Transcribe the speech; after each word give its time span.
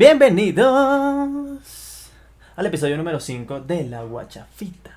Bienvenidos 0.00 0.70
al 2.56 2.64
episodio 2.64 2.96
número 2.96 3.20
5 3.20 3.60
de 3.60 3.84
La 3.84 4.02
Guachafita. 4.02 4.96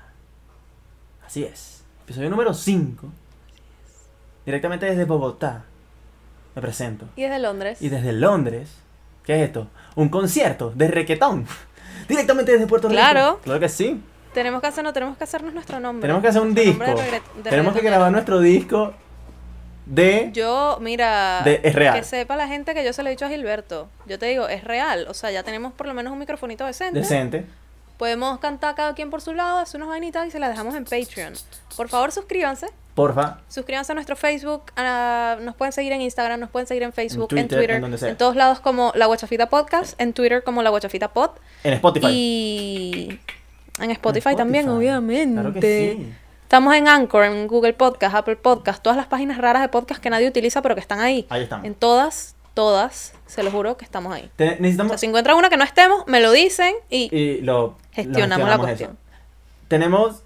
Así 1.26 1.44
es, 1.44 1.84
episodio 2.04 2.30
número 2.30 2.54
5. 2.54 3.06
Directamente 4.46 4.86
desde 4.86 5.04
Bogotá. 5.04 5.64
Me 6.54 6.62
presento. 6.62 7.04
Y 7.16 7.22
desde 7.24 7.38
Londres. 7.38 7.82
Y 7.82 7.90
desde 7.90 8.14
Londres. 8.14 8.70
¿Qué 9.26 9.34
es 9.36 9.42
esto? 9.42 9.68
Un 9.94 10.08
concierto 10.08 10.72
de 10.74 10.88
requetón. 10.88 11.46
Directamente 12.08 12.52
desde 12.52 12.66
Puerto 12.66 12.88
Rico. 12.88 12.98
Claro. 12.98 13.40
Claro 13.44 13.60
que 13.60 13.68
sí. 13.68 14.02
Tenemos 14.32 14.62
que 14.62 14.68
hacernos, 14.68 14.94
tenemos 14.94 15.18
que 15.18 15.24
hacernos 15.24 15.52
nuestro 15.52 15.80
nombre. 15.80 16.00
Tenemos 16.00 16.22
que 16.22 16.28
hacer 16.28 16.40
un 16.40 16.54
Nuestro 16.54 16.72
disco. 16.72 17.02
de 17.36 17.42
de 17.42 17.50
Tenemos 17.50 17.74
que 17.74 17.82
grabar 17.82 18.10
nuestro 18.10 18.40
disco 18.40 18.94
de... 19.86 20.30
Yo, 20.32 20.78
mira, 20.80 21.42
De- 21.44 21.60
es 21.62 21.74
real. 21.74 21.94
que 21.98 22.04
sepa 22.04 22.36
la 22.36 22.48
gente 22.48 22.74
que 22.74 22.84
yo 22.84 22.92
se 22.92 23.02
lo 23.02 23.08
he 23.08 23.12
dicho 23.12 23.26
a 23.26 23.28
Gilberto. 23.28 23.88
Yo 24.06 24.18
te 24.18 24.26
digo, 24.26 24.48
es 24.48 24.64
real. 24.64 25.06
O 25.08 25.14
sea, 25.14 25.30
ya 25.30 25.42
tenemos 25.42 25.72
por 25.72 25.86
lo 25.86 25.94
menos 25.94 26.12
un 26.12 26.18
microfonito 26.18 26.64
decente. 26.64 26.98
Decente. 27.00 27.44
Podemos 27.98 28.38
cantar 28.40 28.74
cada 28.74 28.94
quien 28.94 29.10
por 29.10 29.20
su 29.20 29.34
lado, 29.34 29.58
hacer 29.58 29.78
unas 29.78 29.88
vainitas 29.90 30.26
y 30.26 30.30
se 30.30 30.38
las 30.40 30.50
dejamos 30.50 30.74
en 30.74 30.84
Patreon. 30.84 31.34
Por 31.76 31.88
favor, 31.88 32.10
suscríbanse. 32.12 32.68
Porfa. 32.94 33.38
Suscríbanse 33.48 33.92
a 33.92 33.94
nuestro 33.94 34.16
Facebook. 34.16 34.62
a- 34.76 35.36
nos 35.40 35.54
pueden 35.56 35.72
seguir 35.72 35.92
en 35.92 36.00
Instagram, 36.00 36.40
nos 36.40 36.50
pueden 36.50 36.66
seguir 36.66 36.82
en 36.84 36.92
Facebook, 36.92 37.28
en 37.32 37.46
Twitter, 37.48 37.58
Twitter. 37.58 37.76
en 37.76 37.82
donde 37.82 37.98
sea. 37.98 38.16
todos 38.16 38.36
lados 38.36 38.60
como 38.60 38.92
La 38.94 39.06
Guachafita 39.06 39.48
Podcast. 39.48 40.00
En 40.00 40.12
Twitter 40.12 40.42
como 40.44 40.62
La 40.62 40.70
Guachafita 40.70 41.12
Pod. 41.12 41.30
En 41.64 41.72
Spotify. 41.74 42.06
Y 42.10 43.20
en 43.80 43.90
Spotify, 43.90 44.30
En 44.30 44.36
también, 44.36 44.64
Spotify. 44.64 44.88
obviamente. 44.88 45.34
Claro 45.40 45.52
que 45.52 45.60
sí. 45.96 46.12
Estamos 46.54 46.76
en 46.76 46.86
Anchor, 46.86 47.24
en 47.24 47.48
Google 47.48 47.72
Podcast, 47.72 48.14
Apple 48.14 48.36
Podcast, 48.36 48.80
todas 48.80 48.96
las 48.96 49.08
páginas 49.08 49.38
raras 49.38 49.60
de 49.60 49.68
podcast 49.68 50.00
que 50.00 50.08
nadie 50.08 50.28
utiliza 50.28 50.62
pero 50.62 50.76
que 50.76 50.80
están 50.80 51.00
ahí. 51.00 51.26
Ahí 51.28 51.42
estamos. 51.42 51.66
En 51.66 51.74
todas, 51.74 52.36
todas, 52.54 53.12
se 53.26 53.42
lo 53.42 53.50
juro 53.50 53.76
que 53.76 53.84
estamos 53.84 54.14
ahí. 54.14 54.30
Te- 54.36 54.50
O 54.50 54.60
necesitamos... 54.60 54.90
sea, 54.92 54.98
si 54.98 55.06
encuentran 55.06 55.36
una 55.36 55.50
que 55.50 55.56
no 55.56 55.64
estemos, 55.64 56.06
me 56.06 56.20
lo 56.20 56.30
dicen 56.30 56.76
y 56.88 57.12
y 57.12 57.40
lo 57.40 57.76
gestionamos 57.90 58.38
lo 58.44 58.46
la 58.50 58.54
eso. 58.54 58.62
cuestión. 58.62 58.98
Tenemos 59.66 60.22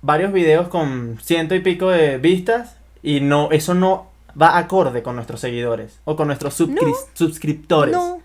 varios 0.00 0.32
videos 0.32 0.68
con 0.68 1.18
ciento 1.22 1.54
y 1.54 1.60
pico 1.60 1.90
de 1.90 2.16
vistas 2.16 2.76
y 3.02 3.20
no 3.20 3.50
eso 3.50 3.74
no 3.74 4.06
va 4.40 4.56
acorde 4.56 5.02
con 5.02 5.14
nuestros 5.14 5.40
seguidores 5.42 6.00
o 6.06 6.16
con 6.16 6.28
nuestros 6.28 6.58
No. 6.58 6.80
suscriptores. 7.12 7.94
No. 7.94 8.22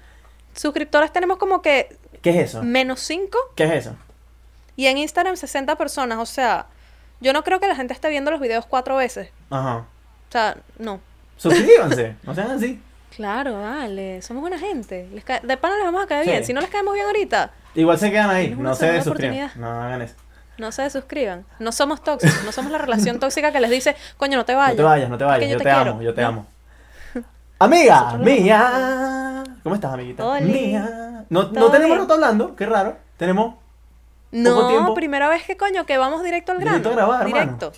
Suscriptores 0.55 1.11
tenemos 1.11 1.35
como 1.37 1.61
que 1.61 1.97
¿Qué 2.21 2.29
es 2.29 2.37
eso? 2.51 2.63
menos 2.63 3.01
5 3.01 3.37
¿Qué 3.57 3.65
es 3.65 3.71
eso? 3.73 3.97
y 4.77 4.85
en 4.87 4.99
Instagram 4.99 5.35
60 5.35 5.75
personas. 5.77 6.17
O 6.19 6.25
sea, 6.25 6.67
yo 7.23 7.33
no 7.33 7.43
creo 7.43 7.59
que 7.59 7.67
la 7.67 7.75
gente 7.75 7.93
esté 7.93 8.09
viendo 8.09 8.29
los 8.29 8.39
videos 8.39 8.65
cuatro 8.67 8.95
veces. 8.97 9.29
Ajá. 9.49 9.77
O 9.77 10.31
sea, 10.31 10.57
no. 10.77 10.99
Suscríbanse, 11.37 12.15
no 12.23 12.35
sean 12.35 12.51
así. 12.51 12.79
Claro, 13.15 13.59
vale, 13.61 14.21
somos 14.21 14.41
buena 14.41 14.57
gente. 14.59 15.07
Les 15.13 15.23
de 15.25 15.57
pana 15.57 15.75
les 15.75 15.85
vamos 15.85 16.03
a 16.03 16.07
caer 16.07 16.25
Sí. 16.25 16.31
bien. 16.31 16.45
Si 16.45 16.53
no 16.53 16.61
les 16.61 16.69
caemos 16.69 16.93
bien 16.93 17.05
ahorita, 17.05 17.51
Igual 17.75 17.97
se 17.97 18.11
quedan 18.11 18.29
ahí, 18.29 18.49
no 18.55 18.73
se 18.75 18.81
segunda 18.81 19.03
suscriban. 19.03 19.33
oportunidad. 19.47 19.55
No 19.55 19.81
hagan 19.81 20.01
eso. 20.03 20.15
no 20.57 20.71
se 20.71 20.89
suscriban. 20.91 21.45
No 21.59 21.71
somos 21.71 22.03
tóxicos, 22.03 22.43
no 22.45 22.51
somos 22.51 22.71
la 22.71 22.77
relación 22.77 23.19
tóxica 23.19 23.51
que 23.51 23.59
les 23.59 23.71
dice, 23.71 23.95
coño, 24.17 24.37
no 24.37 24.45
te 24.45 24.53
vayas. 24.53 24.73
No 24.75 24.77
te 24.77 24.83
vayas, 24.83 25.09
no 25.09 25.17
te 25.17 25.23
vayas, 25.23 25.47
yo, 25.49 25.53
yo 25.53 25.57
te, 25.57 25.63
te 25.63 25.71
amo, 25.71 26.01
yo 26.01 26.13
te 26.13 26.21
No. 26.21 26.27
amo. 26.27 26.45
Amiga, 27.59 28.17
mía. 28.17 29.43
¿Cómo 29.63 29.75
estás, 29.75 29.93
amiguita? 29.93 30.25
Oli. 30.25 30.45
Mía. 30.51 31.23
No, 31.29 31.43
no 31.51 31.71
tenemos 31.71 31.97
rato 31.97 32.13
hablando, 32.15 32.55
qué 32.55 32.65
raro. 32.65 32.97
Tenemos 33.17 33.55
No, 34.33 34.93
primera 34.95 35.29
vez 35.29 35.43
que 35.43 35.55
coño, 35.55 35.85
que 35.85 35.97
vamos 35.97 36.23
directo 36.23 36.51
al 36.51 36.59
grano. 36.59 36.77
Directo 36.77 36.89
a 36.89 36.93
grabar, 36.93 37.21
hermano. 37.27 37.43
Directo. 37.45 37.71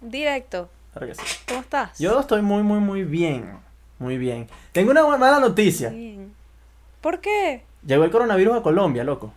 Directo. 0.00 0.68
Claro 0.92 1.06
que 1.06 1.14
sí. 1.14 1.22
¿Cómo 1.48 1.60
estás? 1.60 1.98
Yo 1.98 2.20
estoy 2.20 2.42
muy, 2.42 2.62
muy, 2.62 2.78
muy 2.80 3.04
bien. 3.04 3.58
Muy 3.98 4.18
bien. 4.18 4.48
Tengo 4.72 4.90
una 4.90 5.04
mala 5.16 5.40
noticia. 5.40 5.88
Bien. 5.90 6.32
¿Por 7.00 7.20
qué? 7.20 7.64
Llegó 7.86 8.04
el 8.04 8.10
coronavirus 8.10 8.58
a 8.58 8.62
Colombia, 8.62 9.04
loco. 9.04 9.32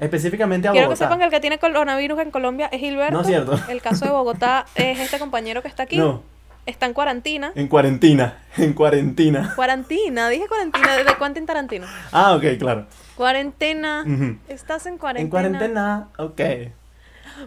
Específicamente 0.00 0.66
a 0.66 0.72
Quiero 0.72 0.86
que 0.88 0.94
Bogotá. 0.94 1.04
sepan 1.04 1.18
que 1.20 1.24
el 1.26 1.30
que 1.30 1.40
tiene 1.40 1.58
coronavirus 1.58 2.18
en 2.20 2.30
Colombia 2.30 2.66
es 2.72 2.80
Gilberto. 2.80 3.12
No 3.12 3.20
es 3.20 3.26
cierto. 3.26 3.58
El 3.68 3.80
caso 3.80 4.04
de 4.04 4.10
Bogotá 4.10 4.66
es 4.74 4.98
este 4.98 5.18
compañero 5.18 5.62
que 5.62 5.68
está 5.68 5.84
aquí. 5.84 5.96
No, 5.96 6.22
Está 6.66 6.86
en 6.86 6.94
cuarentena. 6.94 7.52
en 7.54 7.68
cuarentena. 7.68 8.38
En 8.56 8.72
cuarentena. 8.72 9.52
Cuarentena, 9.54 10.28
dije 10.30 10.48
cuarentena. 10.48 10.96
¿De 10.96 11.04
Quentin 11.18 11.44
Tarantino? 11.46 11.86
Ah, 12.10 12.34
ok, 12.34 12.44
claro. 12.58 12.86
Cuarentena. 13.16 14.04
Estás 14.48 14.86
en 14.86 14.98
cuarentena. 14.98 15.24
En 15.24 15.30
cuarentena, 15.30 16.08
ok. 16.18 16.40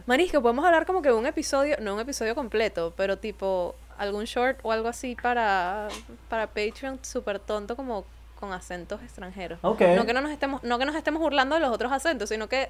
Marisco, 0.06 0.42
podemos 0.42 0.66
hablar 0.66 0.86
como 0.86 1.02
que 1.02 1.12
un 1.12 1.26
episodio, 1.26 1.78
no 1.82 1.94
un 1.94 2.00
episodio 2.00 2.36
completo, 2.36 2.94
pero 2.96 3.18
tipo 3.18 3.76
algún 3.98 4.26
short 4.26 4.60
o 4.64 4.72
algo 4.72 4.88
así 4.88 5.16
para, 5.16 5.88
para 6.30 6.48
Patreon 6.48 7.00
súper 7.02 7.40
tonto 7.40 7.76
como 7.76 8.06
con 8.40 8.54
acentos 8.54 9.02
extranjeros. 9.02 9.60
Ok. 9.62 9.82
No 9.96 10.06
que 10.06 10.14
no 10.14 10.22
nos 10.22 10.32
estemos, 10.32 10.64
no 10.64 10.78
que 10.78 10.86
nos 10.86 10.96
estemos 10.96 11.22
burlando 11.22 11.56
de 11.56 11.62
los 11.62 11.72
otros 11.72 11.92
acentos, 11.92 12.30
sino 12.30 12.48
que, 12.48 12.70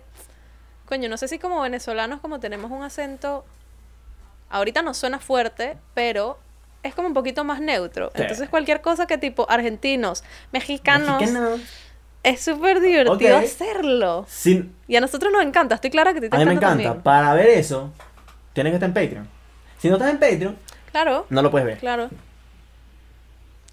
coño, 0.86 1.10
no 1.10 1.18
sé 1.18 1.28
si 1.28 1.40
como 1.40 1.62
venezolanos 1.62 2.22
como 2.22 2.40
tenemos 2.40 2.72
un 2.72 2.84
acento, 2.84 3.46
ahorita 4.50 4.82
nos 4.82 4.98
suena 4.98 5.20
fuerte, 5.20 5.78
pero 5.94 6.38
es 6.84 6.96
como 6.96 7.10
un 7.10 7.14
poquito 7.14 7.44
más 7.44 7.60
neutro. 7.60 8.12
Sí. 8.16 8.22
Entonces 8.22 8.50
cualquier 8.50 8.82
cosa 8.82 9.08
que 9.08 9.18
tipo 9.18 9.50
argentinos, 9.50 10.24
mexicanos, 10.52 11.20
Mexicano. 11.20 11.58
Es 12.30 12.42
súper 12.42 12.80
divertido 12.82 13.38
hacerlo. 13.38 14.26
Sin- 14.28 14.74
Y 14.88 14.96
a 14.96 15.02
nosotros 15.02 15.32
nos 15.32 15.42
encanta, 15.44 15.76
estoy 15.76 15.90
clara 15.90 16.14
que 16.14 16.22
ti 16.22 16.30
te 16.30 16.36
A 16.36 16.40
mí 16.40 16.46
me 16.46 16.54
encanta 16.54 16.84
también. 16.84 17.02
Para 17.04 17.34
ver 17.34 17.48
eso, 17.50 17.92
tienes 18.54 18.72
que 18.72 18.76
estar 18.76 18.90
en 18.90 18.94
Patreon. 18.94 19.28
Si 19.80 19.90
no 19.90 19.96
estás 19.96 20.10
en 20.12 20.20
Patreon, 20.20 20.58
Claro. 20.92 21.26
no 21.30 21.42
lo 21.42 21.52
puedes 21.52 21.66
ver. 21.68 21.78
Claro. 21.78 22.10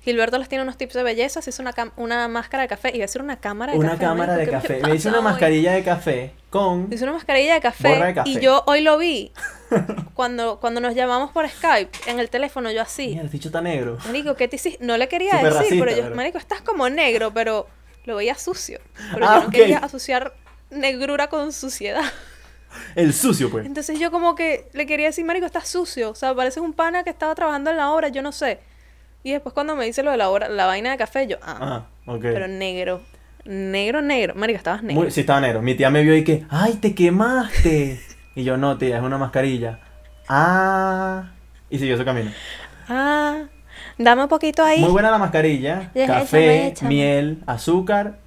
Gilberto 0.02 0.36
les 0.36 0.50
tiene 0.50 0.62
unos 0.64 0.76
tips 0.76 0.92
de 0.92 1.02
belleza, 1.02 1.40
se 1.40 1.48
hizo 1.48 1.62
una, 1.62 1.72
una 1.96 2.28
máscara 2.28 2.62
de 2.64 2.68
café, 2.68 2.90
iba 2.90 3.04
a 3.04 3.06
decir 3.06 3.22
una 3.22 3.36
cámara 3.40 3.72
de 3.72 3.78
Una 3.78 3.92
café. 3.92 4.00
cámara 4.04 4.32
de 4.36 4.44
marico, 4.46 4.60
¿qué 4.60 4.68
café. 4.68 4.82
me 4.86 4.94
pasa 4.96 5.08
una 5.08 5.18
hoy? 5.18 5.24
mascarilla 5.24 5.72
de 5.72 5.82
café 5.82 6.32
con. 6.50 6.88
Me 6.90 6.94
hizo 6.96 7.04
una 7.04 7.14
mascarilla 7.14 7.54
de 7.54 7.60
café, 7.62 7.88
Borra 7.88 8.06
de 8.08 8.14
café. 8.14 8.28
y 8.28 8.38
yo 8.38 8.62
hoy 8.66 8.82
lo 8.82 8.98
vi 8.98 9.32
cuando, 10.14 10.60
cuando 10.60 10.82
nos 10.82 10.94
llamamos 10.94 11.30
por 11.30 11.48
Skype 11.48 11.90
en 12.10 12.20
el 12.20 12.28
teléfono, 12.28 12.70
yo 12.70 12.82
así. 12.82 13.08
Mira, 13.08 13.22
el 13.22 13.28
bicho 13.30 13.48
está 13.48 13.62
negro. 13.62 13.96
Marico, 14.04 14.34
¿qué 14.36 14.46
te 14.46 14.56
hiciste? 14.56 14.84
No 14.84 14.98
le 14.98 15.08
quería 15.08 15.36
decir, 15.36 15.48
racista, 15.54 15.74
pero 15.86 15.96
yo, 15.96 16.02
pero- 16.02 16.16
Marico, 16.16 16.36
estás 16.36 16.60
como 16.60 16.90
negro, 16.90 17.32
pero 17.32 17.66
lo 18.04 18.16
veía 18.16 18.34
sucio. 18.34 18.80
Pero 19.12 19.26
Ah, 19.28 19.38
yo 19.40 19.44
no 19.44 19.50
quería 19.50 19.78
asociar 19.78 20.34
negrura 20.70 21.28
con 21.28 21.52
suciedad. 21.52 22.02
El 22.96 23.12
sucio, 23.12 23.50
pues. 23.50 23.66
Entonces 23.66 23.98
yo 24.00 24.10
como 24.10 24.34
que 24.34 24.68
le 24.72 24.86
quería 24.86 25.06
decir, 25.06 25.24
marico, 25.24 25.46
estás 25.46 25.68
sucio. 25.68 26.10
O 26.10 26.14
sea, 26.14 26.34
pareces 26.34 26.62
un 26.62 26.72
pana 26.72 27.04
que 27.04 27.10
estaba 27.10 27.34
trabajando 27.34 27.70
en 27.70 27.76
la 27.76 27.90
obra, 27.92 28.08
yo 28.08 28.20
no 28.22 28.32
sé. 28.32 28.58
Y 29.22 29.30
después 29.32 29.52
cuando 29.54 29.76
me 29.76 29.84
dice 29.86 30.02
lo 30.02 30.10
de 30.10 30.16
la 30.16 30.28
obra, 30.28 30.48
la 30.48 30.66
vaina 30.66 30.90
de 30.90 30.96
café, 30.98 31.26
yo, 31.26 31.38
ah, 31.42 31.86
Ah, 32.06 32.12
ok. 32.12 32.20
pero 32.22 32.48
negro. 32.48 33.00
Negro, 33.44 34.02
negro. 34.02 34.34
Marico, 34.34 34.56
estabas 34.58 34.82
negro. 34.82 35.02
Muy, 35.02 35.10
sí, 35.10 35.20
estaba 35.20 35.40
negro. 35.40 35.62
Mi 35.62 35.74
tía 35.74 35.90
me 35.90 36.02
vio 36.02 36.16
y 36.16 36.24
que, 36.24 36.44
¡ay, 36.50 36.74
te 36.74 36.94
quemaste! 36.94 38.00
y 38.34 38.42
yo, 38.44 38.56
no, 38.56 38.76
tía, 38.76 38.96
es 38.98 39.02
una 39.02 39.18
mascarilla. 39.18 39.78
Ah. 40.28 41.30
Y 41.70 41.78
siguió 41.78 41.96
su 41.96 42.04
camino. 42.04 42.32
Ah, 42.88 43.44
dame 43.98 44.22
un 44.22 44.28
poquito 44.28 44.64
ahí. 44.64 44.80
Muy 44.80 44.90
buena 44.90 45.10
la 45.10 45.18
mascarilla. 45.18 45.90
Café, 45.94 46.66
échame, 46.66 46.66
échame. 46.68 46.88
miel, 46.88 47.42
azúcar 47.46 48.18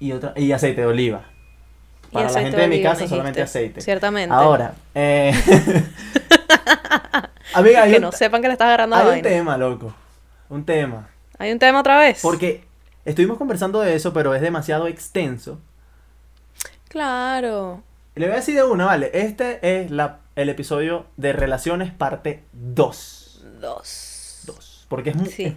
y 0.00 0.12
otra 0.12 0.32
y 0.36 0.52
aceite 0.52 0.82
de 0.82 0.86
oliva. 0.86 1.24
Para 2.12 2.30
la 2.30 2.40
gente 2.40 2.56
de 2.56 2.68
mi 2.68 2.82
casa 2.82 3.02
me 3.02 3.08
solamente 3.08 3.42
aceite. 3.42 3.80
Ciertamente. 3.80 4.32
Ahora, 4.32 4.74
eh... 4.94 5.32
amiga, 7.54 7.82
hay 7.82 7.90
que 7.90 7.96
un, 7.96 8.02
no 8.02 8.12
sepan 8.12 8.40
que 8.40 8.46
le 8.46 8.52
estás 8.52 8.66
agarrando 8.66 8.96
la 8.96 9.02
hay 9.02 9.06
un 9.08 9.12
vaina. 9.14 9.28
tema, 9.28 9.56
loco. 9.56 9.94
Un 10.48 10.64
tema. 10.64 11.08
Hay 11.38 11.50
un 11.50 11.58
tema 11.58 11.80
otra 11.80 11.98
vez. 11.98 12.20
Porque 12.22 12.64
estuvimos 13.04 13.36
conversando 13.36 13.80
de 13.80 13.96
eso, 13.96 14.12
pero 14.12 14.34
es 14.34 14.40
demasiado 14.40 14.86
extenso. 14.86 15.60
Claro. 16.88 17.82
Le 18.14 18.26
voy 18.26 18.34
a 18.34 18.36
decir 18.36 18.54
de 18.54 18.62
una, 18.62 18.86
vale. 18.86 19.10
Este 19.12 19.58
es 19.82 19.90
la, 19.90 20.20
el 20.36 20.48
episodio 20.48 21.06
de 21.16 21.32
Relaciones 21.32 21.92
parte 21.92 22.44
2. 22.52 23.13
Dos. 23.64 24.40
2. 24.46 24.86
Porque 24.88 25.10
es, 25.10 25.16
mu- 25.16 25.26
Sí. 25.26 25.44
es, 25.44 25.54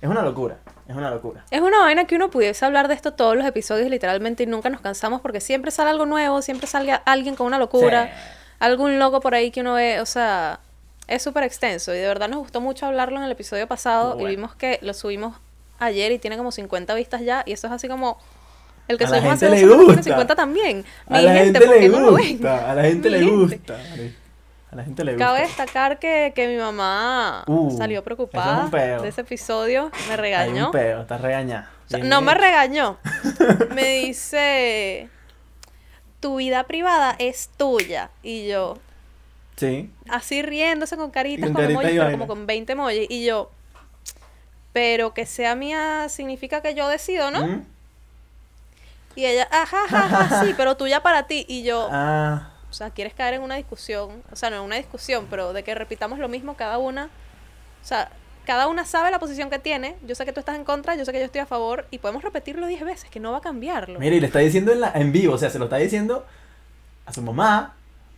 es 0.00 0.08
una 0.10 0.22
locura. 0.22 0.58
Es 0.88 0.96
una 0.96 1.10
locura. 1.10 1.44
Es 1.50 1.60
una 1.60 1.78
vaina 1.80 2.06
que 2.06 2.16
uno 2.16 2.30
pudiese 2.30 2.64
hablar 2.64 2.88
de 2.88 2.94
esto 2.94 3.12
todos 3.12 3.36
los 3.36 3.46
episodios 3.46 3.88
literalmente 3.88 4.42
y 4.42 4.46
nunca 4.46 4.68
nos 4.70 4.80
cansamos 4.80 5.20
porque 5.20 5.40
siempre 5.40 5.70
sale 5.70 5.90
algo 5.90 6.06
nuevo, 6.06 6.42
siempre 6.42 6.66
sale 6.66 6.98
alguien 7.04 7.36
con 7.36 7.46
una 7.46 7.58
locura, 7.58 8.06
Sí. 8.06 8.10
algún 8.58 8.98
loco 8.98 9.20
por 9.20 9.34
ahí 9.34 9.50
que 9.50 9.60
uno 9.60 9.74
ve, 9.74 10.00
o 10.00 10.06
sea, 10.06 10.58
es 11.06 11.22
súper 11.22 11.44
extenso 11.44 11.94
y 11.94 11.98
de 11.98 12.06
verdad 12.06 12.28
nos 12.28 12.38
gustó 12.40 12.60
mucho 12.60 12.86
hablarlo 12.86 13.16
en 13.18 13.24
el 13.24 13.30
episodio 13.32 13.66
pasado 13.68 14.18
y 14.20 14.24
vimos 14.26 14.54
que 14.54 14.78
lo 14.82 14.92
subimos 14.94 15.36
ayer 15.78 16.10
y 16.12 16.18
tiene 16.18 16.36
como 16.36 16.50
50 16.52 16.94
vistas 16.94 17.20
ya 17.22 17.42
y 17.46 17.52
eso 17.52 17.66
es 17.68 17.72
así 17.72 17.88
como 17.88 18.18
el 18.88 18.98
que 18.98 19.04
A 19.04 19.08
subimos 19.08 19.32
hace 19.34 19.46
gente 19.48 19.66
dos 19.66 19.76
le 19.76 19.76
semanas 19.78 19.84
tiene 19.84 19.86
gusta. 19.86 20.02
50 20.02 20.34
también. 20.36 20.84
A 21.08 21.18
Mi 21.18 21.22
la 21.24 21.32
gente, 21.34 21.58
gente, 21.60 21.66
¿por 21.66 21.74
qué 21.76 21.88
le 21.88 21.88
no 21.88 22.10
gusta. 22.10 22.70
A 22.70 22.74
la 22.74 22.82
gente 22.84 23.08
Mi 23.10 23.14
le 23.18 23.24
gente. 23.24 23.36
gusta. 23.36 23.78
A 24.72 24.76
la 24.76 24.84
gente 24.84 25.04
le 25.04 25.12
gusta. 25.12 25.26
Cabe 25.26 25.40
destacar 25.42 25.98
que, 25.98 26.32
que 26.34 26.48
mi 26.48 26.56
mamá 26.56 27.44
Uh, 27.46 27.76
salió 27.76 27.98
es 27.98 28.04
preocupada 28.04 28.68
de 28.70 29.06
ese 29.08 29.20
episodio, 29.20 29.90
me 30.06 30.12
Hay 30.14 30.16
regañó. 30.16 30.66
un 30.66 30.72
peo, 30.72 31.02
estás 31.02 31.20
regañada. 31.20 31.70
O 31.86 31.88
sea, 31.90 31.98
Bien, 31.98 32.08
no 32.08 32.22
me 32.22 32.32
regañó. 32.34 32.96
Me 33.74 33.84
dice, 34.00 35.10
tu 36.20 36.36
vida 36.36 36.64
privada 36.64 37.14
es 37.18 37.50
tuya. 37.56 38.10
Y 38.22 38.48
yo, 38.48 38.78
Sí. 39.56 39.90
así 40.08 40.40
riéndose 40.42 40.96
con 40.96 41.10
caritas, 41.10 41.46
Con 41.50 41.54
con, 41.54 41.62
carita 41.64 41.80
emojis, 41.82 42.00
pero 42.00 42.10
como 42.12 42.26
con 42.26 42.46
20 42.46 42.72
emojis. 42.72 43.06
Y 43.10 43.26
yo, 43.26 43.50
pero 44.72 45.12
que 45.12 45.26
sea 45.26 45.54
mía 45.54 46.08
significa 46.08 46.62
que 46.62 46.74
yo 46.74 46.88
decido, 46.88 47.30
¿no? 47.30 47.46
¿Mm? 47.46 47.66
Y 49.16 49.26
ella, 49.26 49.46
ajá, 49.50 49.76
ajá, 49.84 50.06
ajá, 50.20 50.44
sí, 50.44 50.54
pero 50.56 50.78
tuya 50.78 51.02
para 51.02 51.26
ti. 51.26 51.44
Y 51.46 51.62
yo, 51.62 51.88
Ah, 51.92 52.51
o 52.72 52.74
sea, 52.74 52.90
quieres 52.90 53.12
caer 53.12 53.34
en 53.34 53.42
una 53.42 53.56
discusión, 53.56 54.22
o 54.32 54.36
sea, 54.36 54.48
no 54.50 54.56
en 54.56 54.62
una 54.62 54.76
discusión, 54.76 55.26
pero 55.30 55.52
de 55.52 55.62
que 55.62 55.74
repitamos 55.74 56.18
lo 56.18 56.26
mismo 56.28 56.56
cada 56.56 56.78
una. 56.78 57.10
O 57.82 57.86
sea, 57.86 58.10
cada 58.46 58.66
una 58.66 58.86
sabe 58.86 59.10
la 59.10 59.18
posición 59.18 59.50
que 59.50 59.58
tiene. 59.58 59.94
Yo 60.06 60.14
sé 60.14 60.24
que 60.24 60.32
tú 60.32 60.40
estás 60.40 60.56
en 60.56 60.64
contra, 60.64 60.94
yo 60.96 61.04
sé 61.04 61.12
que 61.12 61.18
yo 61.18 61.26
estoy 61.26 61.42
a 61.42 61.46
favor 61.46 61.86
y 61.90 61.98
podemos 61.98 62.22
repetirlo 62.24 62.66
10 62.66 62.82
veces, 62.84 63.10
que 63.10 63.20
no 63.20 63.30
va 63.32 63.38
a 63.38 63.40
cambiarlo. 63.42 64.00
mira, 64.00 64.16
y 64.16 64.20
le 64.20 64.26
está 64.26 64.38
diciendo 64.38 64.72
en, 64.72 64.80
la- 64.80 64.92
en 64.94 65.12
vivo, 65.12 65.34
o 65.34 65.38
sea, 65.38 65.50
se 65.50 65.58
lo 65.58 65.66
está 65.66 65.76
diciendo 65.76 66.24
a 67.06 67.12
su 67.12 67.20
mamá, 67.22 67.74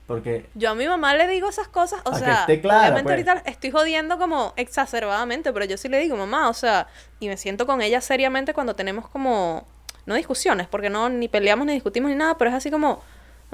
porque 0.06 0.46
Yo 0.54 0.70
a 0.70 0.74
mi 0.74 0.86
mamá 0.86 1.14
le 1.14 1.26
digo 1.26 1.48
esas 1.48 1.68
cosas, 1.68 2.00
o 2.04 2.14
sea, 2.14 2.40
esté 2.40 2.60
clara, 2.60 2.94
obviamente 2.94 3.02
pues. 3.02 3.28
ahorita 3.28 3.50
estoy 3.50 3.70
jodiendo 3.70 4.18
como 4.18 4.52
exacerbadamente, 4.56 5.52
pero 5.52 5.64
yo 5.64 5.76
sí 5.78 5.88
le 5.88 5.98
digo, 5.98 6.16
mamá, 6.16 6.48
o 6.48 6.54
sea, 6.54 6.86
y 7.20 7.28
me 7.28 7.36
siento 7.38 7.66
con 7.66 7.80
ella 7.82 8.00
seriamente 8.00 8.52
cuando 8.54 8.74
tenemos 8.76 9.08
como, 9.08 9.66
no 10.06 10.14
discusiones, 10.14 10.68
porque 10.68 10.90
no 10.90 11.08
ni 11.08 11.28
peleamos 11.28 11.66
ni 11.66 11.72
discutimos 11.72 12.10
ni 12.10 12.16
nada, 12.16 12.36
pero 12.36 12.50
es 12.50 12.56
así 12.56 12.70
como, 12.70 13.02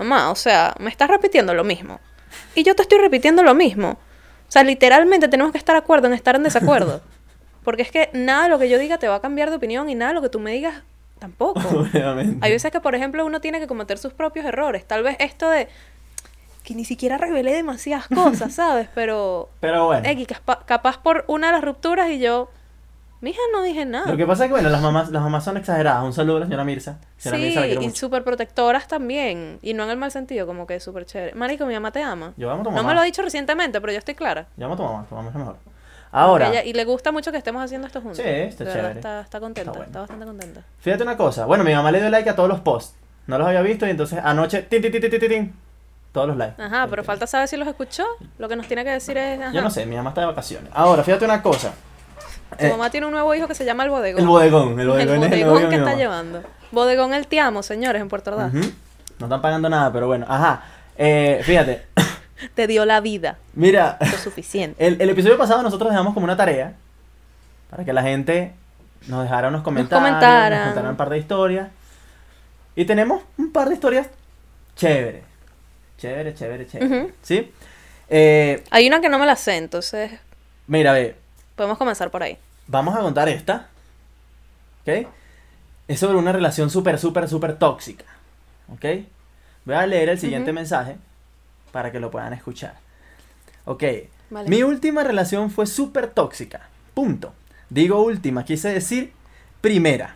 mamá, 0.04 0.30
o 0.30 0.34
sea, 0.34 0.74
me 0.78 0.90
estás 0.90 1.08
repitiendo 1.08 1.54
lo 1.54 1.64
mismo. 1.64 2.00
Y 2.54 2.62
yo 2.62 2.74
te 2.74 2.82
estoy 2.82 2.98
repitiendo 2.98 3.42
lo 3.42 3.54
mismo. 3.54 3.90
O 3.90 4.52
sea, 4.52 4.62
literalmente 4.64 5.28
tenemos 5.28 5.52
que 5.52 5.58
estar 5.58 5.74
de 5.74 5.80
acuerdo 5.80 6.06
en 6.06 6.14
estar 6.14 6.34
en 6.34 6.42
desacuerdo. 6.42 7.00
Porque 7.64 7.82
es 7.82 7.90
que 7.90 8.10
nada 8.12 8.44
de 8.44 8.48
lo 8.48 8.58
que 8.58 8.68
yo 8.68 8.78
diga 8.78 8.98
te 8.98 9.08
va 9.08 9.16
a 9.16 9.20
cambiar 9.20 9.50
de 9.50 9.56
opinión 9.56 9.88
y 9.88 9.94
nada 9.94 10.10
de 10.10 10.14
lo 10.14 10.22
que 10.22 10.28
tú 10.28 10.40
me 10.40 10.52
digas 10.52 10.82
tampoco. 11.18 11.60
obviamente. 11.68 12.38
Hay 12.40 12.52
veces 12.52 12.70
que, 12.70 12.80
por 12.80 12.94
ejemplo, 12.94 13.24
uno 13.24 13.40
tiene 13.40 13.60
que 13.60 13.66
cometer 13.66 13.98
sus 13.98 14.12
propios 14.12 14.46
errores. 14.46 14.86
Tal 14.86 15.02
vez 15.02 15.16
esto 15.20 15.48
de 15.48 15.68
que 16.64 16.74
ni 16.74 16.84
siquiera 16.84 17.18
revelé 17.18 17.52
demasiadas 17.52 18.08
cosas, 18.08 18.54
¿sabes? 18.56 18.88
Pero, 18.94 19.50
Pero 19.60 19.86
bueno. 19.86 20.08
Capaz 20.66 20.98
por 20.98 21.24
una 21.28 21.48
de 21.48 21.52
las 21.54 21.64
rupturas 21.64 22.10
y 22.10 22.18
yo, 22.18 22.50
mija, 23.20 23.38
no 23.52 23.62
dije 23.62 23.84
nada. 23.84 24.10
Lo 24.10 24.16
que 24.16 24.26
pasa 24.26 24.44
es 24.44 24.48
que, 24.48 24.52
bueno, 24.52 24.68
las 24.68 24.80
mamás, 24.82 25.10
las 25.10 25.22
mamás 25.22 25.44
son 25.44 25.56
exageradas. 25.56 26.02
Un 26.04 26.12
saludo 26.12 26.38
a 26.38 26.40
la 26.40 26.46
señora 26.46 26.64
Mirza. 26.64 26.98
Señora 27.16 27.38
Sí, 27.38 27.44
Mirza, 27.44 27.60
la 27.60 27.82
y 27.84 27.90
súper 27.90 28.24
protectoras 28.24 28.88
también. 28.88 29.58
Y 29.62 29.74
no 29.74 29.84
en 29.84 29.90
el 29.90 29.96
mal 29.96 30.10
sentido, 30.10 30.46
como 30.46 30.66
que 30.66 30.80
súper 30.80 31.04
chévere. 31.06 31.34
Marico, 31.34 31.66
mi 31.66 31.74
mamá 31.74 31.90
te 31.92 32.02
ama. 32.02 32.32
Yo 32.36 32.50
amo 32.50 32.60
a 32.62 32.64
tu 32.64 32.70
No 32.70 32.76
mamá. 32.76 32.88
me 32.88 32.94
lo 32.94 33.00
ha 33.00 33.04
dicho 33.04 33.22
recientemente, 33.22 33.80
pero 33.80 33.92
yo 33.92 33.98
estoy 33.98 34.14
clara. 34.14 34.46
Yo 34.56 34.66
amo 34.66 34.74
a 34.74 34.76
tu 34.76 34.82
mamá, 34.84 35.06
tu 35.08 35.14
mamá 35.14 35.28
es 35.28 35.34
la 35.34 35.38
mejor. 35.40 35.56
Ahora, 36.12 36.48
ella- 36.48 36.64
y 36.64 36.72
le 36.72 36.84
gusta 36.84 37.12
mucho 37.12 37.30
que 37.30 37.38
estemos 37.38 37.62
haciendo 37.62 37.86
esto 37.86 38.00
juntos. 38.00 38.18
Sí, 38.18 38.24
está 38.28 38.64
De 38.64 38.72
chévere. 38.72 38.94
Está, 38.94 39.20
está 39.20 39.38
contenta, 39.38 39.70
Está 39.70 39.84
está, 39.84 39.98
bueno. 39.98 40.00
bastante 40.00 40.26
contenta. 40.26 40.60
fíjate 40.80 41.02
una 41.04 41.16
cosa. 41.16 41.46
Bueno, 41.46 41.62
mi 41.62 41.72
mamá 41.72 41.92
le 41.92 42.00
dio 42.00 42.10
like 42.10 42.28
a 42.30 42.34
todos 42.34 42.48
los 42.48 42.60
posts. 42.60 42.96
No 43.28 43.38
los 43.38 43.46
había 43.46 43.62
visto 43.62 43.86
y 43.86 43.90
entonces 43.90 44.18
anoche, 44.20 44.62
tin, 44.62 44.82
tin, 44.82 44.90
tin, 44.90 45.20
tin, 45.20 45.54
todos 46.10 46.26
los 46.26 46.36
likes. 46.36 46.60
Ajá, 46.60 46.88
pero 46.90 47.04
falta 47.04 47.28
saber 47.28 47.46
si 47.46 47.56
los 47.56 47.68
escuchó. 47.68 48.04
Lo 48.38 48.48
que 48.48 48.56
nos 48.56 48.66
tiene 48.66 48.82
que 48.82 48.90
decir 48.90 49.16
es. 49.18 49.40
Ajá, 49.40 49.52
Yo 49.52 49.62
no 49.62 49.70
sé, 49.70 49.86
mi 49.86 49.94
mamá 49.94 50.08
está 50.10 50.22
de 50.22 50.26
vacaciones. 50.26 50.68
Ahora, 50.74 51.04
fíjate 51.04 51.24
una 51.26 51.40
cosa. 51.42 51.72
Tu 52.58 52.66
Eh, 52.66 52.70
mamá 52.70 52.90
tiene 52.90 53.06
un 53.06 53.12
nuevo 53.12 53.34
hijo 53.34 53.46
que 53.48 53.54
se 53.54 53.64
llama 53.64 53.84
el 53.84 53.90
bodegón. 53.90 54.20
el 54.22 54.26
bodegón, 54.28 54.72
el 54.74 54.80
El 54.80 54.88
bodegón, 54.88 55.00
es 55.00 55.12
el 55.12 55.28
bodegón 55.30 55.40
nuevo 55.46 55.60
hijo 55.60 55.68
que 55.70 55.76
está 55.76 55.94
llevando. 55.94 56.42
Bodegón 56.72 57.14
el 57.14 57.26
te 57.26 57.40
amo, 57.40 57.62
señores, 57.62 58.00
en 58.02 58.08
Puerto 58.08 58.30
Ordaz. 58.32 58.52
No 58.52 59.26
están 59.26 59.42
pagando 59.42 59.68
nada, 59.68 59.92
pero 59.92 60.06
bueno. 60.06 60.26
Ajá. 60.28 60.62
Eh, 60.96 61.40
fíjate. 61.44 61.86
Te 62.54 62.66
dio 62.66 62.86
la 62.86 63.00
vida, 63.00 63.36
Mira, 63.52 63.98
lo 64.00 64.16
suficiente. 64.16 64.86
el, 64.86 64.98
el 65.00 65.10
episodio 65.10 65.36
pasado 65.36 65.62
nosotros 65.62 65.90
dejamos 65.90 66.14
como 66.14 66.24
una 66.24 66.38
tarea 66.38 66.72
para 67.68 67.84
que 67.84 67.92
la 67.92 68.02
gente 68.02 68.54
nos 69.08 69.22
dejara 69.22 69.48
unos 69.48 69.60
comentarios, 69.62 70.00
nos, 70.02 70.10
comentaran. 70.18 70.64
contara 70.68 70.88
un 70.90 70.96
par 70.96 71.10
de 71.10 71.18
historias. 71.18 71.68
Y 72.76 72.86
tenemos 72.86 73.22
un 73.36 73.52
par 73.52 73.68
de 73.68 73.74
historias 73.74 74.06
chéveres. 74.74 75.22
Chévere, 75.98 76.34
chévere, 76.34 76.66
chévere. 76.66 77.10
¿Sí? 77.20 77.52
Eh, 78.08 78.64
Hay 78.70 78.86
una 78.88 79.02
que 79.02 79.10
no 79.10 79.18
me 79.18 79.26
la 79.26 79.36
sé, 79.36 79.56
entonces 79.58 80.10
mira, 80.66 80.92
ve, 80.94 81.16
podemos 81.60 81.76
comenzar 81.76 82.10
por 82.10 82.22
ahí. 82.22 82.38
vamos 82.68 82.96
a 82.96 83.00
contar 83.00 83.28
esta. 83.28 83.68
¿Ok? 84.80 85.06
Es 85.88 86.00
sobre 86.00 86.16
una 86.16 86.32
relación 86.32 86.70
súper, 86.70 86.98
súper, 86.98 87.28
súper 87.28 87.56
tóxica. 87.58 88.06
¿Ok? 88.72 88.84
Voy 89.66 89.74
a 89.74 89.86
leer 89.86 90.08
el 90.08 90.18
siguiente 90.18 90.54
mensaje 90.54 90.96
para 91.70 91.92
que 91.92 92.00
lo 92.00 92.10
puedan 92.10 92.32
escuchar. 92.32 92.76
Ok. 93.66 93.84
Vale. 94.30 94.48
Mi 94.48 94.62
última 94.62 95.04
relación 95.04 95.50
fue 95.50 95.66
súper 95.66 96.06
tóxica. 96.08 96.68
Punto. 96.94 97.34
Digo 97.68 98.00
última, 98.00 98.42
quise 98.46 98.70
decir 98.72 99.12
primera. 99.60 100.14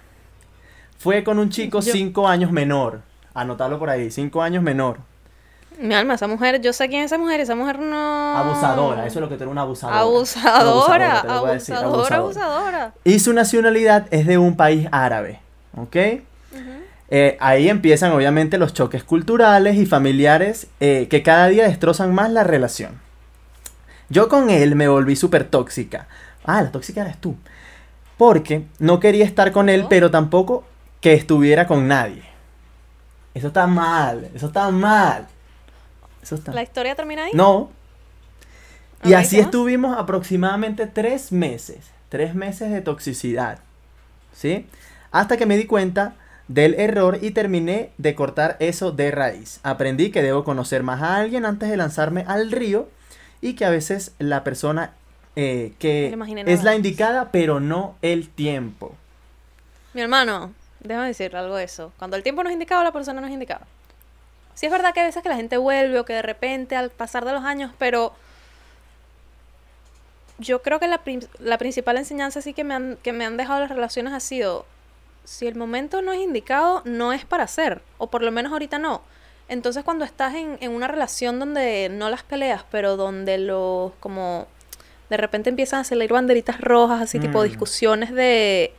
Fue 0.98 1.22
con 1.24 1.38
un 1.38 1.50
chico 1.50 1.80
Yo- 1.80 1.92
cinco 1.92 2.26
años 2.26 2.50
menor. 2.52 3.02
Anotarlo 3.34 3.78
por 3.78 3.90
ahí, 3.90 4.10
cinco 4.10 4.40
años 4.42 4.62
menor. 4.62 4.98
Mi 5.80 5.94
alma, 5.94 6.14
esa 6.14 6.28
mujer, 6.28 6.60
yo 6.60 6.72
sé 6.72 6.88
quién 6.88 7.02
es 7.02 7.06
esa 7.06 7.18
mujer, 7.18 7.40
esa 7.40 7.54
mujer 7.54 7.78
no. 7.78 8.36
Abusadora, 8.36 9.06
eso 9.06 9.18
es 9.18 9.22
lo 9.22 9.28
que 9.28 9.36
tú 9.36 9.42
eres 9.42 9.52
una 9.52 9.62
abusadora. 9.62 9.98
Abusadora, 9.98 11.22
te 11.22 11.28
lo 11.28 11.40
voy 11.40 11.50
a 11.50 11.52
decir, 11.54 11.74
abusadora, 11.74 12.16
abusadora. 12.16 12.94
Y 13.04 13.18
su 13.18 13.32
nacionalidad 13.32 14.06
es 14.10 14.26
de 14.26 14.38
un 14.38 14.56
país 14.56 14.88
árabe. 14.92 15.40
¿Ok? 15.76 15.96
Eh, 17.10 17.36
ahí 17.38 17.68
empiezan 17.68 18.12
obviamente 18.12 18.56
los 18.58 18.72
choques 18.72 19.04
culturales 19.04 19.76
y 19.76 19.86
familiares 19.86 20.68
eh, 20.80 21.06
que 21.10 21.22
cada 21.22 21.48
día 21.48 21.64
destrozan 21.64 22.14
más 22.14 22.30
la 22.30 22.44
relación. 22.44 23.00
Yo 24.08 24.28
con 24.28 24.50
él 24.50 24.74
me 24.74 24.88
volví 24.88 25.16
súper 25.16 25.44
tóxica. 25.44 26.08
Ah, 26.44 26.62
la 26.62 26.70
tóxica 26.70 27.02
eres 27.02 27.18
tú. 27.18 27.36
Porque 28.16 28.64
no 28.78 29.00
quería 29.00 29.24
estar 29.24 29.52
con 29.52 29.68
él, 29.68 29.86
pero 29.88 30.10
tampoco 30.10 30.64
que 31.00 31.14
estuviera 31.14 31.66
con 31.66 31.88
nadie. 31.88 32.22
Eso 33.34 33.48
está 33.48 33.66
mal, 33.66 34.30
eso 34.34 34.46
está 34.46 34.70
mal. 34.70 35.26
Eso 36.24 36.36
está 36.36 36.52
¿La 36.52 36.62
historia 36.62 36.94
termina 36.94 37.24
ahí? 37.24 37.32
No. 37.34 37.70
Y 39.04 39.12
así 39.12 39.38
estuvimos 39.38 39.98
aproximadamente 39.98 40.86
tres 40.86 41.32
meses. 41.32 41.90
Tres 42.08 42.34
meses 42.34 42.70
de 42.70 42.80
toxicidad. 42.80 43.58
¿Sí? 44.32 44.66
Hasta 45.10 45.36
que 45.36 45.44
me 45.44 45.58
di 45.58 45.66
cuenta 45.66 46.14
del 46.48 46.74
error 46.74 47.18
y 47.20 47.32
terminé 47.32 47.90
de 47.98 48.14
cortar 48.14 48.56
eso 48.58 48.90
de 48.90 49.10
raíz. 49.10 49.60
Aprendí 49.62 50.10
que 50.10 50.22
debo 50.22 50.44
conocer 50.44 50.82
más 50.82 51.02
a 51.02 51.16
alguien 51.16 51.44
antes 51.44 51.68
de 51.68 51.76
lanzarme 51.76 52.24
al 52.26 52.50
río 52.50 52.88
y 53.42 53.52
que 53.52 53.66
a 53.66 53.70
veces 53.70 54.14
la 54.18 54.44
persona 54.44 54.94
eh, 55.36 55.74
que 55.78 56.16
es 56.46 56.64
la 56.64 56.74
indicada, 56.74 57.30
pero 57.32 57.60
no 57.60 57.96
el 58.00 58.30
tiempo. 58.30 58.94
Mi 59.92 60.00
hermano, 60.00 60.54
déjame 60.80 61.08
decir 61.08 61.36
algo 61.36 61.56
de 61.56 61.64
eso. 61.64 61.92
Cuando 61.98 62.16
el 62.16 62.22
tiempo 62.22 62.42
no 62.42 62.48
es 62.48 62.54
indicado, 62.54 62.82
la 62.82 62.92
persona 62.92 63.20
no 63.20 63.26
es 63.26 63.32
indicada. 63.34 63.66
Sí 64.54 64.66
es 64.66 64.72
verdad 64.72 64.94
que 64.94 65.00
a 65.00 65.04
veces 65.04 65.22
que 65.22 65.28
la 65.28 65.36
gente 65.36 65.56
vuelve 65.56 65.98
o 65.98 66.04
que 66.04 66.12
de 66.12 66.22
repente 66.22 66.76
al 66.76 66.90
pasar 66.90 67.24
de 67.24 67.32
los 67.32 67.44
años, 67.44 67.72
pero 67.78 68.12
yo 70.38 70.62
creo 70.62 70.80
que 70.80 70.88
la, 70.88 71.00
la 71.38 71.58
principal 71.58 71.96
enseñanza 71.96 72.40
sí 72.42 72.54
que 72.54 72.64
me, 72.64 72.74
han, 72.74 72.98
que 73.02 73.12
me 73.12 73.24
han 73.24 73.36
dejado 73.36 73.60
las 73.60 73.68
relaciones 73.70 74.12
ha 74.12 74.20
sido, 74.20 74.66
si 75.24 75.46
el 75.46 75.54
momento 75.54 76.02
no 76.02 76.12
es 76.12 76.20
indicado, 76.20 76.82
no 76.84 77.12
es 77.12 77.24
para 77.24 77.44
hacer, 77.44 77.82
o 77.98 78.08
por 78.08 78.22
lo 78.22 78.30
menos 78.32 78.52
ahorita 78.52 78.78
no. 78.78 79.02
Entonces 79.48 79.84
cuando 79.84 80.04
estás 80.04 80.34
en, 80.34 80.56
en 80.60 80.72
una 80.72 80.88
relación 80.88 81.38
donde 81.38 81.88
no 81.90 82.08
las 82.10 82.22
peleas, 82.22 82.64
pero 82.70 82.96
donde 82.96 83.38
los 83.38 83.92
como 84.00 84.46
de 85.10 85.16
repente 85.18 85.50
empiezan 85.50 85.80
a 85.80 85.84
salir 85.84 86.10
banderitas 86.12 86.60
rojas, 86.60 87.02
así 87.02 87.18
tipo 87.20 87.40
Mm. 87.40 87.44
discusiones 87.44 88.12
de 88.12 88.72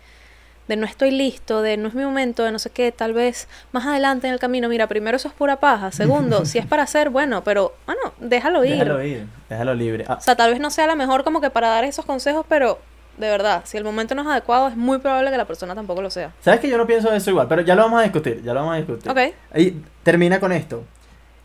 de 0.67 0.75
no 0.75 0.85
estoy 0.85 1.11
listo, 1.11 1.61
de 1.61 1.77
no 1.77 1.87
es 1.87 1.93
mi 1.93 2.03
momento, 2.03 2.43
de 2.43 2.51
no 2.51 2.59
sé 2.59 2.69
qué, 2.69 2.91
tal 2.91 3.13
vez 3.13 3.47
más 3.71 3.85
adelante 3.85 4.27
en 4.27 4.33
el 4.33 4.39
camino, 4.39 4.67
mira, 4.69 4.87
primero 4.87 5.17
eso 5.17 5.27
es 5.27 5.33
pura 5.33 5.59
paja, 5.59 5.91
segundo, 5.91 6.45
si 6.45 6.57
es 6.57 6.65
para 6.65 6.83
hacer, 6.83 7.09
bueno, 7.09 7.43
pero 7.43 7.73
bueno, 7.85 8.01
déjalo 8.19 8.63
ir. 8.65 8.71
Déjalo 8.71 9.03
ir, 9.03 9.27
déjalo 9.49 9.73
libre. 9.73 10.05
Ah, 10.07 10.17
O 10.19 10.21
sea, 10.21 10.35
tal 10.35 10.51
vez 10.51 10.59
no 10.59 10.69
sea 10.69 10.87
la 10.87 10.95
mejor 10.95 11.23
como 11.23 11.41
que 11.41 11.49
para 11.49 11.69
dar 11.69 11.83
esos 11.83 12.05
consejos, 12.05 12.45
pero 12.49 12.79
de 13.17 13.29
verdad, 13.29 13.61
si 13.65 13.77
el 13.77 13.83
momento 13.83 14.13
no 14.15 14.23
es 14.23 14.27
adecuado, 14.27 14.67
es 14.67 14.75
muy 14.75 14.97
probable 14.97 15.31
que 15.31 15.37
la 15.37 15.45
persona 15.45 15.73
tampoco 15.75 16.01
lo 16.01 16.09
sea. 16.09 16.33
Sabes 16.41 16.59
que 16.59 16.67
yo 16.69 16.77
no 16.77 16.85
pienso 16.85 17.13
eso 17.13 17.29
igual, 17.29 17.47
pero 17.47 17.61
ya 17.61 17.75
lo 17.75 17.83
vamos 17.83 17.99
a 17.99 18.03
discutir, 18.03 18.41
ya 18.43 18.53
lo 18.53 18.59
vamos 18.61 18.73
a 18.73 18.77
discutir. 18.77 19.09
Ok. 19.11 19.19
Y 19.55 19.75
termina 20.03 20.39
con 20.39 20.51
esto. 20.51 20.83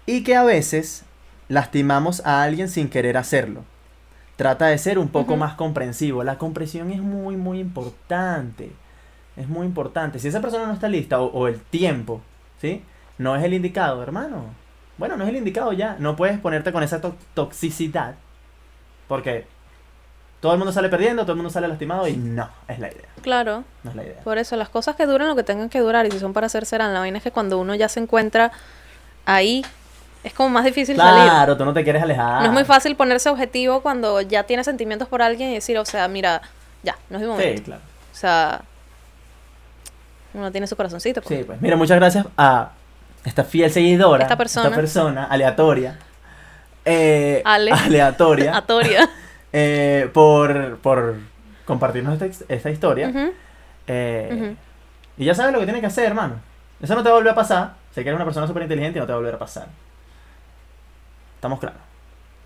Y 0.06 0.24
que 0.24 0.34
a 0.34 0.42
veces 0.42 1.04
lastimamos 1.48 2.24
a 2.24 2.42
alguien 2.42 2.68
sin 2.68 2.88
querer 2.88 3.16
hacerlo. 3.16 3.64
Trata 4.36 4.66
de 4.66 4.78
ser 4.78 4.98
un 4.98 5.08
poco 5.08 5.36
más 5.36 5.54
comprensivo. 5.54 6.24
La 6.24 6.38
comprensión 6.38 6.90
es 6.90 7.00
muy, 7.02 7.36
muy 7.36 7.60
importante. 7.60 8.70
Es 9.40 9.48
muy 9.48 9.66
importante. 9.66 10.18
Si 10.18 10.28
esa 10.28 10.40
persona 10.40 10.66
no 10.66 10.72
está 10.74 10.88
lista 10.88 11.20
o, 11.20 11.26
o 11.26 11.48
el 11.48 11.60
tiempo, 11.60 12.20
¿sí? 12.60 12.82
No 13.18 13.34
es 13.36 13.42
el 13.44 13.54
indicado, 13.54 14.02
hermano. 14.02 14.44
Bueno, 14.98 15.16
no 15.16 15.24
es 15.24 15.30
el 15.30 15.36
indicado 15.36 15.72
ya. 15.72 15.96
No 15.98 16.16
puedes 16.16 16.38
ponerte 16.38 16.72
con 16.72 16.82
esa 16.82 17.00
to- 17.00 17.16
toxicidad. 17.34 18.14
Porque 19.08 19.46
todo 20.40 20.52
el 20.52 20.58
mundo 20.58 20.72
sale 20.72 20.88
perdiendo, 20.88 21.22
todo 21.22 21.32
el 21.32 21.36
mundo 21.38 21.50
sale 21.50 21.68
lastimado 21.68 22.06
y 22.08 22.16
no 22.16 22.48
es 22.68 22.78
la 22.78 22.88
idea. 22.88 23.08
Claro, 23.22 23.64
No 23.82 23.90
es 23.90 23.96
la 23.96 24.02
idea. 24.04 24.20
por 24.22 24.38
eso 24.38 24.56
las 24.56 24.68
cosas 24.68 24.96
que 24.96 25.06
duran 25.06 25.28
lo 25.28 25.36
que 25.36 25.42
tengan 25.42 25.68
que 25.68 25.80
durar 25.80 26.06
y 26.06 26.10
si 26.10 26.18
son 26.18 26.32
para 26.32 26.46
hacer 26.46 26.64
serán. 26.66 26.94
La 26.94 27.00
vaina 27.00 27.18
es 27.18 27.24
que 27.24 27.30
cuando 27.30 27.58
uno 27.58 27.74
ya 27.74 27.88
se 27.88 28.00
encuentra 28.00 28.52
ahí, 29.26 29.64
es 30.22 30.32
como 30.34 30.50
más 30.50 30.64
difícil 30.64 30.96
salir. 30.96 31.24
Claro, 31.30 31.56
tú 31.56 31.64
no 31.64 31.72
te 31.72 31.82
quieres 31.84 32.02
alejar. 32.02 32.40
No 32.42 32.46
es 32.48 32.52
muy 32.52 32.64
fácil 32.64 32.94
ponerse 32.96 33.28
objetivo 33.30 33.80
cuando 33.80 34.20
ya 34.20 34.44
tienes 34.44 34.66
sentimientos 34.66 35.08
por 35.08 35.22
alguien 35.22 35.50
y 35.50 35.54
decir, 35.54 35.76
o 35.78 35.84
sea, 35.84 36.08
mira, 36.08 36.40
ya, 36.82 36.96
no 37.10 37.16
es 37.16 37.22
mi 37.22 37.28
momento. 37.28 37.56
Sí, 37.58 37.64
claro. 37.64 37.82
O 38.12 38.16
sea, 38.16 38.62
uno 40.34 40.50
tiene 40.52 40.66
su 40.66 40.76
corazoncito. 40.76 41.22
pues. 41.22 41.38
Sí, 41.38 41.44
pues 41.44 41.60
mira, 41.60 41.76
muchas 41.76 41.96
gracias 41.98 42.26
a 42.36 42.70
esta 43.24 43.44
fiel 43.44 43.70
seguidora. 43.70 44.22
Esta 44.24 44.36
persona. 44.36 44.66
Esta 44.68 44.76
persona 44.76 45.24
aleatoria. 45.24 45.98
eh, 46.84 47.42
Ale. 47.44 47.72
Aleatoria. 47.84 48.56
Atoria. 48.56 49.08
eh, 49.52 50.08
por, 50.14 50.78
por 50.78 51.16
compartirnos 51.64 52.14
esta, 52.14 52.26
his- 52.26 52.44
esta 52.48 52.70
historia. 52.70 53.12
Eh. 53.86 54.54
Y 55.18 55.24
ya 55.24 55.34
sabes 55.34 55.52
lo 55.52 55.58
que 55.58 55.66
tienes 55.66 55.80
que 55.80 55.86
hacer, 55.88 56.04
hermano. 56.06 56.36
Eso 56.80 56.94
no 56.94 57.02
te 57.02 57.08
va 57.10 57.14
a 57.16 57.18
volver 57.18 57.32
a 57.32 57.36
pasar. 57.36 57.74
Sé 57.94 58.02
que 58.02 58.08
eres 58.08 58.16
una 58.16 58.24
persona 58.24 58.46
súper 58.46 58.62
inteligente 58.62 58.98
y 58.98 59.00
no 59.00 59.06
te 59.06 59.12
va 59.12 59.16
a 59.16 59.20
volver 59.20 59.34
a 59.34 59.38
pasar. 59.38 59.66
Estamos 61.34 61.58
claros. 61.58 61.80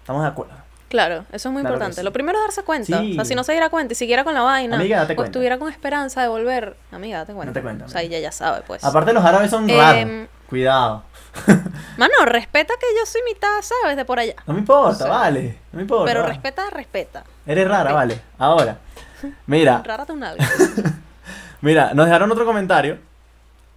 Estamos 0.00 0.22
de 0.22 0.28
acuerdo. 0.28 0.54
Claro, 0.94 1.24
eso 1.32 1.48
es 1.48 1.52
muy 1.52 1.62
Claro 1.62 1.74
importante. 1.74 1.96
sí. 1.96 2.04
Lo 2.04 2.12
primero 2.12 2.38
es 2.38 2.44
darse 2.44 2.62
cuenta. 2.62 3.00
Sí. 3.00 3.10
O 3.10 3.14
sea, 3.16 3.24
si 3.24 3.34
no 3.34 3.42
se 3.42 3.50
diera 3.50 3.68
cuenta 3.68 3.94
y 3.94 3.96
siguiera 3.96 4.22
con 4.22 4.32
la 4.32 4.42
vaina, 4.42 4.76
Amiga, 4.76 5.00
date 5.00 5.16
o 5.18 5.24
estuviera 5.24 5.58
con 5.58 5.68
esperanza 5.68 6.22
de 6.22 6.28
volver, 6.28 6.76
amiga, 6.92 7.18
date 7.18 7.32
cuenta. 7.34 7.50
Date 7.52 7.62
cuenta, 7.62 7.84
O 7.86 7.88
sea, 7.88 8.02
ella 8.02 8.20
ya 8.20 8.30
sabe, 8.30 8.62
pues. 8.64 8.84
Aparte 8.84 9.12
los 9.12 9.24
árabes 9.24 9.50
son 9.50 9.68
Em, 9.68 9.76
raros. 9.76 10.28
Cuidado. 10.48 11.02
Mano, 11.96 12.14
respeta 12.26 12.74
que 12.78 12.86
yo 12.96 13.04
soy 13.06 13.22
mitad, 13.24 13.48
¿sabes? 13.62 13.96
De 13.96 14.04
por 14.04 14.20
allá. 14.20 14.34
No 14.46 14.54
me 14.54 14.60
importa, 14.60 14.90
o 14.90 14.94
sea, 14.94 15.06
vale. 15.08 15.58
No 15.72 15.78
me 15.78 15.82
importa. 15.82 16.04
Pero 16.04 16.20
vale. 16.20 16.32
respeta, 16.32 16.70
respeta. 16.70 17.24
Eres 17.44 17.66
rara, 17.66 17.92
vale. 17.92 18.20
Ahora. 18.38 18.78
Mira, 19.46 19.82
Rara 19.84 20.06
tu 20.06 20.14
mira, 21.60 21.92
nos 21.92 22.06
dejaron 22.06 22.30
otro 22.30 22.44
comentario. 22.46 22.98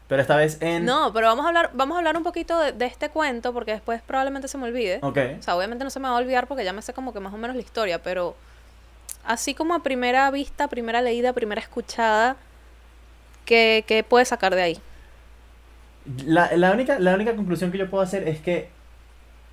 Pero 0.07 0.21
esta 0.21 0.37
vez 0.37 0.57
en. 0.61 0.85
No, 0.85 1.11
pero 1.13 1.27
vamos 1.27 1.45
a 1.45 1.49
hablar, 1.49 1.71
vamos 1.73 1.95
a 1.95 1.97
hablar 1.99 2.15
un 2.15 2.23
poquito 2.23 2.59
de, 2.59 2.71
de 2.71 2.85
este 2.85 3.09
cuento 3.09 3.53
porque 3.53 3.71
después 3.71 4.01
probablemente 4.01 4.47
se 4.47 4.57
me 4.57 4.65
olvide. 4.65 4.99
Ok. 5.01 5.17
O 5.39 5.43
sea, 5.43 5.57
obviamente 5.57 5.83
no 5.83 5.89
se 5.89 5.99
me 5.99 6.07
va 6.07 6.15
a 6.15 6.17
olvidar 6.17 6.47
porque 6.47 6.63
ya 6.63 6.73
me 6.73 6.81
sé 6.81 6.93
como 6.93 7.13
que 7.13 7.19
más 7.19 7.33
o 7.33 7.37
menos 7.37 7.55
la 7.55 7.61
historia, 7.61 8.01
pero 8.01 8.35
así 9.25 9.53
como 9.53 9.73
a 9.73 9.83
primera 9.83 10.31
vista, 10.31 10.67
primera 10.69 11.01
leída, 11.01 11.33
primera 11.33 11.59
escuchada, 11.59 12.37
¿qué, 13.45 13.83
qué 13.85 14.03
puedes 14.03 14.29
sacar 14.29 14.55
de 14.55 14.61
ahí? 14.61 14.81
La, 16.25 16.55
la 16.55 16.71
única, 16.71 16.99
la 16.99 17.13
única 17.13 17.35
conclusión 17.35 17.71
que 17.71 17.77
yo 17.77 17.89
puedo 17.89 18.01
hacer 18.01 18.27
es 18.27 18.39
que 18.39 18.69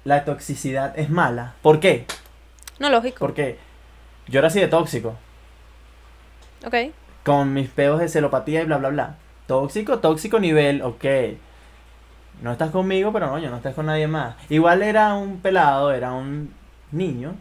la 0.05 0.25
toxicidad 0.25 0.97
es 0.97 1.11
mala. 1.11 1.55
¿Por 1.63 1.81
qué? 1.81 2.07
No, 2.79 2.91
lógico. 2.91 3.19
Porque 3.19 3.59
yo 4.29 4.39
era 4.39 4.49
así 4.49 4.61
de 4.61 4.69
tóxico. 4.69 5.17
Ok. 6.65 6.93
Con 7.25 7.53
mis 7.53 7.69
pedos 7.69 8.01
de 8.01 8.09
celopatía 8.09 8.63
y 8.63 8.67
bla, 8.67 8.77
bla, 8.77 8.91
bla. 8.91 9.17
Tóxico, 9.47 9.99
tóxico 9.99 10.39
nivel, 10.39 10.83
ok. 10.83 11.05
No 12.43 12.53
estás 12.53 12.71
conmigo, 12.71 13.13
pero 13.13 13.27
no, 13.27 13.39
yo 13.39 13.51
no 13.51 13.57
estás 13.57 13.75
con 13.75 13.87
nadie 13.87 14.07
más. 14.07 14.35
Igual 14.49 14.83
era 14.83 15.15
un 15.15 15.39
pelado, 15.39 15.93
era 15.93 16.13
un 16.13 16.53
niño. 16.93 17.35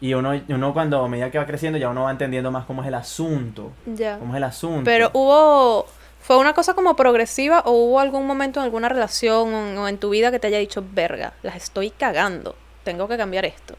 Y 0.00 0.14
uno, 0.14 0.32
uno 0.48 0.72
cuando 0.74 1.04
a 1.04 1.08
medida 1.08 1.30
que 1.30 1.38
va 1.38 1.46
creciendo 1.46 1.78
ya 1.78 1.88
uno 1.88 2.04
va 2.04 2.10
entendiendo 2.10 2.50
más 2.50 2.64
cómo 2.66 2.82
es 2.82 2.88
el 2.88 2.94
asunto. 2.94 3.72
Ya. 3.86 4.18
Cómo 4.18 4.32
es 4.32 4.36
el 4.38 4.44
asunto. 4.44 4.84
Pero 4.84 5.10
hubo... 5.12 5.86
¿Fue 6.20 6.38
una 6.38 6.54
cosa 6.54 6.72
como 6.72 6.96
progresiva 6.96 7.60
o 7.66 7.72
hubo 7.72 8.00
algún 8.00 8.26
momento 8.26 8.58
en 8.58 8.64
alguna 8.64 8.88
relación 8.88 9.76
o 9.76 9.88
en 9.88 9.98
tu 9.98 10.08
vida 10.08 10.30
que 10.30 10.38
te 10.38 10.46
haya 10.46 10.58
dicho, 10.58 10.82
verga, 10.94 11.34
las 11.42 11.54
estoy 11.56 11.90
cagando, 11.90 12.56
tengo 12.82 13.06
que 13.08 13.18
cambiar 13.18 13.44
esto? 13.44 13.74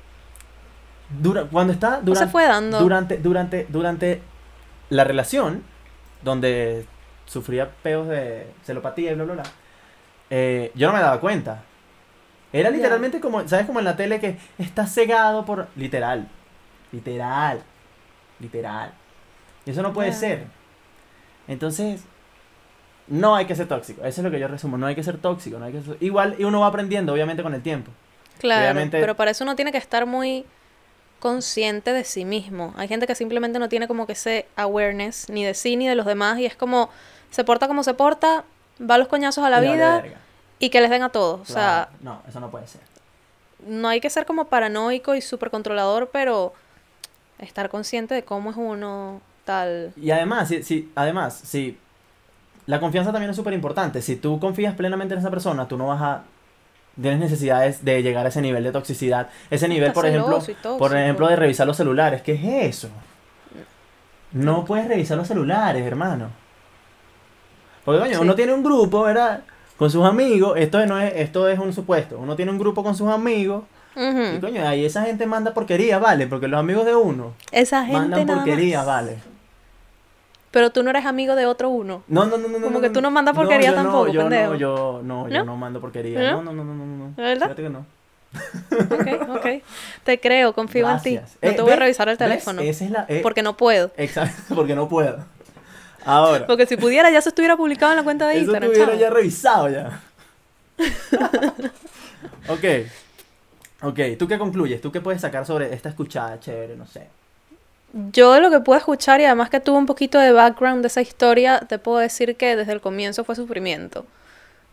Dura- 1.09 1.45
cuando 1.51 1.73
está 1.73 1.95
¿O 1.95 1.99
se 1.99 2.05
durante, 2.05 2.31
fue 2.31 2.45
dando? 2.45 2.77
durante, 2.77 3.17
durante, 3.17 3.65
durante 3.67 4.21
la 4.91 5.03
relación, 5.03 5.63
donde 6.25 6.85
sufría 7.25 7.69
peos 7.81 8.07
de 8.09 8.47
celopatía 8.65 9.11
y 9.11 9.15
bla, 9.15 9.23
bla, 9.23 9.33
bla, 9.35 9.43
eh, 10.29 10.71
yo 10.75 10.87
no 10.87 10.93
me 10.93 10.99
daba 10.99 11.19
cuenta. 11.21 11.63
Era 12.51 12.69
literalmente 12.69 13.19
como, 13.19 13.47
¿sabes? 13.47 13.65
Como 13.65 13.79
en 13.79 13.85
la 13.85 13.95
tele 13.95 14.19
que 14.19 14.37
está 14.57 14.85
cegado 14.87 15.45
por... 15.45 15.67
Literal. 15.75 16.27
Literal. 16.91 17.61
Literal. 18.39 18.93
Y 19.65 19.71
eso 19.71 19.81
no 19.81 19.93
puede 19.93 20.13
ser. 20.13 20.45
Entonces, 21.47 22.03
no 23.07 23.35
hay 23.35 23.45
que 23.45 23.55
ser 23.55 23.67
tóxico. 23.67 24.01
Eso 24.05 24.21
es 24.21 24.25
lo 24.25 24.31
que 24.31 24.39
yo 24.39 24.47
resumo. 24.47 24.77
No 24.77 24.87
hay 24.87 24.95
que 24.95 25.03
ser 25.03 25.17
tóxico. 25.17 25.59
No 25.59 25.65
hay 25.65 25.73
que 25.73 25.81
ser- 25.81 25.97
Igual, 25.99 26.35
y 26.39 26.43
uno 26.43 26.61
va 26.61 26.67
aprendiendo, 26.67 27.13
obviamente, 27.13 27.43
con 27.43 27.53
el 27.53 27.61
tiempo. 27.61 27.91
Claro, 28.39 28.63
Obviamente- 28.63 28.99
pero 28.99 29.15
para 29.15 29.31
eso 29.31 29.43
uno 29.43 29.55
tiene 29.55 29.71
que 29.71 29.77
estar 29.77 30.05
muy 30.05 30.45
consciente 31.25 31.91
de 31.91 32.03
sí 32.03 32.23
mismo. 32.23 32.71
Hay 32.77 32.87
gente 32.87 33.07
que 33.07 33.15
simplemente 33.15 33.57
no 33.57 33.67
tiene 33.67 33.87
como 33.87 34.05
que 34.05 34.13
ese 34.13 34.45
awareness 34.55 35.27
ni 35.27 35.43
de 35.43 35.55
sí 35.55 35.75
ni 35.75 35.87
de 35.87 35.95
los 35.95 36.05
demás 36.05 36.37
y 36.37 36.45
es 36.45 36.55
como 36.55 36.91
se 37.31 37.43
porta 37.43 37.67
como 37.67 37.83
se 37.83 37.95
porta, 37.95 38.43
va 38.79 38.93
a 38.93 38.97
los 38.99 39.07
coñazos 39.07 39.43
a 39.43 39.49
la 39.49 39.65
Y 39.65 39.71
vida 39.71 40.03
y 40.59 40.69
que 40.69 40.79
les 40.81 40.91
den 40.91 41.01
a 41.01 41.09
todos. 41.09 41.41
O 41.41 41.51
sea. 41.51 41.89
No, 42.01 42.21
eso 42.29 42.39
no 42.39 42.51
puede 42.51 42.67
ser. 42.67 42.81
no 43.65 43.87
hay 43.87 44.01
que 44.01 44.11
ser 44.11 44.27
como 44.27 44.45
paranoico 44.45 45.15
y 45.15 45.21
súper 45.21 45.49
controlador, 45.49 46.11
pero 46.13 46.53
estar 47.39 47.71
consciente 47.71 48.13
de 48.13 48.23
cómo 48.23 48.51
es 48.51 48.55
uno 48.55 49.19
tal. 49.45 49.93
Y 49.95 50.11
además, 50.11 50.49
si, 50.49 50.61
si, 50.61 50.91
además, 50.93 51.41
si 51.43 51.75
la 52.67 52.79
confianza 52.79 53.11
también 53.11 53.31
es 53.31 53.35
súper 53.35 53.53
importante. 53.53 54.03
Si 54.03 54.15
tú 54.15 54.39
confías 54.39 54.75
plenamente 54.75 55.15
en 55.15 55.21
esa 55.21 55.31
persona, 55.31 55.67
tú 55.67 55.75
no 55.75 55.87
vas 55.87 56.01
a 56.03 56.21
tienes 57.01 57.19
necesidades 57.19 57.83
de 57.83 58.01
llegar 58.03 58.25
a 58.25 58.29
ese 58.29 58.41
nivel 58.41 58.63
de 58.63 58.71
toxicidad, 58.71 59.29
ese 59.49 59.67
nivel, 59.67 59.91
por 59.93 60.05
ejemplo, 60.05 60.39
por 60.77 60.95
ejemplo, 60.95 61.27
de 61.27 61.35
revisar 61.35 61.67
los 61.67 61.77
celulares. 61.77 62.21
¿Qué 62.21 62.33
es 62.33 62.75
eso? 62.75 62.89
No 64.31 64.65
puedes 64.65 64.87
revisar 64.87 65.17
los 65.17 65.27
celulares, 65.27 65.85
hermano. 65.85 66.29
Porque 67.83 67.99
coño, 68.01 68.15
Sí. 68.15 68.21
uno 68.21 68.35
tiene 68.35 68.53
un 68.53 68.63
grupo, 68.63 69.03
¿verdad? 69.03 69.41
Con 69.77 69.89
sus 69.91 70.05
amigos, 70.05 70.53
esto 70.57 70.83
no 70.85 70.99
es, 70.99 71.13
esto 71.15 71.47
es 71.49 71.59
un 71.59 71.73
supuesto. 71.73 72.17
Uno 72.17 72.35
tiene 72.35 72.51
un 72.51 72.57
grupo 72.57 72.83
con 72.83 72.95
sus 72.95 73.09
amigos 73.09 73.63
y 73.95 74.39
coño, 74.39 74.67
ahí 74.67 74.83
esa 74.85 75.03
gente 75.03 75.25
manda 75.25 75.53
porquería, 75.53 75.99
vale, 75.99 76.27
porque 76.27 76.47
los 76.49 76.59
amigos 76.59 76.85
de 76.85 76.95
uno 76.95 77.33
Esa 77.51 77.85
gente 77.85 77.97
mandan 77.97 78.25
porquería, 78.27 78.83
vale. 78.83 79.17
Pero 80.55 80.69
tú 80.69 80.83
no 80.83 80.89
eres 80.89 81.05
amigo 81.05 81.35
de 81.35 81.45
otro 81.45 81.67
uno. 81.67 82.03
No, 82.07 82.25
no, 82.27 82.37
no, 82.37 82.47
no. 82.47 82.61
Como 82.61 82.79
que 82.79 82.89
tú 82.89 83.01
no 83.01 83.11
mandas 83.11 83.35
porquería 83.35 83.71
yo 83.71 83.75
tampoco, 83.75 84.05
no, 84.07 84.13
yo 84.13 84.21
pendejo. 84.21 84.51
No, 84.53 84.55
yo 84.57 85.01
no, 85.03 85.27
yo 85.27 85.39
¿No? 85.39 85.43
no 85.43 85.57
mando 85.57 85.81
porquería. 85.81 86.31
¿No? 86.31 86.41
No, 86.43 86.53
no, 86.53 86.63
no, 86.63 86.73
no, 86.73 86.85
no. 86.85 86.95
no. 87.09 87.13
¿De 87.17 87.23
verdad? 87.23 87.47
Fíjate 87.47 87.63
que 87.63 87.69
no. 87.69 87.85
Ok, 88.89 89.29
ok. 89.37 89.45
Te 90.05 90.17
creo, 90.21 90.53
confío 90.53 90.89
en 90.89 91.01
ti. 91.01 91.15
No 91.17 91.21
Eh, 91.41 91.51
te 91.51 91.61
voy 91.61 91.73
a 91.73 91.75
revisar 91.75 92.07
el 92.07 92.17
teléfono. 92.17 92.61
Esa 92.61 92.85
es 92.85 92.91
la. 92.91 93.05
eh, 93.09 93.19
Porque 93.21 93.43
no 93.43 93.57
puedo. 93.57 93.91
Exacto, 93.97 94.43
porque 94.55 94.75
no 94.75 94.87
puedo. 94.87 95.25
Ahora. 96.05 96.47
Porque 96.47 96.65
si 96.65 96.77
pudiera 96.77 97.11
ya 97.11 97.19
se 97.21 97.27
estuviera 97.27 97.57
publicado 97.57 97.91
en 97.91 97.97
la 97.97 98.03
cuenta 98.03 98.25
de 98.29 98.35
Eso 98.35 98.43
Instagram. 98.43 98.71
estuviera 98.71 98.91
chamo. 98.93 99.01
ya 99.01 99.09
revisado 99.09 99.69
ya. 99.69 100.01
ok. 102.47 102.63
Ok, 103.81 103.99
¿tú 104.17 104.25
qué 104.27 104.37
concluyes? 104.37 104.79
¿Tú 104.79 104.89
qué 104.91 105.01
puedes 105.01 105.19
sacar 105.19 105.45
sobre 105.45 105.73
esta 105.73 105.89
escuchada 105.89 106.39
chévere? 106.39 106.77
No 106.77 106.85
sé. 106.87 107.07
Yo 108.11 108.33
de 108.33 108.41
lo 108.41 108.51
que 108.51 108.59
puedo 108.59 108.77
escuchar 108.77 109.21
y 109.21 109.25
además 109.25 109.49
que 109.49 109.61
tuve 109.61 109.77
un 109.77 109.85
poquito 109.85 110.19
de 110.19 110.33
background 110.33 110.81
de 110.81 110.87
esa 110.87 110.99
historia, 111.01 111.61
te 111.61 111.79
puedo 111.79 111.99
decir 111.99 112.35
que 112.35 112.57
desde 112.57 112.73
el 112.73 112.81
comienzo 112.81 113.23
fue 113.23 113.35
sufrimiento. 113.37 114.05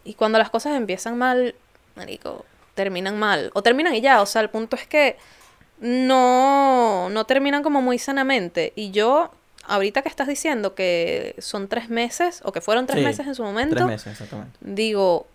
Y 0.05 0.15
cuando 0.15 0.39
las 0.39 0.51
cosas 0.51 0.75
empiezan 0.75 1.17
mal, 1.17 1.55
marico, 1.95 2.45
terminan 2.75 3.19
mal. 3.21 3.53
O 3.55 3.63
terminan 3.63 3.95
y 3.95 4.01
ya. 4.01 4.23
O 4.23 4.27
sea, 4.27 4.43
el 4.43 4.51
punto 4.51 4.75
es 4.75 4.89
que 4.89 5.17
no, 5.81 7.09
no 7.11 7.25
terminan 7.27 7.63
como 7.63 7.81
muy 7.81 7.99
sanamente. 7.99 8.73
Y 8.75 8.91
yo, 8.91 9.31
ahorita 9.67 10.03
que 10.03 10.09
estás 10.09 10.27
diciendo 10.27 10.75
que 10.75 11.37
son 11.39 11.69
tres 11.69 11.89
meses, 11.91 12.41
o 12.45 12.51
que 12.51 12.61
fueron 12.61 12.87
tres 12.87 12.99
Sí, 13.01 13.05
meses 13.05 13.27
en 13.27 13.35
su 13.37 13.45
momento, 13.45 13.77
Tres 13.77 13.87
meses, 13.87 14.13
exactamente. 14.13 14.59
digo, 14.61 15.27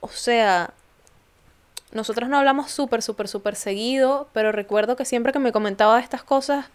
o 0.00 0.08
sea, 0.08 0.70
nosotros 1.92 2.28
no 2.28 2.36
hablamos 2.38 2.70
súper, 2.70 3.00
súper, 3.00 3.28
súper 3.28 3.56
seguido, 3.56 4.28
pero 4.34 4.52
recuerdo 4.52 4.96
que 4.96 5.04
siempre 5.06 5.32
que 5.32 5.38
me 5.38 5.52
comentaba 5.52 5.98
estas 6.00 6.22
cosas, 6.22 6.66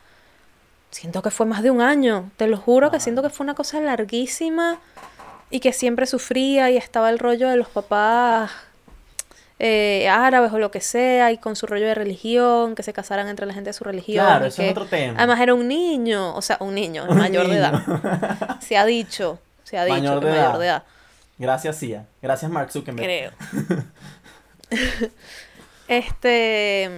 siento 0.91 1.21
que 1.21 1.31
fue 1.31 1.45
más 1.45 1.63
de 1.63 1.71
un 1.71 1.81
año, 1.81 2.29
te 2.38 2.48
lo 2.48 2.57
juro 2.57 2.91
que 2.91 3.00
siento 3.00 3.21
que 3.24 3.29
fue 3.29 3.43
una 3.43 3.55
cosa 3.55 3.79
larguísima 3.79 4.79
y 5.50 5.60
que 5.60 5.74
siempre 5.74 6.05
sufría 6.05 6.69
y 6.69 6.77
estaba 6.77 7.10
el 7.10 7.19
rollo 7.19 7.50
de 7.50 7.57
los 7.57 7.67
papás 7.69 8.51
eh, 9.60 10.07
árabes 10.10 10.51
o 10.53 10.60
lo 10.60 10.71
que 10.71 10.81
sea 10.81 11.31
y 11.31 11.38
con 11.38 11.55
su 11.55 11.67
rollo 11.67 11.86
de 11.86 11.93
religión, 11.93 12.74
que 12.75 12.83
se 12.83 12.93
casaran 12.93 13.27
entre 13.27 13.45
la 13.45 13.53
gente 13.53 13.69
de 13.69 13.74
su 13.74 13.83
religión. 13.83 14.25
Claro, 14.25 14.45
eso 14.45 14.62
es 14.62 14.71
otro 14.71 14.86
tema. 14.86 15.13
Además 15.17 15.39
era 15.39 15.53
un 15.53 15.67
niño, 15.67 16.36
o 16.36 16.41
sea, 16.41 16.57
un 16.62 16.74
niño, 16.75 17.05
Un 17.07 17.17
mayor 17.17 17.48
de 17.48 17.57
edad. 17.57 18.60
Se 18.60 18.77
ha 18.77 18.86
dicho, 18.86 19.39
se 19.63 19.77
ha 19.77 19.86
dicho 19.86 20.00
Mayor 20.00 20.19
que 20.19 20.25
de 20.25 20.31
mayor 20.31 20.50
edad. 20.50 20.60
de 20.60 20.65
edad. 20.65 20.83
Gracias, 21.38 21.77
Cia. 21.79 22.05
Gracias, 22.21 22.51
Mark 22.51 22.71
Zuckerberg. 22.71 23.05
Creo. 23.05 23.31
este. 25.88 26.89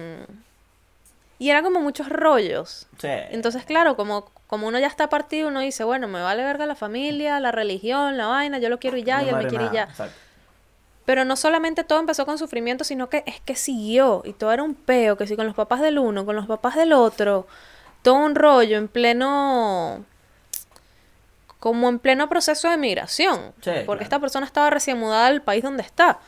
Y 1.38 1.50
era 1.50 1.62
como 1.62 1.80
muchos 1.80 2.08
rollos. 2.08 2.86
Sí. 2.98 3.08
Entonces, 3.10 3.64
claro, 3.64 3.96
como, 3.96 4.30
como 4.46 4.68
uno 4.68 4.78
ya 4.78 4.86
está 4.86 5.08
partido, 5.08 5.48
uno 5.48 5.60
dice, 5.60 5.84
bueno, 5.84 6.06
me 6.08 6.22
vale 6.22 6.44
verga 6.44 6.64
la 6.66 6.74
familia, 6.76 7.40
la 7.40 7.50
religión, 7.50 8.16
la 8.16 8.26
vaina, 8.26 8.58
yo 8.58 8.68
lo 8.68 8.78
quiero 8.78 8.96
y 8.96 9.02
ya, 9.02 9.18
No 9.18 9.26
y 9.26 9.28
él 9.30 9.36
me 9.36 9.46
quiere 9.46 9.66
y 9.66 9.70
ya. 9.72 9.82
exacto. 9.84 10.16
Pero 11.04 11.24
no 11.24 11.36
solamente 11.36 11.84
todo 11.84 12.00
empezó 12.00 12.24
con 12.24 12.38
sufrimiento, 12.38 12.82
sino 12.84 13.10
que 13.10 13.24
es 13.26 13.40
que 13.40 13.56
siguió. 13.56 14.22
Y 14.24 14.32
todo 14.32 14.52
era 14.52 14.62
un 14.62 14.74
peo, 14.74 15.16
que 15.16 15.26
si 15.26 15.36
con 15.36 15.46
los 15.46 15.54
papás 15.54 15.80
del 15.80 15.98
uno, 15.98 16.24
con 16.24 16.34
los 16.34 16.46
papás 16.46 16.76
del 16.76 16.92
otro. 16.92 17.46
Todo 18.02 18.14
un 18.14 18.34
rollo 18.34 18.78
en 18.78 18.88
pleno. 18.88 20.04
Como 21.58 21.88
en 21.88 21.98
pleno 21.98 22.28
proceso 22.28 22.70
de 22.70 22.78
migración. 22.78 23.52
Sí, 23.60 23.70
porque 23.70 23.84
claro. 23.84 24.02
esta 24.02 24.18
persona 24.18 24.46
estaba 24.46 24.70
recién 24.70 24.98
mudada 24.98 25.26
al 25.26 25.42
país 25.42 25.62
donde 25.62 25.82
está. 25.82 26.20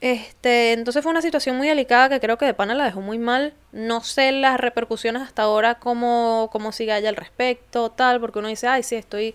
Este, 0.00 0.72
entonces 0.72 1.02
fue 1.02 1.10
una 1.10 1.22
situación 1.22 1.56
muy 1.56 1.68
delicada 1.68 2.08
que 2.08 2.20
creo 2.20 2.36
que 2.36 2.44
de 2.44 2.54
pana 2.54 2.74
la 2.74 2.84
dejó 2.84 3.00
muy 3.00 3.18
mal. 3.18 3.54
No 3.72 4.02
sé 4.02 4.32
las 4.32 4.60
repercusiones 4.60 5.22
hasta 5.22 5.42
ahora, 5.42 5.76
cómo, 5.76 6.50
cómo 6.52 6.72
sigue 6.72 6.92
allá 6.92 7.08
al 7.08 7.16
respecto, 7.16 7.90
tal, 7.90 8.20
porque 8.20 8.38
uno 8.38 8.48
dice, 8.48 8.68
ay, 8.68 8.82
sí, 8.82 8.94
estoy 8.94 9.34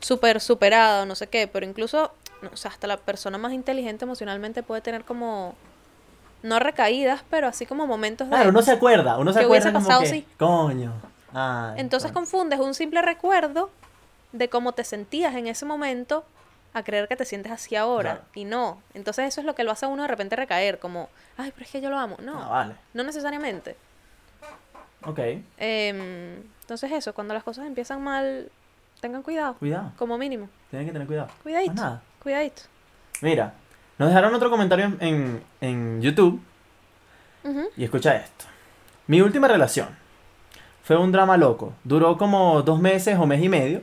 súper 0.00 0.40
superada 0.40 1.02
o 1.02 1.06
no 1.06 1.14
sé 1.14 1.28
qué, 1.28 1.46
pero 1.46 1.64
incluso, 1.64 2.12
no, 2.42 2.50
o 2.52 2.56
sea, 2.56 2.70
hasta 2.70 2.86
la 2.86 2.96
persona 2.98 3.38
más 3.38 3.52
inteligente 3.52 4.04
emocionalmente 4.04 4.62
puede 4.62 4.82
tener 4.82 5.04
como, 5.04 5.54
no 6.42 6.58
recaídas, 6.58 7.22
pero 7.30 7.46
así 7.46 7.66
como 7.66 7.86
momentos 7.86 8.28
de... 8.28 8.34
Claro, 8.34 8.50
uno 8.50 8.62
se 8.62 8.72
acuerda, 8.72 9.16
uno 9.16 9.32
se 9.32 9.38
¿Qué 9.38 9.44
acuerda 9.44 9.72
como 9.72 9.86
pasado 9.86 10.02
que, 10.02 10.08
si? 10.08 10.26
coño, 10.38 10.92
Entonces 11.76 12.12
confundes 12.12 12.60
un 12.60 12.74
simple 12.74 13.00
recuerdo 13.00 13.70
de 14.32 14.48
cómo 14.48 14.72
te 14.72 14.84
sentías 14.84 15.34
en 15.34 15.46
ese 15.46 15.64
momento 15.64 16.24
a 16.74 16.82
creer 16.82 17.06
que 17.08 17.16
te 17.16 17.24
sientes 17.24 17.52
así 17.52 17.76
ahora. 17.76 18.12
Claro. 18.12 18.24
Y 18.34 18.44
no. 18.44 18.80
Entonces 18.94 19.26
eso 19.26 19.40
es 19.40 19.46
lo 19.46 19.54
que 19.54 19.64
lo 19.64 19.70
hace 19.72 19.84
a 19.86 19.88
uno 19.88 20.02
de 20.02 20.08
repente 20.08 20.36
recaer, 20.36 20.78
como, 20.78 21.08
ay, 21.36 21.50
pero 21.52 21.64
es 21.66 21.70
que 21.70 21.80
yo 21.80 21.90
lo 21.90 21.98
amo. 21.98 22.16
No, 22.22 22.42
Ah, 22.42 22.48
vale. 22.48 22.74
no 22.94 23.02
necesariamente. 23.04 23.76
Ok, 25.04 25.18
Em, 25.58 26.42
entonces 26.60 26.92
eso, 26.92 27.12
cuando 27.12 27.34
las 27.34 27.42
cosas 27.42 27.66
empiezan 27.66 28.02
mal, 28.02 28.48
tengan 29.00 29.22
cuidado, 29.22 29.54
cuidado. 29.54 29.92
como 29.98 30.16
mínimo. 30.16 30.48
Tienen 30.70 30.86
que 30.86 30.92
tener 30.92 31.06
cuidado. 31.08 31.28
Cuidadito. 31.42 31.72
Más 31.74 31.82
nada. 31.82 32.02
Cuidadito. 32.22 32.62
Mira, 33.20 33.52
nos 33.98 34.08
dejaron 34.08 34.32
otro 34.34 34.48
comentario 34.48 34.84
en, 34.86 34.98
en, 35.00 35.42
en 35.60 36.02
YouTube 36.02 36.40
Ujú. 37.44 37.68
y 37.76 37.84
escucha 37.84 38.14
esto. 38.16 38.44
Mi 39.08 39.20
última 39.20 39.48
relación 39.48 39.88
fue 40.84 40.96
un 40.96 41.10
drama 41.10 41.36
loco. 41.36 41.74
Duró 41.82 42.16
como 42.16 42.62
dos 42.62 42.80
meses 42.80 43.18
o 43.18 43.26
mes 43.26 43.42
y 43.42 43.48
medio. 43.48 43.82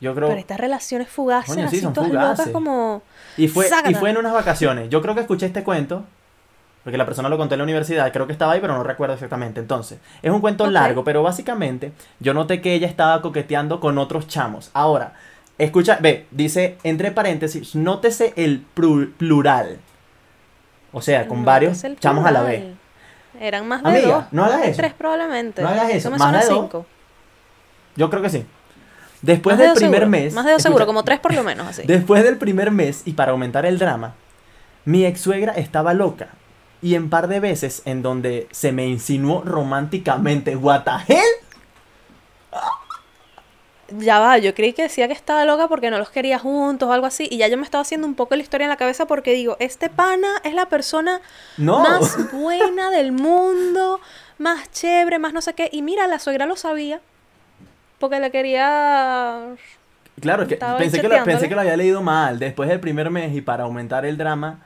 Yo 0.00 0.14
creo... 0.14 0.28
Pero 0.28 0.40
estas 0.40 0.60
relaciones 0.60 1.08
fugaces, 1.08 1.54
Coño, 1.54 1.68
sí, 1.68 1.76
así 1.76 1.80
son 1.80 1.92
todas 1.94 2.10
fugaces. 2.10 2.38
locas 2.38 2.52
como... 2.52 3.02
Y 3.36 3.48
fue, 3.48 3.68
y 3.88 3.94
fue 3.94 4.10
en 4.10 4.18
unas 4.18 4.32
vacaciones. 4.32 4.88
Yo 4.90 5.00
creo 5.02 5.14
que 5.14 5.22
escuché 5.22 5.46
este 5.46 5.62
cuento, 5.64 6.04
porque 6.84 6.98
la 6.98 7.04
persona 7.06 7.28
lo 7.28 7.36
contó 7.38 7.54
en 7.54 7.58
la 7.58 7.64
universidad, 7.64 8.12
creo 8.12 8.26
que 8.26 8.32
estaba 8.32 8.52
ahí, 8.52 8.60
pero 8.60 8.74
no 8.74 8.82
recuerdo 8.82 9.14
exactamente. 9.14 9.60
Entonces, 9.60 9.98
es 10.22 10.30
un 10.30 10.40
cuento 10.40 10.68
largo, 10.70 11.02
pero 11.04 11.22
básicamente 11.22 11.92
yo 12.20 12.34
noté 12.34 12.60
que 12.60 12.74
ella 12.74 12.86
estaba 12.86 13.20
coqueteando 13.22 13.80
con 13.80 13.98
otros 13.98 14.28
chamos. 14.28 14.70
Ahora, 14.74 15.14
escucha, 15.58 15.98
ve, 16.00 16.26
dice, 16.30 16.78
entre 16.82 17.10
paréntesis, 17.10 17.74
nótese 17.74 18.32
el 18.36 18.60
plural. 18.60 19.78
O 20.92 21.02
sea, 21.02 21.26
con 21.26 21.40
No, 21.40 21.44
varios 21.46 21.82
chamos 22.00 22.24
a 22.24 22.30
la 22.30 22.42
vez. 22.42 22.64
Eran 23.40 23.68
más 23.68 23.82
de 23.82 23.88
Amiga, 23.90 24.14
dos. 24.14 24.24
no 24.30 24.44
hagas 24.44 24.62
eso. 24.66 24.76
tres 24.78 24.94
probablemente. 24.94 25.60
No 25.62 25.68
hagas 25.68 25.90
eso, 25.90 26.10
me 26.10 26.16
más 26.18 26.32
de 26.32 26.38
dos. 26.54 26.58
cinco. 26.62 26.86
Yo 27.96 28.08
creo 28.08 28.22
que 28.22 28.30
sí. 28.30 28.46
Después 29.22 29.56
Más 29.56 29.66
del 29.66 29.74
primer 29.74 30.00
seguro, 30.02 30.10
mes. 30.10 30.34
Más 30.34 30.44
de 30.44 30.52
dos 30.52 30.62
seguro, 30.62 30.86
como 30.86 31.02
tres 31.04 31.20
por 31.20 31.34
lo 31.34 31.42
menos, 31.42 31.66
así. 31.66 31.82
Después 31.86 32.22
del 32.22 32.36
primer 32.36 32.70
mes, 32.70 33.02
y 33.04 33.12
para 33.12 33.32
aumentar 33.32 33.66
el 33.66 33.78
drama, 33.78 34.14
mi 34.84 35.04
ex 35.06 35.20
suegra 35.20 35.52
estaba 35.52 35.94
loca. 35.94 36.28
Y 36.82 36.94
en 36.94 37.08
par 37.10 37.26
de 37.28 37.40
veces 37.40 37.82
en 37.86 38.02
donde 38.02 38.46
se 38.52 38.70
me 38.72 38.86
insinuó 38.86 39.42
románticamente, 39.42 40.54
¿What 40.56 40.82
the 40.84 41.12
hell? 41.14 41.24
Ya 43.98 44.18
va, 44.18 44.36
yo 44.38 44.52
creí 44.52 44.72
que 44.72 44.82
decía 44.82 45.06
que 45.06 45.14
estaba 45.14 45.44
loca 45.44 45.68
porque 45.68 45.90
no 45.90 45.98
los 45.98 46.10
quería 46.10 46.40
juntos 46.40 46.88
o 46.88 46.92
algo 46.92 47.06
así. 47.06 47.28
Y 47.30 47.36
ya 47.38 47.46
yo 47.46 47.56
me 47.56 47.62
estaba 47.62 47.82
haciendo 47.82 48.06
un 48.06 48.16
poco 48.16 48.34
la 48.34 48.42
historia 48.42 48.64
en 48.64 48.70
la 48.70 48.76
cabeza 48.76 49.06
porque 49.06 49.32
digo, 49.32 49.56
este 49.60 49.88
pana 49.88 50.28
es 50.42 50.54
la 50.54 50.66
persona 50.68 51.20
No. 51.56 51.78
más 51.80 52.32
buena 52.32 52.90
del 52.90 53.12
mundo, 53.12 54.00
más 54.38 54.70
chévere, 54.72 55.20
más 55.20 55.32
no 55.32 55.40
sé 55.40 55.54
qué. 55.54 55.68
Y 55.72 55.82
mira, 55.82 56.08
la 56.08 56.18
suegra 56.18 56.46
lo 56.46 56.56
sabía. 56.56 57.00
Porque 57.98 58.20
le 58.20 58.30
quería... 58.30 59.54
Claro, 60.20 60.44
es 60.44 60.48
que 60.48 60.56
pensé 60.56 61.00
que, 61.00 61.08
lo, 61.08 61.24
pensé 61.24 61.48
que 61.48 61.54
lo 61.54 61.60
había 61.60 61.76
leído 61.76 62.02
mal. 62.02 62.38
Después 62.38 62.68
del 62.68 62.80
primer 62.80 63.10
mes 63.10 63.34
y 63.34 63.42
para 63.42 63.64
aumentar 63.64 64.06
el 64.06 64.16
drama, 64.16 64.60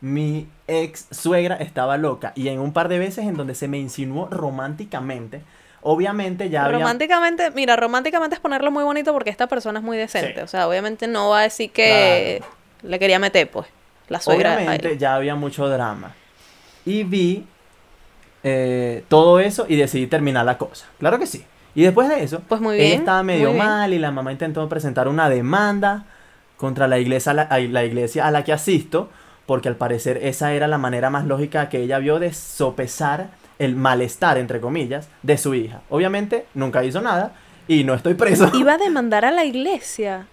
mi 0.00 0.48
ex 0.66 1.06
suegra 1.10 1.56
estaba 1.56 1.96
loca. 1.98 2.32
Y 2.34 2.48
en 2.48 2.58
un 2.58 2.72
par 2.72 2.88
de 2.88 2.98
veces 2.98 3.26
en 3.26 3.36
donde 3.36 3.54
se 3.54 3.68
me 3.68 3.78
insinuó 3.78 4.28
románticamente. 4.30 5.42
Obviamente 5.82 6.48
ya 6.48 6.64
había... 6.64 6.78
Románticamente, 6.78 7.50
mira, 7.50 7.76
románticamente 7.76 8.34
es 8.36 8.40
ponerlo 8.40 8.70
muy 8.70 8.84
bonito 8.84 9.12
porque 9.12 9.28
esta 9.28 9.46
persona 9.46 9.80
es 9.80 9.84
muy 9.84 9.98
decente. 9.98 10.36
Sí. 10.36 10.40
O 10.40 10.48
sea, 10.48 10.66
obviamente 10.68 11.06
no 11.06 11.28
va 11.28 11.40
a 11.40 11.42
decir 11.42 11.70
que 11.70 12.42
le 12.82 12.98
quería 12.98 13.18
meter, 13.18 13.50
pues. 13.50 13.66
La 14.08 14.20
suegra. 14.20 14.56
Obviamente 14.56 14.96
ya 14.96 15.14
había 15.14 15.34
mucho 15.34 15.68
drama. 15.68 16.14
Y 16.86 17.04
vi 17.04 17.46
eh, 18.42 19.04
todo 19.08 19.40
eso 19.40 19.66
y 19.68 19.76
decidí 19.76 20.06
terminar 20.06 20.44
la 20.44 20.58
cosa. 20.58 20.86
Claro 20.98 21.18
que 21.18 21.26
sí. 21.26 21.44
Y 21.74 21.82
después 21.82 22.08
de 22.08 22.22
eso, 22.22 22.40
Pues 22.48 22.60
muy 22.60 22.80
estaba 22.80 23.22
medio 23.22 23.52
mal 23.52 23.92
y 23.92 23.98
la 23.98 24.10
mamá 24.10 24.32
intentó 24.32 24.68
presentar 24.68 25.08
una 25.08 25.28
demanda 25.28 26.04
contra 26.56 26.86
la 26.86 26.98
iglesia, 26.98 27.32
a 27.32 27.34
la, 27.34 27.42
a 27.42 27.58
la 27.58 27.84
iglesia 27.84 28.26
a 28.26 28.30
la 28.30 28.44
que 28.44 28.52
asisto, 28.52 29.10
porque 29.46 29.68
al 29.68 29.76
parecer 29.76 30.18
esa 30.22 30.52
era 30.52 30.68
la 30.68 30.78
manera 30.78 31.10
más 31.10 31.26
lógica 31.26 31.68
que 31.68 31.82
ella 31.82 31.98
vio 31.98 32.18
de 32.18 32.32
sopesar 32.32 33.28
el 33.58 33.76
malestar, 33.76 34.38
entre 34.38 34.60
comillas, 34.60 35.08
de 35.22 35.36
su 35.38 35.54
hija. 35.54 35.82
Obviamente 35.90 36.46
nunca 36.54 36.84
hizo 36.84 37.00
nada 37.00 37.32
y 37.68 37.84
no 37.84 37.94
estoy 37.94 38.14
preso. 38.14 38.50
Iba 38.54 38.74
a 38.74 38.78
demandar 38.84 39.24
a 39.24 39.30
la 39.30 39.44
iglesia. 39.44 40.26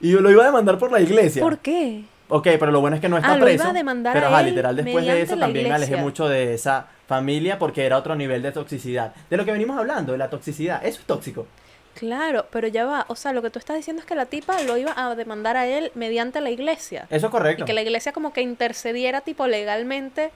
Y 0.00 0.10
yo 0.10 0.20
lo 0.20 0.30
iba 0.30 0.42
a 0.42 0.46
demandar 0.46 0.78
por 0.78 0.90
la 0.90 1.00
iglesia. 1.00 1.42
¿Por 1.42 1.58
qué? 1.58 2.04
Ok, 2.34 2.44
pero 2.58 2.72
lo 2.72 2.80
bueno 2.80 2.96
es 2.96 3.02
que 3.02 3.08
no 3.10 3.18
está 3.18 3.32
Ah, 3.32 3.36
lo 3.36 3.44
preso. 3.44 3.62
iba 3.64 3.70
a 3.70 3.74
demandar 3.74 4.14
pero 4.14 4.26
a 4.26 4.30
ajá, 4.30 4.42
literal, 4.42 4.74
después 4.76 5.04
de 5.04 5.20
eso 5.22 5.36
también 5.36 5.68
me 5.68 5.74
alejé 5.74 5.96
mucho 5.96 6.28
de 6.28 6.54
esa 6.54 6.86
familia 7.06 7.58
porque 7.58 7.84
era 7.84 7.98
otro 7.98 8.14
nivel 8.16 8.40
de 8.40 8.52
toxicidad. 8.52 9.12
De 9.28 9.36
lo 9.36 9.44
que 9.44 9.52
venimos 9.52 9.76
hablando, 9.78 10.12
de 10.12 10.18
la 10.18 10.30
toxicidad. 10.30 10.84
Eso 10.84 11.00
es 11.00 11.06
tóxico. 11.06 11.46
Claro, 11.94 12.46
pero 12.50 12.68
ya 12.68 12.86
va. 12.86 13.04
O 13.08 13.16
sea, 13.16 13.34
lo 13.34 13.42
que 13.42 13.50
tú 13.50 13.58
estás 13.58 13.76
diciendo 13.76 14.00
es 14.00 14.06
que 14.06 14.14
la 14.14 14.24
tipa 14.24 14.58
lo 14.62 14.78
iba 14.78 14.94
a 14.96 15.14
demandar 15.14 15.58
a 15.58 15.66
él 15.66 15.92
mediante 15.94 16.40
la 16.40 16.48
iglesia. 16.48 17.06
Eso 17.10 17.26
es 17.26 17.30
correcto. 17.30 17.64
Y 17.64 17.66
que 17.66 17.74
la 17.74 17.82
iglesia 17.82 18.12
como 18.12 18.32
que 18.32 18.40
intercediera 18.40 19.20
tipo 19.20 19.46
legalmente. 19.46 20.30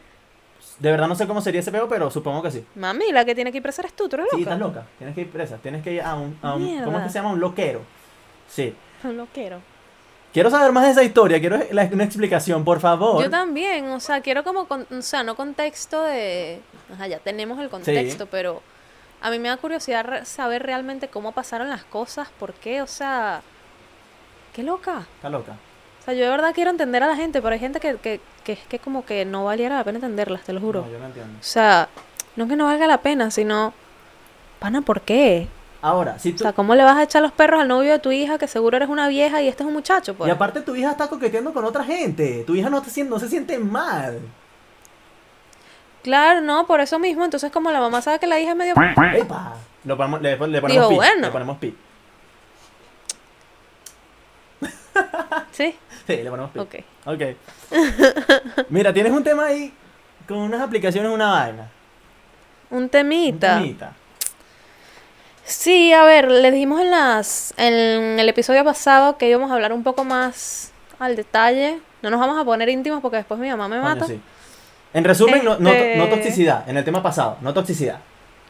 De 0.79 0.91
verdad 0.91 1.09
no 1.09 1.15
sé 1.15 1.27
cómo 1.27 1.41
sería 1.41 1.61
ese 1.61 1.73
peo, 1.73 1.89
pero 1.89 2.11
supongo 2.11 2.43
que 2.43 2.51
sí. 2.51 2.63
Mami, 2.75 3.11
la 3.11 3.25
que 3.25 3.35
tiene 3.35 3.51
que 3.53 3.57
ir 3.57 3.63
presa 3.63 3.81
eres 3.81 3.95
tú, 3.95 4.07
tú 4.07 4.17
eres 4.17 4.29
Sí, 4.33 4.41
loca. 4.41 4.53
estás 4.53 4.59
loca. 4.69 4.87
Tienes 4.99 5.15
que 5.15 5.21
ir 5.23 5.31
presa. 5.31 5.57
Tienes 5.57 5.83
que 5.83 5.93
ir 5.95 6.03
a 6.03 6.15
un... 6.15 6.39
a 6.43 6.55
un- 6.57 6.85
¿Cómo 6.85 6.99
es 6.99 7.05
que 7.05 7.09
se 7.09 7.15
llama? 7.21 7.31
Un 7.33 7.41
loquero. 7.41 7.81
Sí. 8.49 8.75
No 9.03 9.13
lo 9.13 9.27
quiero. 10.43 10.51
Saber 10.51 10.73
más 10.73 10.85
de 10.85 10.91
esa 10.93 11.03
historia. 11.03 11.41
Quiero 11.41 11.59
la- 11.71 11.89
una 11.93 12.05
explicación, 12.05 12.65
por 12.65 12.81
favor. 12.81 13.23
Yo 13.23 13.31
también, 13.31 13.87
o 13.91 14.01
sea, 14.01 14.21
quiero 14.21 14.45
como, 14.45 14.67
con- 14.67 14.87
o 14.91 15.03
sea, 15.03 15.23
no 15.23 15.35
contexto 15.35 16.03
de, 16.05 16.61
ajá, 16.93 17.07
ya 17.07 17.19
tenemos 17.19 17.59
el 17.61 17.69
contexto, 17.69 18.27
pero 18.27 18.63
a 19.21 19.31
mí 19.31 19.39
me 19.39 19.49
da 19.49 19.57
curiosidad 19.57 20.25
saber 20.25 20.63
realmente 20.63 21.09
cómo 21.09 21.33
pasaron 21.33 21.69
las 21.71 21.85
cosas, 21.85 22.29
por 22.39 22.53
qué, 22.55 22.83
o 22.83 22.87
sea, 22.87 23.43
qué 24.55 24.63
loca. 24.63 25.07
Está 25.17 25.29
loca. 25.31 25.53
O 26.01 26.05
sea, 26.05 26.15
yo 26.15 26.25
de 26.25 26.31
verdad 26.31 26.53
quiero 26.55 26.71
entender 26.71 27.03
a 27.03 27.09
la 27.09 27.17
gente, 27.17 27.43
pero 27.43 27.53
hay 27.55 27.59
gente 27.59 27.81
que, 27.81 27.97
que, 27.97 28.21
que 28.45 28.53
es 28.53 28.61
que 28.69 28.79
como 28.79 29.05
que 29.05 29.25
no 29.25 29.45
valiera 29.45 29.77
la 29.77 29.85
pena 29.85 29.97
entenderlas, 29.97 30.43
te 30.43 30.53
lo 30.53 30.61
juro. 30.61 30.83
No, 30.83 30.93
yo 30.93 30.99
no 31.01 31.07
entiendo. 31.07 31.33
O 31.41 31.43
sea, 31.43 31.89
no 32.37 32.47
que 32.47 32.55
no 32.57 32.67
valga 32.67 32.87
la 32.87 32.99
pena, 33.03 33.31
sino, 33.33 33.75
pana, 34.61 34.83
¿por 34.83 35.01
qué? 35.01 35.49
Ahora, 35.87 36.19
si 36.19 36.31
O 36.31 36.33
tú... 36.33 36.39
sea, 36.39 36.53
¿cómo 36.53 36.75
le 36.75 36.83
vas 36.83 36.97
a 36.97 37.05
echar 37.05 37.23
los 37.23 37.31
perros 37.31 37.61
al 37.61 37.69
novio 37.69 37.93
de 37.93 37.99
tu 38.01 38.11
hija 38.11 38.39
que 38.39 38.49
seguro 38.49 38.77
eres 38.77 38.89
una 38.89 39.07
vieja 39.07 39.41
y 39.41 39.47
este 39.49 39.63
es 39.63 39.67
un 39.69 39.73
muchacho? 39.73 40.15
Pues? 40.15 40.27
Y 40.29 40.33
aparte 40.33 40.61
tu 40.63 40.75
hija 40.75 40.91
está 40.91 41.07
coqueteando 41.09 41.53
con 41.53 41.65
otra 41.65 41.85
gente. 41.85 42.43
Tu 42.45 42.57
hija 42.57 42.69
no, 42.69 42.83
te, 42.83 42.91
sien- 42.91 43.09
no 43.09 43.21
se 43.21 43.29
siente 43.29 43.57
mal. 43.59 44.19
Claro, 46.03 46.41
no, 46.41 46.67
por 46.67 46.81
eso 46.81 46.99
mismo, 46.99 47.25
entonces 47.25 47.53
como 47.53 47.71
la 47.71 47.79
mamá 47.81 48.03
sabe 48.03 48.19
que 48.19 48.27
la 48.27 48.41
hija 48.41 48.51
es 48.51 48.57
medio... 48.57 48.75
¡Epa! 49.15 49.55
Lo 49.85 49.97
ponemos, 49.97 50.21
le, 50.23 50.31
le 50.33 50.37
ponemos 50.39 50.71
Digo, 50.71 50.89
pi. 50.89 50.95
bueno. 50.97 51.21
Le 51.27 51.31
ponemos 51.31 51.59
pi. 51.59 51.77
Sí, 55.53 55.77
Sí, 56.07 56.17
le 56.17 56.31
ponemos 56.31 56.51
pi. 56.51 56.59
ok. 56.59 56.75
Ok. 57.07 57.23
Mira, 58.71 58.93
tienes 58.93 59.13
un 59.13 59.23
tema 59.23 59.45
ahí 59.47 59.73
con 60.27 60.39
unas 60.39 60.61
aplicaciones, 60.61 61.11
una 61.13 61.31
vaina. 61.31 61.69
Un 62.71 62.79
Un 62.83 62.89
temita. 62.89 63.93
Sí, 65.47 65.93
a 65.93 66.03
ver, 66.05 66.29
le 66.31 66.51
dijimos 66.51 66.81
en 66.81 66.91
las 66.91 67.55
en 67.57 68.19
el 68.19 68.29
episodio 68.29 68.65
pasado 68.65 69.17
que 69.17 69.29
íbamos 69.29 69.51
a 69.51 69.55
hablar 69.55 69.73
un 69.73 69.85
poco 69.85 70.05
más 70.05 70.73
al 70.99 71.15
detalle. 71.15 71.79
No 72.03 72.11
nos 72.11 72.19
vamos 72.21 72.39
a 72.39 72.45
poner 72.45 72.69
íntimos 72.69 73.01
porque 73.01 73.19
después 73.19 73.39
mi 73.39 73.49
mamá 73.49 73.69
me 73.69 73.77
Coño, 73.77 73.89
mata. 73.95 74.07
sí. 74.07 74.21
En 74.93 75.05
resumen, 75.05 75.45
no, 75.45 75.55
no, 75.55 75.61
no 75.61 75.73
Este- 75.73 76.07
toxicidad. 76.09 76.69
En 76.69 76.77
el 76.77 76.85
tema 76.85 77.03
pasado, 77.03 77.37
no 77.43 77.55
toxicidad. 77.55 77.99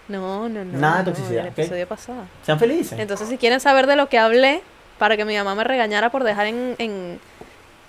No, 0.09 0.49
no, 0.49 0.65
no. 0.65 0.79
Nada 0.79 0.99
de 0.99 1.03
no, 1.03 1.11
toxicidad, 1.11 1.41
El 1.43 1.49
episodio 1.49 1.87
pasado. 1.89 2.21
Sean 2.45 2.59
felices. 2.59 2.99
Entonces, 2.99 3.29
si 3.29 3.37
quieren 3.39 3.61
saber 3.61 3.87
de 3.87 3.97
lo 3.97 4.09
que 4.09 4.19
hablé, 4.19 4.63
para 4.99 5.17
que 5.17 5.25
mi 5.25 5.37
mamá 5.37 5.55
me 5.55 5.65
regañara 5.65 6.11
por 6.11 6.25
dejar 6.25 6.47
en, 6.47 6.77
en 6.79 7.21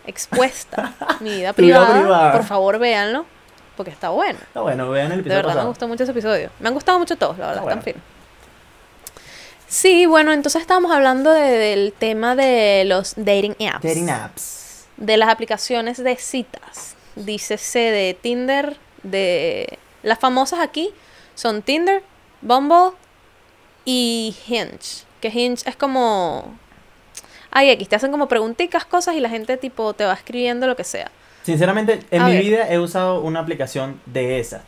expuesta 0.05 0.93
mi 1.21 1.29
vida 1.29 1.53
privada, 1.53 2.01
privada. 2.01 2.31
por 2.33 2.43
favor 2.43 2.79
véanlo, 2.79 3.25
porque 3.77 3.91
está 3.91 4.09
bueno. 4.09 4.39
Está 4.41 4.61
bueno, 4.61 4.89
vean 4.89 5.11
el 5.11 5.17
De 5.17 5.21
episodio 5.21 5.35
verdad 5.37 5.49
me 5.49 5.53
pasado. 5.55 5.67
gustó 5.69 5.87
mucho 5.87 6.03
ese 6.03 6.11
episodio. 6.11 6.49
Me 6.59 6.67
han 6.67 6.73
gustado 6.73 6.97
mucho 6.99 7.15
todos, 7.15 7.37
la 7.37 7.47
verdad, 7.47 7.61
bueno. 7.63 7.79
están 7.79 7.93
finos. 7.93 8.16
Sí, 9.67 10.05
bueno, 10.05 10.31
entonces 10.31 10.61
estábamos 10.61 10.91
hablando 10.91 11.31
de- 11.31 11.41
del 11.57 11.93
tema 11.93 12.35
de 12.35 12.83
los 12.85 13.13
dating 13.17 13.55
apps. 13.67 13.83
Dating 13.83 14.09
apps. 14.09 14.87
De 14.97 15.17
las 15.17 15.29
aplicaciones 15.29 16.01
de 16.03 16.15
citas. 16.15 16.95
Dícese 17.15 17.79
de 17.79 18.13
Tinder, 18.19 18.77
de... 19.03 19.77
Las 20.03 20.19
famosas 20.19 20.59
aquí 20.59 20.91
son 21.35 21.61
Tinder, 21.61 22.01
Bumble 22.41 22.91
y 23.83 24.35
Hinge. 24.47 25.03
Que 25.19 25.27
Hinge 25.29 25.67
es 25.69 25.75
como... 25.75 26.55
Ay, 27.51 27.69
X, 27.71 27.89
te 27.89 27.95
hacen 27.95 28.11
como 28.11 28.27
preguntitas, 28.27 28.85
cosas 28.85 29.15
y 29.15 29.19
la 29.19 29.29
gente 29.29 29.57
tipo 29.57 29.93
te 29.93 30.05
va 30.05 30.13
escribiendo 30.13 30.67
lo 30.67 30.75
que 30.75 30.83
sea. 30.83 31.11
Sinceramente, 31.43 31.99
en 32.11 32.21
A 32.21 32.25
mi 32.27 32.33
ver. 32.33 32.43
vida 32.43 32.69
he 32.69 32.77
usado 32.79 33.21
una 33.21 33.39
aplicación 33.39 33.99
de 34.05 34.39
esas. 34.39 34.61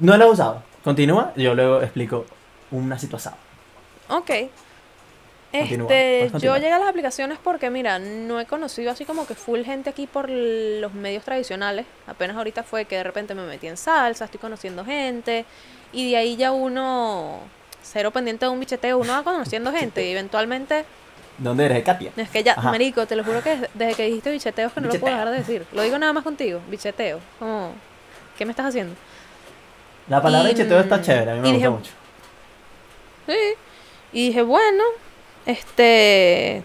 No 0.00 0.16
la 0.16 0.24
he 0.24 0.28
usado. 0.30 0.62
Continúa, 0.82 1.32
yo 1.36 1.54
luego 1.54 1.82
explico 1.82 2.24
una 2.70 2.98
situación. 2.98 3.34
Ok. 4.08 4.30
Este, 5.52 6.30
yo 6.40 6.56
llegué 6.56 6.72
a 6.72 6.80
las 6.80 6.88
aplicaciones 6.88 7.38
porque, 7.42 7.70
mira, 7.70 8.00
no 8.00 8.40
he 8.40 8.44
conocido 8.46 8.90
así 8.90 9.04
como 9.04 9.24
que 9.24 9.36
full 9.36 9.62
gente 9.62 9.88
aquí 9.88 10.08
por 10.08 10.28
los 10.28 10.92
medios 10.94 11.22
tradicionales. 11.24 11.86
Apenas 12.08 12.36
ahorita 12.36 12.64
fue 12.64 12.86
que 12.86 12.96
de 12.96 13.04
repente 13.04 13.36
me 13.36 13.42
metí 13.46 13.68
en 13.68 13.76
salsa, 13.76 14.24
estoy 14.24 14.40
conociendo 14.40 14.84
gente. 14.84 15.44
Y 15.92 16.10
de 16.10 16.16
ahí 16.16 16.36
ya 16.36 16.50
uno, 16.50 17.38
cero 17.82 18.10
pendiente 18.10 18.46
de 18.46 18.50
un 18.50 18.58
bicheteo, 18.58 18.98
uno 18.98 19.12
va 19.12 19.22
conociendo 19.22 19.70
gente. 19.78 20.04
Y 20.04 20.10
eventualmente, 20.10 20.84
¿Dónde 21.38 21.66
eres, 21.66 21.84
Katia? 21.84 22.10
es 22.16 22.30
que 22.30 22.42
ya, 22.42 22.52
Ajá. 22.52 22.70
marico, 22.72 23.06
te 23.06 23.14
lo 23.14 23.22
juro 23.22 23.40
que 23.42 23.68
desde 23.74 23.94
que 23.94 24.06
dijiste 24.06 24.32
bicheteo 24.32 24.66
es 24.68 24.72
que 24.72 24.80
no 24.80 24.88
lo 24.88 24.92
puedo 24.98 25.04
Bicheteo. 25.14 25.18
dejar 25.18 25.30
de 25.32 25.38
decir. 25.38 25.66
Lo 25.72 25.82
digo 25.82 25.98
nada 25.98 26.12
más 26.12 26.24
contigo, 26.24 26.60
bicheteo. 26.68 27.20
Como, 27.38 27.72
¿qué 28.36 28.44
me 28.44 28.50
estás 28.50 28.66
haciendo? 28.66 28.94
La 30.08 30.20
palabra 30.20 30.50
Y, 30.50 30.54
cheteo 30.54 30.80
está 30.80 30.96
mm, 30.98 31.02
chévere, 31.02 31.30
a 31.30 31.34
mí 31.34 31.40
me 31.40 31.46
gusta 31.52 31.56
dije, 31.56 31.68
mucho. 31.70 31.90
Sí. 33.26 33.54
Y 34.14 34.28
dije, 34.28 34.42
bueno, 34.42 34.84
este, 35.44 36.62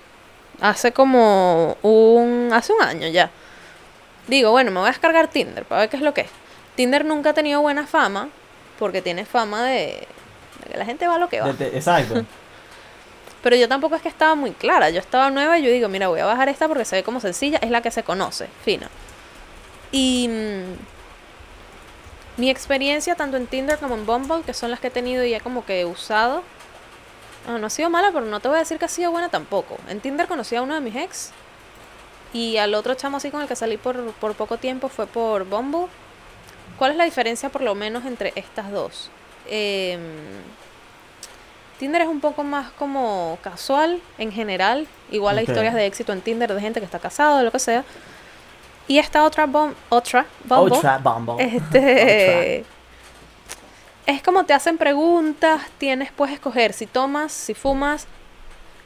hace 0.62 0.93
como 0.93 1.77
un, 1.81 2.51
hace 2.53 2.71
un 2.71 2.81
año 2.81 3.07
ya. 3.09 3.31
Digo, 4.27 4.51
bueno, 4.51 4.69
me 4.71 4.79
voy 4.79 4.88
a 4.88 4.91
descargar 4.91 5.27
Tinder 5.29 5.65
para 5.65 5.81
ver 5.81 5.89
qué 5.89 5.97
es 5.97 6.03
lo 6.03 6.13
que 6.13 6.21
es. 6.21 6.29
Tinder 6.75 7.03
nunca 7.03 7.31
ha 7.31 7.33
tenido 7.33 7.59
buena 7.62 7.88
fama 7.88 8.29
porque 8.77 9.01
tiene 9.01 9.25
fama 9.25 9.65
de, 9.65 10.07
de 10.63 10.71
que 10.71 10.77
la 10.77 10.85
gente 10.85 11.07
va 11.07 11.15
a 11.15 11.19
lo 11.19 11.27
que 11.27 11.41
va. 11.41 11.49
Exacto. 11.49 12.23
Pero 13.41 13.55
yo 13.55 13.67
tampoco 13.67 13.95
es 13.95 14.01
que 14.01 14.09
estaba 14.09 14.35
muy 14.35 14.51
clara. 14.51 14.91
Yo 14.91 14.99
estaba 14.99 15.31
nueva 15.31 15.57
y 15.57 15.63
yo 15.63 15.71
digo, 15.71 15.89
mira, 15.89 16.07
voy 16.07 16.19
a 16.19 16.25
bajar 16.25 16.49
esta 16.49 16.67
porque 16.67 16.85
se 16.85 16.97
ve 16.97 17.03
como 17.03 17.19
sencilla, 17.19 17.57
es 17.62 17.71
la 17.71 17.81
que 17.81 17.89
se 17.89 18.03
conoce, 18.03 18.47
fina. 18.63 18.89
Y 19.91 20.27
mm, 20.27 20.75
mi 22.39 22.49
experiencia 22.49 23.15
tanto 23.15 23.38
en 23.38 23.47
Tinder 23.47 23.79
como 23.79 23.95
en 23.95 24.05
Bumble, 24.05 24.43
que 24.45 24.53
son 24.53 24.69
las 24.69 24.79
que 24.79 24.88
he 24.88 24.91
tenido 24.91 25.23
y 25.23 25.31
ya 25.31 25.39
como 25.39 25.65
que 25.65 25.81
he 25.81 25.85
usado, 25.85 26.43
no, 27.47 27.58
no 27.58 27.67
ha 27.67 27.69
sido 27.69 27.89
mala, 27.89 28.12
pero 28.12 28.25
no 28.25 28.39
te 28.39 28.47
voy 28.47 28.58
a 28.58 28.60
decir 28.60 28.78
que 28.78 28.86
ha 28.86 28.89
sido 28.89 29.12
buena 29.12 29.30
tampoco. 29.30 29.78
En 29.88 29.99
Tinder 29.99 30.28
conocí 30.28 30.56
a 30.56 30.62
uno 30.62 30.73
de 30.75 30.82
mis 30.82 30.95
ex 30.95 31.32
y 32.34 32.58
al 32.58 32.73
otro 32.75 32.93
chamo 32.95 33.17
así 33.17 33.32
con 33.32 33.41
el 33.41 33.47
que 33.47 33.56
salí 33.56 33.78
por, 33.78 34.12
por 34.13 34.36
poco 34.36 34.58
tiempo 34.58 34.89
fue 34.89 35.08
por 35.08 35.45
Bumble. 35.45 35.88
¿Cuál 36.78 36.91
es 36.91 36.97
la 36.97 37.04
diferencia 37.06 37.49
por 37.49 37.62
lo 37.62 37.75
menos 37.75 38.06
entre 38.06 38.32
estas 38.36 38.71
dos? 38.71 39.10
Em, 39.49 39.99
Tinder 41.80 42.02
es 42.02 42.08
un 42.08 42.19
poco 42.19 42.43
más 42.43 42.71
como 42.71 43.38
casual 43.41 44.02
en 44.17 44.32
general. 44.32 44.88
Igual 45.12 45.38
hay 45.38 45.45
Ok. 45.45 45.49
historias 45.49 45.73
de 45.73 45.86
éxito 45.86 46.12
en 46.13 46.21
Tinder 46.21 46.54
de 46.54 46.62
gente 46.62 46.80
que 46.80 46.86
está 46.86 46.99
casado, 46.99 47.38
de 47.38 47.43
lo 47.45 47.52
que 47.52 47.60
sea. 47.60 47.84
Y 48.88 48.97
esta 48.99 49.23
otra, 49.23 49.45
bum- 49.45 49.73
otra 49.89 50.25
Bumble, 50.43 50.75
Ultra 50.75 50.97
Bumble. 50.97 51.36
este, 51.56 52.65
es 54.09 54.23
como 54.23 54.43
te 54.45 54.53
hacen 54.53 54.77
preguntas, 54.77 55.61
tienes, 55.77 56.11
puedes 56.11 56.33
escoger 56.33 56.73
si 56.73 56.87
tomas, 56.87 57.31
si 57.31 57.53
fumas, 57.53 58.07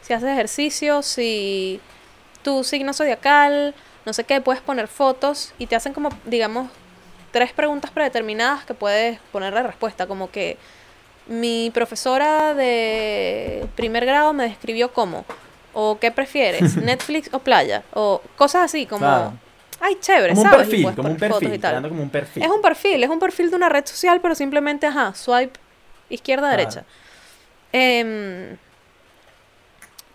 si 0.01 0.13
haces 0.13 0.29
ejercicio, 0.29 1.01
si 1.01 1.79
tu 2.41 2.63
signo 2.65 2.93
zodiacal, 2.93 3.73
no 4.05 4.11
sé 4.11 4.25
qué, 4.25 4.41
puedes 4.41 4.61
poner 4.61 4.89
fotos 4.89 5.53
y 5.57 5.67
te 5.67 5.77
hacen 5.77 5.93
como, 5.93 6.09
digamos, 6.25 6.69
tres 7.31 7.53
preguntas 7.53 7.89
predeterminadas 7.91 8.65
que 8.65 8.73
puedes 8.73 9.17
ponerle 9.31 9.63
respuesta, 9.63 10.07
como 10.07 10.29
que 10.29 10.57
mi 11.27 11.71
profesora 11.73 12.53
de 12.53 13.65
primer 13.75 14.05
grado 14.05 14.33
me 14.33 14.43
describió 14.43 14.91
cómo, 14.91 15.23
o 15.73 15.99
qué 15.99 16.11
prefieres, 16.11 16.75
Netflix 16.83 17.29
o 17.33 17.39
playa, 17.39 17.83
o 17.93 18.21
cosas 18.35 18.63
así, 18.63 18.85
como, 18.85 18.99
Claro. 18.99 19.33
Ay, 19.85 19.97
chévere, 19.99 20.29
Como 20.33 20.41
un 20.43 20.49
¿sabes? 20.49 20.67
Y 20.67 20.71
perfil, 20.71 20.95
como 20.95 21.09
un 21.09 21.17
perfil, 21.17 21.61
como 21.61 22.03
un 22.03 22.09
perfil. 22.09 22.43
Es 22.43 22.49
un 22.49 22.61
perfil, 22.61 23.03
es 23.03 23.09
un 23.09 23.19
perfil 23.19 23.49
de 23.49 23.55
una 23.57 23.67
red 23.69 23.85
social, 23.85 24.21
pero 24.21 24.33
simplemente, 24.33 24.87
ajá, 24.87 25.13
swipe 25.13 25.59
izquierda, 26.09 26.47
Claro. 26.47 26.57
derecha. 26.57 26.85
Em, 27.73 28.57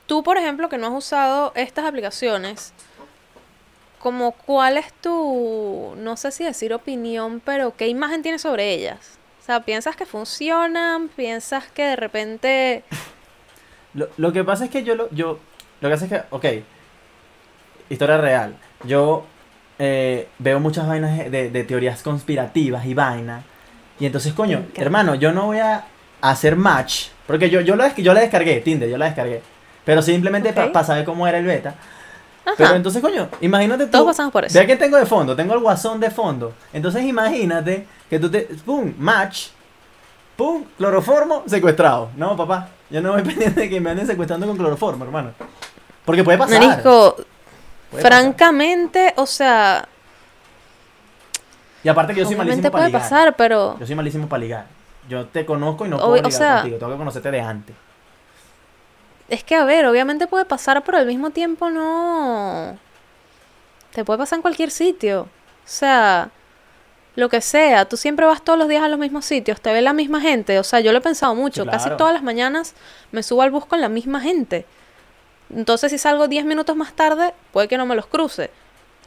tú, 0.06 0.22
por 0.22 0.38
ejemplo, 0.38 0.68
que 0.68 0.78
no 0.78 0.86
has 0.86 0.94
usado 0.94 1.52
estas 1.54 1.84
aplicaciones, 1.84 2.72
como 3.98 4.32
cuál 4.32 4.78
es 4.78 4.92
tu, 4.94 5.92
no 5.96 6.16
sé 6.16 6.30
si 6.30 6.44
decir 6.44 6.72
opinión, 6.72 7.40
pero 7.44 7.74
qué 7.76 7.88
imagen 7.88 8.22
tienes 8.22 8.42
sobre 8.42 8.72
ellas? 8.72 9.18
O 9.42 9.44
sea, 9.44 9.60
¿piensas 9.64 9.96
que 9.96 10.06
funcionan? 10.06 11.08
¿Piensas 11.08 11.66
que 11.70 11.82
de 11.82 11.96
repente... 11.96 12.84
Lo, 13.94 14.08
lo 14.18 14.32
que 14.32 14.44
pasa 14.44 14.66
es 14.66 14.70
que 14.70 14.84
yo 14.84 14.94
lo, 14.94 15.10
yo, 15.10 15.38
lo 15.80 15.88
que 15.88 15.94
pasa 15.94 16.04
es 16.04 16.10
que, 16.10 16.22
ok, 16.30 16.44
historia 17.90 18.18
real. 18.18 18.54
Yo 18.84 19.24
eh, 19.78 20.28
veo 20.38 20.60
muchas 20.60 20.86
vainas 20.86 21.30
de, 21.30 21.64
teorías 21.66 22.02
conspirativas 22.02 22.84
y 22.86 22.94
vainas. 22.94 23.44
Y 24.00 24.06
entonces, 24.06 24.32
coño, 24.32 24.66
hermano, 24.74 25.14
yo 25.14 25.32
no 25.32 25.46
voy 25.46 25.58
a 25.58 25.84
hacer 26.20 26.56
match. 26.56 27.08
Porque 27.26 27.50
yo, 27.50 27.60
yo, 27.60 27.76
lo, 27.76 27.86
yo 27.96 28.14
la 28.14 28.20
descargué, 28.20 28.60
Tinder, 28.60 28.88
yo 28.88 28.96
la 28.96 29.06
descargué. 29.06 29.42
Pero 29.84 30.02
simplemente 30.02 30.50
Ok. 30.50 30.72
para 30.72 30.86
saber 30.86 31.04
cómo 31.04 31.26
era 31.26 31.38
el 31.38 31.46
beta. 31.46 31.74
Ajá, 32.44 32.54
Pero 32.56 32.74
entonces, 32.74 33.02
coño, 33.02 33.28
imagínate 33.40 33.84
tú. 33.86 33.90
todos 33.92 34.06
pasamos 34.06 34.32
por 34.32 34.44
eso. 34.44 34.54
Ve 34.54 34.60
a 34.60 34.66
quién 34.66 34.78
tengo 34.78 34.96
de 34.96 35.04
fondo, 35.06 35.36
tengo 35.36 35.52
el 35.54 35.60
guasón 35.60 36.00
de 36.00 36.10
fondo. 36.10 36.54
Entonces 36.72 37.04
imagínate 37.04 37.86
que 38.08 38.18
tú 38.18 38.30
te. 38.30 38.42
¡Pum! 38.64 38.94
Match. 38.98 39.48
¡Pum! 40.36 40.64
Cloroformo 40.78 41.42
secuestrado. 41.46 42.10
No, 42.16 42.36
papá. 42.36 42.68
Yo 42.90 43.02
no 43.02 43.12
voy 43.12 43.22
pendiente 43.24 43.60
de 43.62 43.68
que 43.68 43.80
me 43.80 43.90
anden 43.90 44.06
secuestrando 44.06 44.46
con 44.46 44.56
cloroformo, 44.56 45.04
hermano. 45.04 45.32
Porque 46.04 46.24
puede 46.24 46.38
pasar. 46.38 46.58
Marisco, 46.58 47.16
francamente, 47.90 49.14
o 49.16 49.26
sea. 49.26 49.86
Y 51.82 51.88
aparte 51.88 52.12
que 52.14 52.20
yo 52.20 52.26
soy 52.26 52.36
malísimo 52.36 52.62
para 52.64 52.72
puede 52.72 52.86
ligar. 52.88 53.02
pasar, 53.02 53.36
pero... 53.36 53.76
Yo 53.78 53.86
soy 53.86 53.94
malísimo 53.94 54.28
para 54.28 54.40
ligar. 54.40 54.66
Yo 55.08 55.26
te 55.26 55.46
conozco 55.46 55.86
y 55.86 55.88
no 55.88 55.96
puedo 55.98 56.16
ligar 56.16 56.32
sea- 56.32 56.60
contigo. 56.60 56.78
Tengo 56.78 56.92
que 56.92 56.98
conocerte 56.98 57.30
de 57.30 57.40
antes. 57.40 57.76
Es 59.28 59.44
que, 59.44 59.54
a 59.54 59.64
ver, 59.64 59.86
obviamente 59.86 60.26
puede 60.26 60.44
pasar, 60.44 60.82
pero 60.84 60.98
al 60.98 61.06
mismo 61.06 61.30
tiempo 61.30 61.70
no. 61.70 62.76
Te 63.92 64.04
puede 64.04 64.18
pasar 64.18 64.38
en 64.38 64.42
cualquier 64.42 64.70
sitio. 64.70 65.22
O 65.22 65.26
sea, 65.64 66.30
lo 67.14 67.28
que 67.28 67.40
sea. 67.40 67.84
Tú 67.86 67.96
siempre 67.96 68.26
vas 68.26 68.42
todos 68.42 68.58
los 68.58 68.68
días 68.68 68.82
a 68.82 68.88
los 68.88 68.98
mismos 68.98 69.24
sitios, 69.24 69.60
te 69.60 69.72
ve 69.72 69.80
la 69.82 69.92
misma 69.92 70.20
gente. 70.20 70.58
O 70.58 70.64
sea, 70.64 70.80
yo 70.80 70.92
lo 70.92 70.98
he 70.98 71.02
pensado 71.02 71.34
mucho. 71.34 71.64
Sí, 71.64 71.70
Casi 71.70 71.90
todas 71.96 72.12
las 72.12 72.22
mañanas 72.22 72.74
me 73.12 73.22
subo 73.22 73.42
al 73.42 73.50
bus 73.50 73.66
con 73.66 73.80
la 73.80 73.88
misma 73.88 74.20
gente. 74.20 74.66
Entonces, 75.54 75.90
si 75.90 75.98
salgo 75.98 76.28
10 76.28 76.44
minutos 76.44 76.76
más 76.76 76.92
tarde, 76.92 77.32
puede 77.52 77.68
que 77.68 77.78
no 77.78 77.86
me 77.86 77.94
los 77.94 78.06
cruce. 78.06 78.50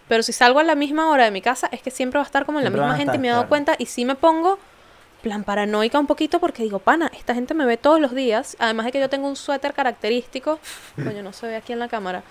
Pero 0.07 0.23
si 0.23 0.33
salgo 0.33 0.59
a 0.59 0.63
la 0.63 0.75
misma 0.75 1.09
hora 1.09 1.23
de 1.23 1.31
mi 1.31 1.41
casa, 1.41 1.69
es 1.71 1.81
que 1.81 1.91
siempre 1.91 2.17
va 2.17 2.23
a 2.23 2.25
estar 2.25 2.45
como 2.45 2.59
en 2.59 2.65
la 2.65 2.69
Siempre 2.69 2.81
misma 2.81 2.97
gente 2.97 3.11
y 3.11 3.15
estar, 3.15 3.21
me 3.21 3.27
he 3.27 3.31
dado 3.31 3.41
claro. 3.43 3.49
cuenta. 3.49 3.75
Y 3.77 3.85
sí 3.85 4.05
me 4.05 4.15
pongo 4.15 4.59
plan 5.21 5.43
paranoica 5.43 5.99
un 5.99 6.07
poquito 6.07 6.39
porque 6.39 6.63
digo, 6.63 6.79
pana, 6.79 7.11
esta 7.15 7.33
gente 7.33 7.53
me 7.53 7.65
ve 7.65 7.77
todos 7.77 8.01
los 8.01 8.13
días. 8.13 8.57
Además 8.59 8.87
de 8.87 8.91
que 8.91 8.99
yo 8.99 9.09
tengo 9.09 9.27
un 9.27 9.35
suéter 9.35 9.73
característico, 9.73 10.59
coño, 10.95 11.23
no 11.23 11.31
se 11.31 11.47
ve 11.47 11.55
aquí 11.55 11.73
en 11.73 11.79
la 11.79 11.87
cámara, 11.87 12.23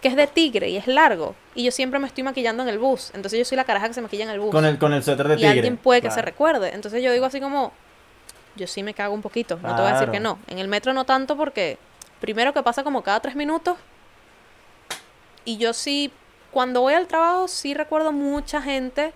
que 0.00 0.08
es 0.08 0.16
de 0.16 0.26
tigre 0.26 0.70
y 0.70 0.76
es 0.76 0.86
largo. 0.86 1.34
Y 1.54 1.64
yo 1.64 1.70
siempre 1.70 2.00
me 2.00 2.06
estoy 2.06 2.24
maquillando 2.24 2.62
en 2.62 2.70
el 2.70 2.78
bus. 2.78 3.10
Entonces 3.14 3.38
yo 3.38 3.44
soy 3.44 3.56
la 3.56 3.64
caraja 3.64 3.86
que 3.88 3.94
se 3.94 4.00
maquilla 4.02 4.24
en 4.24 4.30
el 4.30 4.40
bus. 4.40 4.50
Con 4.50 4.64
el, 4.64 4.78
con 4.78 4.92
el 4.92 5.04
suéter 5.04 5.28
de 5.28 5.34
y 5.34 5.36
tigre. 5.36 5.50
alguien 5.50 5.76
puede 5.76 6.00
que 6.00 6.10
se 6.10 6.22
recuerde. 6.22 6.74
Entonces 6.74 7.02
yo 7.02 7.12
digo 7.12 7.26
así 7.26 7.40
como, 7.40 7.72
yo 8.56 8.66
sí 8.66 8.82
me 8.82 8.94
cago 8.94 9.14
un 9.14 9.22
poquito, 9.22 9.58
no 9.62 9.76
te 9.76 9.82
voy 9.82 9.90
a 9.90 9.94
decir 9.94 10.10
que 10.10 10.20
no. 10.20 10.38
En 10.48 10.58
el 10.58 10.68
metro 10.68 10.92
no 10.92 11.04
tanto 11.04 11.36
porque, 11.36 11.78
primero 12.22 12.54
que 12.54 12.62
pasa 12.62 12.82
como 12.82 13.02
cada 13.02 13.20
tres 13.20 13.36
minutos. 13.36 13.76
Y 15.44 15.58
yo 15.58 15.74
sí, 15.74 16.10
cuando 16.52 16.80
voy 16.80 16.94
al 16.94 17.06
trabajo, 17.06 17.48
sí 17.48 17.74
recuerdo 17.74 18.12
mucha 18.12 18.62
gente 18.62 19.12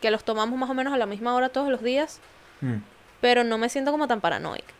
que 0.00 0.10
los 0.10 0.24
tomamos 0.24 0.58
más 0.58 0.70
o 0.70 0.74
menos 0.74 0.92
a 0.92 0.96
la 0.96 1.06
misma 1.06 1.34
hora 1.34 1.50
todos 1.50 1.68
los 1.68 1.82
días 1.82 2.18
Mm. 2.60 2.82
pero 3.20 3.44
no 3.44 3.58
me 3.58 3.68
siento 3.68 3.90
como 3.90 4.06
tan 4.06 4.20
paranoica. 4.20 4.74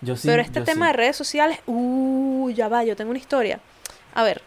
Yo 0.00 0.16
sí. 0.16 0.26
pero 0.26 0.40
este 0.40 0.60
yo 0.60 0.64
tema 0.64 0.86
sí. 0.86 0.92
de 0.92 0.96
redes 0.96 1.16
sociales, 1.16 1.58
uh, 1.66 2.50
ya 2.50 2.68
va, 2.68 2.84
yo 2.84 2.96
tengo 2.96 3.10
una 3.10 3.18
historia. 3.18 3.60
A 4.14 4.22
ver, 4.22 4.42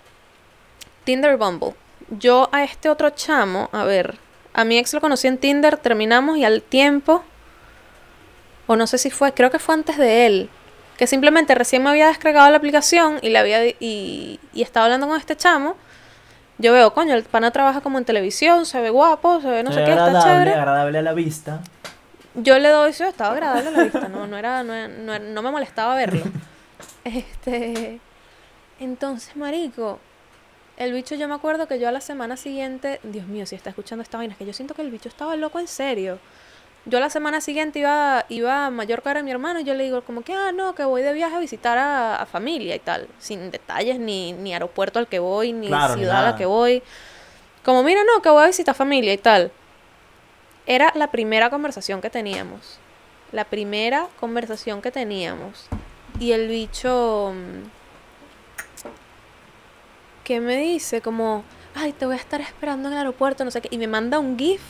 Tinder 1.03 1.37
Bumble. 1.37 1.73
Yo 2.09 2.49
a 2.51 2.63
este 2.63 2.89
otro 2.89 3.11
chamo, 3.11 3.69
a 3.71 3.83
ver, 3.83 4.17
a 4.53 4.63
mi 4.65 4.77
ex 4.77 4.93
lo 4.93 5.01
conocí 5.01 5.27
en 5.27 5.37
Tinder, 5.37 5.77
terminamos 5.77 6.37
y 6.37 6.45
al 6.45 6.61
tiempo, 6.61 7.23
o 8.67 8.75
no 8.75 8.87
sé 8.87 8.97
si 8.97 9.09
fue, 9.09 9.33
creo 9.33 9.51
que 9.51 9.59
fue 9.59 9.75
antes 9.75 9.97
de 9.97 10.25
él, 10.25 10.49
que 11.03 11.07
simplemente 11.07 11.53
recién 11.53 11.83
me 11.83 11.89
había 11.89 12.07
descargado 12.07 12.49
la 12.49 12.55
aplicación 12.55 13.19
y 13.21 13.27
le 13.29 13.37
había 13.37 13.67
y, 13.67 14.39
y 14.53 14.61
estaba 14.61 14.85
hablando 14.85 15.05
con 15.05 15.19
este 15.19 15.35
chamo. 15.35 15.75
Yo 16.59 16.71
veo, 16.71 16.93
coño, 16.93 17.13
el 17.13 17.23
pana 17.23 17.51
trabaja 17.51 17.81
como 17.81 17.97
en 17.97 18.05
televisión, 18.05 18.65
se 18.65 18.79
ve 18.79 18.89
guapo, 18.89 19.41
se 19.41 19.49
ve 19.49 19.63
no 19.63 19.71
Se 19.71 19.75
sé 19.75 19.79
ve 19.81 19.85
qué, 19.87 19.91
está 19.91 20.23
chévere. 20.23 20.53
agradable 20.53 20.99
a 20.99 21.01
la 21.01 21.11
vista. 21.11 21.59
Yo 22.35 22.57
le 22.57 22.69
doy, 22.69 22.93
sí, 22.93 23.03
estaba 23.03 23.33
agradable 23.33 23.71
la 23.71 23.83
vista, 23.83 24.07
no, 24.07 24.27
no 24.27 24.37
era, 24.37 24.63
no, 24.63 24.87
no, 24.87 25.19
no 25.19 25.41
me 25.41 25.51
molestaba 25.51 25.93
verlo. 25.95 26.23
Este, 27.03 27.99
entonces, 28.79 29.35
marico, 29.35 29.99
el 30.77 30.93
bicho 30.93 31.15
yo 31.15 31.27
me 31.27 31.35
acuerdo 31.35 31.67
que 31.67 31.79
yo 31.79 31.89
a 31.89 31.91
la 31.91 31.99
semana 31.99 32.37
siguiente, 32.37 33.01
Dios 33.03 33.27
mío, 33.27 33.45
si 33.45 33.55
está 33.55 33.71
escuchando 33.71 34.03
esta 34.03 34.17
vaina, 34.17 34.31
es 34.31 34.37
que 34.37 34.45
yo 34.45 34.53
siento 34.53 34.73
que 34.73 34.83
el 34.83 34.89
bicho 34.89 35.09
estaba 35.09 35.35
loco 35.35 35.59
en 35.59 35.67
serio. 35.67 36.17
Yo 36.85 36.99
la 36.99 37.09
semana 37.09 37.39
siguiente 37.39 37.79
iba, 37.79 38.25
iba 38.27 38.65
a 38.65 38.69
Mallorca 38.69 39.11
a 39.11 39.23
mi 39.23 39.31
hermano 39.31 39.61
y 39.61 39.63
yo 39.63 39.73
le 39.73 39.85
digo 39.85 40.01
como 40.01 40.21
que, 40.21 40.33
ah, 40.33 40.51
no, 40.51 40.75
que 40.75 40.83
voy 40.83 41.01
de 41.01 41.13
viaje 41.13 41.35
a 41.35 41.39
visitar 41.39 41.77
a, 41.77 42.17
a 42.17 42.25
familia 42.25 42.75
y 42.75 42.79
tal, 42.79 43.07
sin 43.19 43.51
detalles, 43.51 43.99
ni, 43.99 44.33
ni 44.33 44.53
aeropuerto 44.53 44.99
al 44.99 45.07
que 45.07 45.19
voy, 45.19 45.53
ni 45.53 45.67
Claro, 45.67 45.93
ciudad 45.93 46.25
a 46.25 46.31
la 46.31 46.35
que 46.35 46.45
voy. 46.45 46.83
Como, 47.63 47.83
mira, 47.83 48.01
no, 48.03 48.21
que 48.21 48.29
voy 48.29 48.43
a 48.43 48.47
visitar 48.47 48.75
familia 48.75 49.13
y 49.13 49.17
tal. 49.17 49.51
Era 50.65 50.91
la 50.95 51.07
primera 51.07 51.49
conversación 51.49 52.01
que 52.01 52.09
teníamos. 52.09 52.79
La 53.31 53.45
primera 53.45 54.07
conversación 54.19 54.81
que 54.81 54.91
teníamos. 54.91 55.67
Y 56.19 56.33
el 56.33 56.49
bicho 56.49 57.33
mm, 57.33 57.63
que 60.23 60.39
me 60.39 60.57
dice 60.57 61.01
como, 61.01 61.43
ay, 61.75 61.93
te 61.93 62.05
voy 62.05 62.15
a 62.15 62.19
estar 62.19 62.41
esperando 62.41 62.87
en 62.89 62.93
el 62.93 62.99
aeropuerto, 62.99 63.45
no 63.45 63.51
sé 63.51 63.61
qué, 63.61 63.69
y 63.71 63.77
me 63.77 63.87
manda 63.87 64.19
un 64.19 64.37
GIF, 64.37 64.61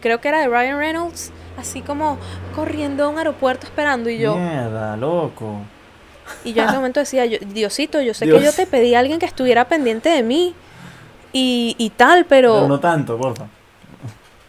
creo 0.00 0.20
que 0.20 0.28
era 0.28 0.40
de 0.40 0.48
Ryan 0.48 0.78
Reynolds, 0.78 1.32
así 1.56 1.82
como 1.82 2.18
corriendo 2.54 3.04
a 3.04 3.08
un 3.08 3.18
aeropuerto 3.18 3.66
esperando, 3.66 4.10
y 4.10 4.18
yo, 4.18 4.36
Mierda, 4.36 4.96
loco. 4.96 5.60
y 6.44 6.52
yo 6.52 6.62
en 6.62 6.68
ese 6.68 6.76
momento 6.78 7.00
decía, 7.00 7.26
yo, 7.26 7.38
Diosito, 7.40 8.00
yo 8.00 8.14
sé 8.14 8.26
Dios. 8.26 8.38
que 8.38 8.44
yo 8.44 8.52
te 8.52 8.66
pedí 8.66 8.94
a 8.94 9.00
alguien 9.00 9.18
que 9.18 9.26
estuviera 9.26 9.66
pendiente 9.66 10.08
de 10.08 10.22
mí, 10.22 10.54
y, 11.32 11.74
y 11.78 11.90
tal, 11.90 12.24
pero... 12.24 12.54
Pero 12.54 12.68
no 12.68 12.80
tanto, 12.80 13.18
porfa. 13.18 13.46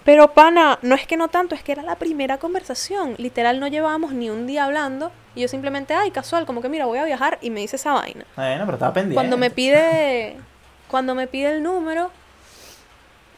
Pero 0.05 0.33
pana, 0.33 0.79
no 0.81 0.95
es 0.95 1.05
que 1.05 1.17
no 1.17 1.27
tanto, 1.27 1.53
es 1.53 1.61
que 1.61 1.71
era 1.71 1.83
la 1.83 1.95
primera 1.95 2.37
conversación. 2.39 3.13
Literal 3.17 3.59
no 3.59 3.67
llevábamos 3.67 4.11
ni 4.11 4.29
un 4.29 4.47
día 4.47 4.65
hablando 4.65 5.11
y 5.35 5.41
yo 5.41 5.47
simplemente, 5.47 5.93
ay, 5.93 6.09
casual, 6.09 6.47
como 6.47 6.61
que 6.61 6.69
mira, 6.69 6.85
voy 6.87 6.97
a 6.97 7.05
viajar 7.05 7.37
y 7.41 7.51
me 7.51 7.59
dice 7.59 7.75
esa 7.75 7.93
vaina. 7.93 8.25
Bueno, 8.35 8.65
pero 8.65 8.77
estaba 8.77 8.93
pendiente. 8.93 9.13
Cuando 9.13 9.37
me 9.37 9.51
pide 9.51 10.37
cuando 10.89 11.13
me 11.13 11.27
pide 11.27 11.51
el 11.55 11.61
número, 11.61 12.09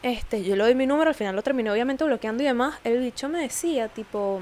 este, 0.02 0.42
yo 0.42 0.56
le 0.56 0.64
doy 0.64 0.74
mi 0.74 0.86
número, 0.86 1.08
al 1.08 1.14
final 1.14 1.36
lo 1.36 1.42
terminé 1.42 1.70
obviamente 1.70 2.04
bloqueando 2.04 2.42
y 2.42 2.46
demás. 2.46 2.74
El 2.84 2.98
bicho 2.98 3.28
me 3.28 3.40
decía, 3.40 3.88
tipo, 3.88 4.40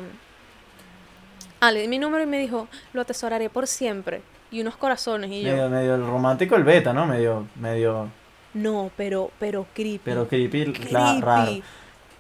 ah, 1.61 1.70
le 1.73 1.83
di 1.83 1.88
mi 1.88 1.99
número 1.99 2.23
y 2.23 2.27
me 2.27 2.38
dijo, 2.38 2.68
lo 2.92 3.01
atesoraré 3.03 3.51
por 3.51 3.66
siempre. 3.66 4.23
Y 4.51 4.61
unos 4.62 4.77
corazones 4.77 5.31
y 5.31 5.42
yo, 5.42 5.53
Medio, 5.53 5.68
medio 5.70 5.94
el 5.94 6.05
romántico 6.07 6.57
el 6.57 6.64
beta, 6.64 6.92
¿no? 6.92 7.07
Medio, 7.07 7.46
medio, 7.55 8.09
no, 8.55 8.90
pero, 8.96 9.31
pero 9.38 9.66
creepy. 9.75 10.01
pero 10.05 10.27
creepy, 10.27 10.73
creepy. 10.73 10.92
la- 10.92 11.20
raro. 11.20 11.53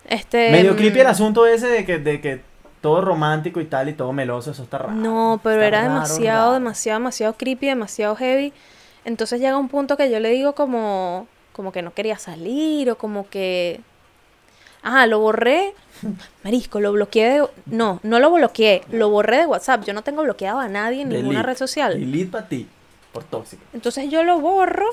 Este, 0.08 0.50
Medio 0.50 0.74
mm, 0.74 0.76
creepy 0.76 1.00
el 1.00 1.06
asunto 1.08 1.46
ese 1.46 1.66
de 1.68 1.84
que, 1.84 1.98
de 1.98 2.20
que 2.20 2.40
todo 2.80 3.00
romántico 3.00 3.60
y 3.60 3.64
tal 3.66 3.88
y 3.88 3.94
todo 3.94 4.12
meloso, 4.12 4.52
eso 4.52 4.62
está 4.62 4.78
raro. 4.78 4.92
No, 4.92 5.40
pero 5.42 5.60
era 5.62 5.80
raro, 5.80 5.92
demasiado, 5.94 6.40
raro. 6.42 6.52
demasiado, 6.54 6.98
demasiado 7.00 7.34
creepy, 7.36 7.66
demasiado 7.66 8.14
heavy. 8.16 8.52
Entonces 9.04 9.40
llega 9.40 9.56
un 9.56 9.68
punto 9.68 9.96
que 9.96 10.10
yo 10.10 10.20
le 10.20 10.30
digo 10.30 10.54
como, 10.54 11.26
como 11.60 11.72
que 11.72 11.82
no 11.82 11.92
quería 11.92 12.16
salir 12.16 12.90
o 12.90 12.96
como 12.96 13.28
que... 13.28 13.82
Ajá, 14.80 15.06
lo 15.06 15.18
borré. 15.18 15.74
Marisco, 16.42 16.80
lo 16.80 16.90
bloqueé 16.90 17.28
de... 17.28 17.48
No, 17.66 18.00
no 18.02 18.18
lo 18.18 18.30
bloqueé, 18.30 18.80
lo 18.90 19.10
borré 19.10 19.40
de 19.40 19.46
WhatsApp. 19.46 19.84
Yo 19.84 19.92
no 19.92 20.00
tengo 20.00 20.22
bloqueado 20.22 20.58
a 20.58 20.68
nadie 20.68 21.02
en 21.02 21.10
ninguna 21.10 21.42
red 21.42 21.58
social. 21.58 22.00
Delete 22.00 22.30
para 22.30 22.48
ti, 22.48 22.66
por 23.12 23.24
tóxico. 23.24 23.62
Entonces 23.74 24.08
yo 24.08 24.24
lo 24.24 24.40
borro 24.40 24.86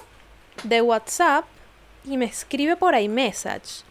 de 0.64 0.82
WhatsApp 0.82 1.46
y 2.04 2.18
me 2.18 2.26
escribe 2.26 2.76
por 2.76 3.00
iMessage. 3.00 3.86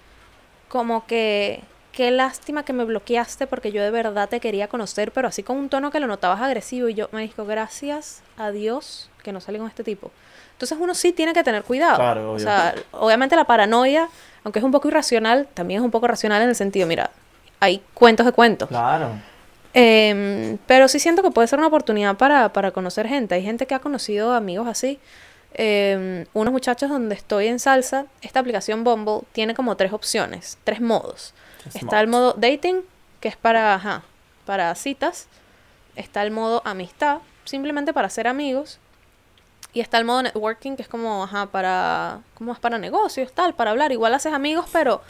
Como 0.69 1.07
que, 1.07 1.63
qué 1.93 2.11
lástima 2.11 2.63
que 2.63 2.75
me 2.75 2.85
bloqueaste 2.85 3.47
porque 3.47 3.73
yo 3.73 3.83
de 3.83 3.91
verdad 3.91 4.29
te 4.29 4.39
quería 4.39 4.69
conocer, 4.69 5.13
pero 5.13 5.29
así 5.29 5.43
con 5.43 5.57
un 5.57 5.71
tono 5.71 5.91
que 5.91 5.99
lo 5.99 6.09
notabas 6.09 6.43
agresivo. 6.43 6.91
Y 6.91 6.95
yo 6.95 7.09
me 7.11 7.23
dijo, 7.23 7.47
gracias 7.47 8.23
a 8.37 8.51
Dios 8.51 9.09
que 9.23 9.33
no 9.33 9.41
salí 9.41 9.57
con 9.57 9.67
este 9.67 9.83
tipo. 9.83 10.11
Entonces 10.57 10.79
uno 10.81 10.95
sí 10.95 11.13
tiene 11.13 11.35
que 11.35 11.45
tener 11.45 11.65
cuidado. 11.65 11.97
Claro, 11.97 12.33
o 12.33 12.39
sea, 12.39 12.75
obviamente 12.93 13.37
la 13.37 13.45
paranoia, 13.45 14.09
aunque 14.43 14.59
es 14.59 14.65
un 14.65 14.73
poco 14.73 14.89
irracional, 14.89 15.47
también 15.53 15.81
es 15.81 15.85
un 15.85 15.91
poco 15.91 16.07
racional 16.07 16.41
en 16.41 16.49
el 16.49 16.55
sentido, 16.55 16.87
mira, 16.87 17.11
hay 17.61 17.83
cuentos 17.93 18.25
de 18.25 18.33
cuentos. 18.33 18.69
Claro. 18.71 19.11
Em, 19.75 20.57
pero 20.67 20.89
sí 20.89 20.99
siento 20.99 21.23
que 21.23 21.31
puede 21.31 21.47
ser 21.47 21.59
una 21.59 21.69
oportunidad 21.69 22.17
para, 22.17 22.51
para 22.55 22.71
conocer 22.71 23.07
gente. 23.07 23.35
Hay 23.35 23.43
gente 23.43 23.67
que 23.67 23.75
ha 23.75 23.81
conocido 23.81 24.33
amigos 24.33 24.67
así. 24.67 24.99
Em, 25.53 26.25
unos 26.33 26.53
muchachos 26.53 26.89
donde 26.89 27.15
estoy 27.15 27.49
en 27.49 27.59
salsa, 27.59 28.07
esta 28.23 28.41
aplicación 28.41 28.83
Bumble 28.83 29.21
tiene 29.33 29.55
como 29.55 29.77
tres 29.77 29.93
opciones, 29.93 30.57
tres 30.65 30.81
modos. 30.81 31.35
Está 31.75 32.01
el 32.01 32.09
modo 32.09 32.33
dating, 32.33 32.81
que 33.21 33.29
es 33.29 33.37
para, 33.37 33.75
ajá, 33.75 34.05
para 34.47 34.75
citas. 34.75 35.29
Está 35.97 36.23
el 36.23 36.31
modo 36.31 36.63
amistad, 36.65 37.19
simplemente 37.45 37.93
para 37.93 38.09
ser 38.09 38.29
amigos. 38.29 38.79
Y 39.77 39.81
está 39.83 39.99
el 39.99 40.07
modo 40.07 40.23
networking, 40.23 40.75
que 40.75 40.81
es 40.81 40.89
como, 40.89 41.25
ajá, 41.25 41.45
para, 41.45 42.21
como 42.33 42.55
es 42.55 42.59
para 42.59 42.79
negocios, 42.79 43.31
tal, 43.33 43.53
para 43.53 43.73
hablar. 43.73 43.93
Igual 43.93 44.15
haces 44.15 44.33
amigos, 44.33 44.65
pero 44.73 45.03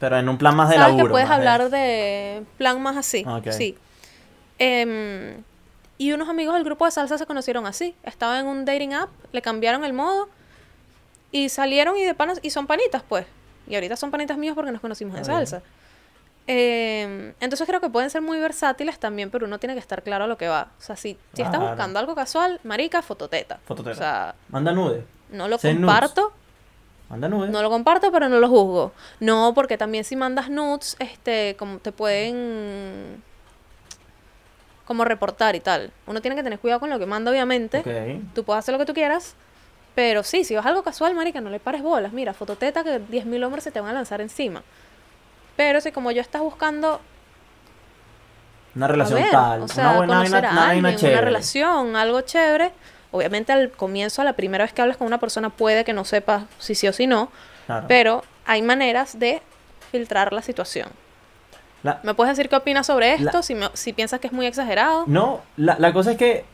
Pero 0.00 0.16
en 0.16 0.26
un 0.30 0.38
plan 0.38 0.56
más 0.56 0.70
de 0.70 0.76
Sabes 0.76 0.88
laburo. 0.92 1.04
que 1.08 1.10
puedes 1.10 1.28
hablar 1.28 1.68
de 1.68 2.42
plan 2.56 2.80
más 2.80 2.96
así. 2.96 3.26
Sí. 3.50 3.76
Em, 4.58 5.42
y 5.98 6.12
unos 6.12 6.30
amigos 6.30 6.54
del 6.54 6.64
grupo 6.64 6.86
de 6.86 6.90
salsa 6.92 7.18
se 7.18 7.26
conocieron 7.26 7.66
así. 7.66 7.94
Estaban 8.02 8.38
en 8.40 8.46
un 8.46 8.64
dating 8.64 8.94
app, 8.94 9.10
le 9.32 9.42
cambiaron 9.42 9.84
el 9.84 9.92
modo 9.92 10.30
y 11.30 11.50
salieron 11.50 11.94
y 11.98 12.04
de 12.04 12.14
panas 12.14 12.38
y 12.40 12.48
son 12.48 12.66
panitas, 12.66 13.02
pues. 13.06 13.26
Y 13.68 13.74
ahorita 13.74 13.94
son 13.96 14.10
panitas 14.10 14.38
míos 14.38 14.54
porque 14.54 14.72
nos 14.72 14.80
conocimos 14.80 15.18
en 15.18 15.26
salsa. 15.26 15.60
Em, 16.46 17.32
entonces 17.40 17.66
creo 17.66 17.80
que 17.80 17.88
pueden 17.88 18.10
ser 18.10 18.20
muy 18.20 18.38
versátiles 18.38 18.98
también, 18.98 19.30
pero 19.30 19.46
uno 19.46 19.58
tiene 19.58 19.72
que 19.74 19.80
estar 19.80 20.02
claro 20.02 20.24
a 20.24 20.26
lo 20.26 20.36
que 20.36 20.46
va. 20.48 20.68
O 20.78 20.82
sea, 20.82 20.94
si, 20.96 21.18
si 21.32 21.42
estás 21.42 21.56
Claro. 21.56 21.68
buscando 21.70 21.98
algo 21.98 22.14
casual, 22.14 22.60
marica, 22.64 23.00
fototeta. 23.02 23.58
Fototeta. 23.64 23.92
O 23.92 23.98
sea, 23.98 24.34
Manda 24.50 24.72
nude. 24.72 25.04
no 25.30 25.48
lo 25.48 25.56
Send 25.58 25.80
nudes. 25.80 25.92
comparto. 25.94 26.32
Manda 27.08 27.28
nude. 27.28 27.48
No 27.48 27.62
lo 27.62 27.70
comparto, 27.70 28.12
pero 28.12 28.28
no 28.28 28.38
lo 28.40 28.48
juzgo. 28.48 28.92
No, 29.20 29.52
porque 29.54 29.78
también 29.78 30.04
si 30.04 30.16
mandas 30.16 30.50
nudes, 30.50 30.96
este, 30.98 31.56
como 31.58 31.78
te 31.78 31.92
pueden 31.92 33.22
como 34.86 35.04
reportar 35.06 35.56
y 35.56 35.60
tal. 35.60 35.90
Uno 36.06 36.20
tiene 36.20 36.36
que 36.36 36.42
tener 36.42 36.58
cuidado 36.58 36.80
con 36.80 36.90
lo 36.90 36.98
que 36.98 37.06
manda, 37.06 37.30
obviamente. 37.30 37.78
Ok. 37.78 38.34
Tú 38.34 38.44
puedes 38.44 38.58
hacer 38.58 38.72
lo 38.72 38.78
que 38.78 38.84
tú 38.84 38.92
quieras. 38.92 39.34
Pero 39.94 40.22
sí, 40.24 40.44
si 40.44 40.54
vas 40.56 40.66
algo 40.66 40.82
casual, 40.82 41.14
marica, 41.14 41.40
no 41.40 41.48
le 41.50 41.58
pares 41.60 41.80
bolas. 41.82 42.12
Mira, 42.12 42.34
fototeta 42.34 42.82
que 42.84 43.00
10.000 43.00 43.44
hombres 43.44 43.64
se 43.64 43.70
te 43.70 43.80
van 43.80 43.90
a 43.90 43.94
lanzar 43.94 44.20
encima. 44.20 44.62
Pero 45.56 45.80
si 45.80 45.92
como 45.92 46.10
yo 46.10 46.20
estás 46.20 46.42
buscando 46.42 47.00
Una 48.74 48.88
relación 48.88 49.20
ver, 49.22 49.30
tal. 49.30 49.62
o 49.62 49.68
sea, 49.68 49.84
una 49.90 49.96
buena 49.98 50.14
conocer 50.16 50.46
a 50.46 50.50
una 50.52 50.68
alguien, 50.70 50.96
una 51.12 51.20
relación, 51.20 51.96
algo 51.96 52.20
chévere. 52.22 52.72
Obviamente 53.12 53.52
al 53.52 53.70
comienzo, 53.70 54.22
a 54.22 54.24
la 54.24 54.32
primera 54.32 54.64
vez 54.64 54.72
que 54.72 54.82
hablas 54.82 54.96
con 54.96 55.06
una 55.06 55.18
persona, 55.18 55.50
puede 55.50 55.84
que 55.84 55.92
no 55.92 56.04
sepas 56.04 56.44
si 56.58 56.74
sí 56.74 56.88
o 56.88 56.92
si 56.92 57.06
no. 57.06 57.30
Claro. 57.66 57.86
Pero 57.86 58.24
hay 58.46 58.62
maneras 58.62 59.18
de 59.20 59.40
filtrar 59.92 60.32
la 60.32 60.42
situación. 60.42 60.88
La- 61.84 62.00
¿Me 62.02 62.14
puedes 62.14 62.36
decir 62.36 62.50
qué 62.50 62.56
opinas 62.56 62.86
sobre 62.88 63.16
La- 63.18 63.26
esto? 63.30 63.42
Si, 63.44 63.54
me- 63.54 63.70
si 63.74 63.92
piensas 63.92 64.18
que 64.18 64.26
es 64.26 64.32
muy 64.32 64.46
exagerado. 64.46 65.04
No, 65.06 65.42
la, 65.56 65.76
la 65.78 65.92
cosa 65.92 66.12
es 66.12 66.16
que, 66.16 66.44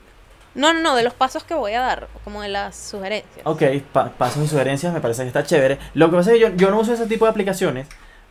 No, 0.54 0.74
no, 0.74 0.80
no, 0.80 0.96
de 0.96 1.04
los 1.04 1.14
pasos 1.14 1.44
que 1.44 1.54
voy 1.54 1.72
a 1.72 1.80
dar, 1.80 2.08
como 2.24 2.42
de 2.42 2.48
las 2.48 2.76
sugerencias. 2.76 3.46
ok, 3.46 3.62
pa- 3.92 4.10
pasos 4.10 4.44
y 4.44 4.48
sugerencias 4.48 4.92
me 4.92 5.00
parece 5.00 5.22
que 5.22 5.28
está 5.28 5.44
chévere. 5.44 5.78
Lo 5.94 6.10
que 6.10 6.16
pasa 6.16 6.32
es 6.32 6.34
que 6.36 6.40
yo, 6.40 6.48
yo 6.56 6.70
no 6.70 6.80
uso 6.80 6.92
ese 6.92 7.06
tipo 7.06 7.24
de 7.24 7.30
aplicaciones 7.30 7.86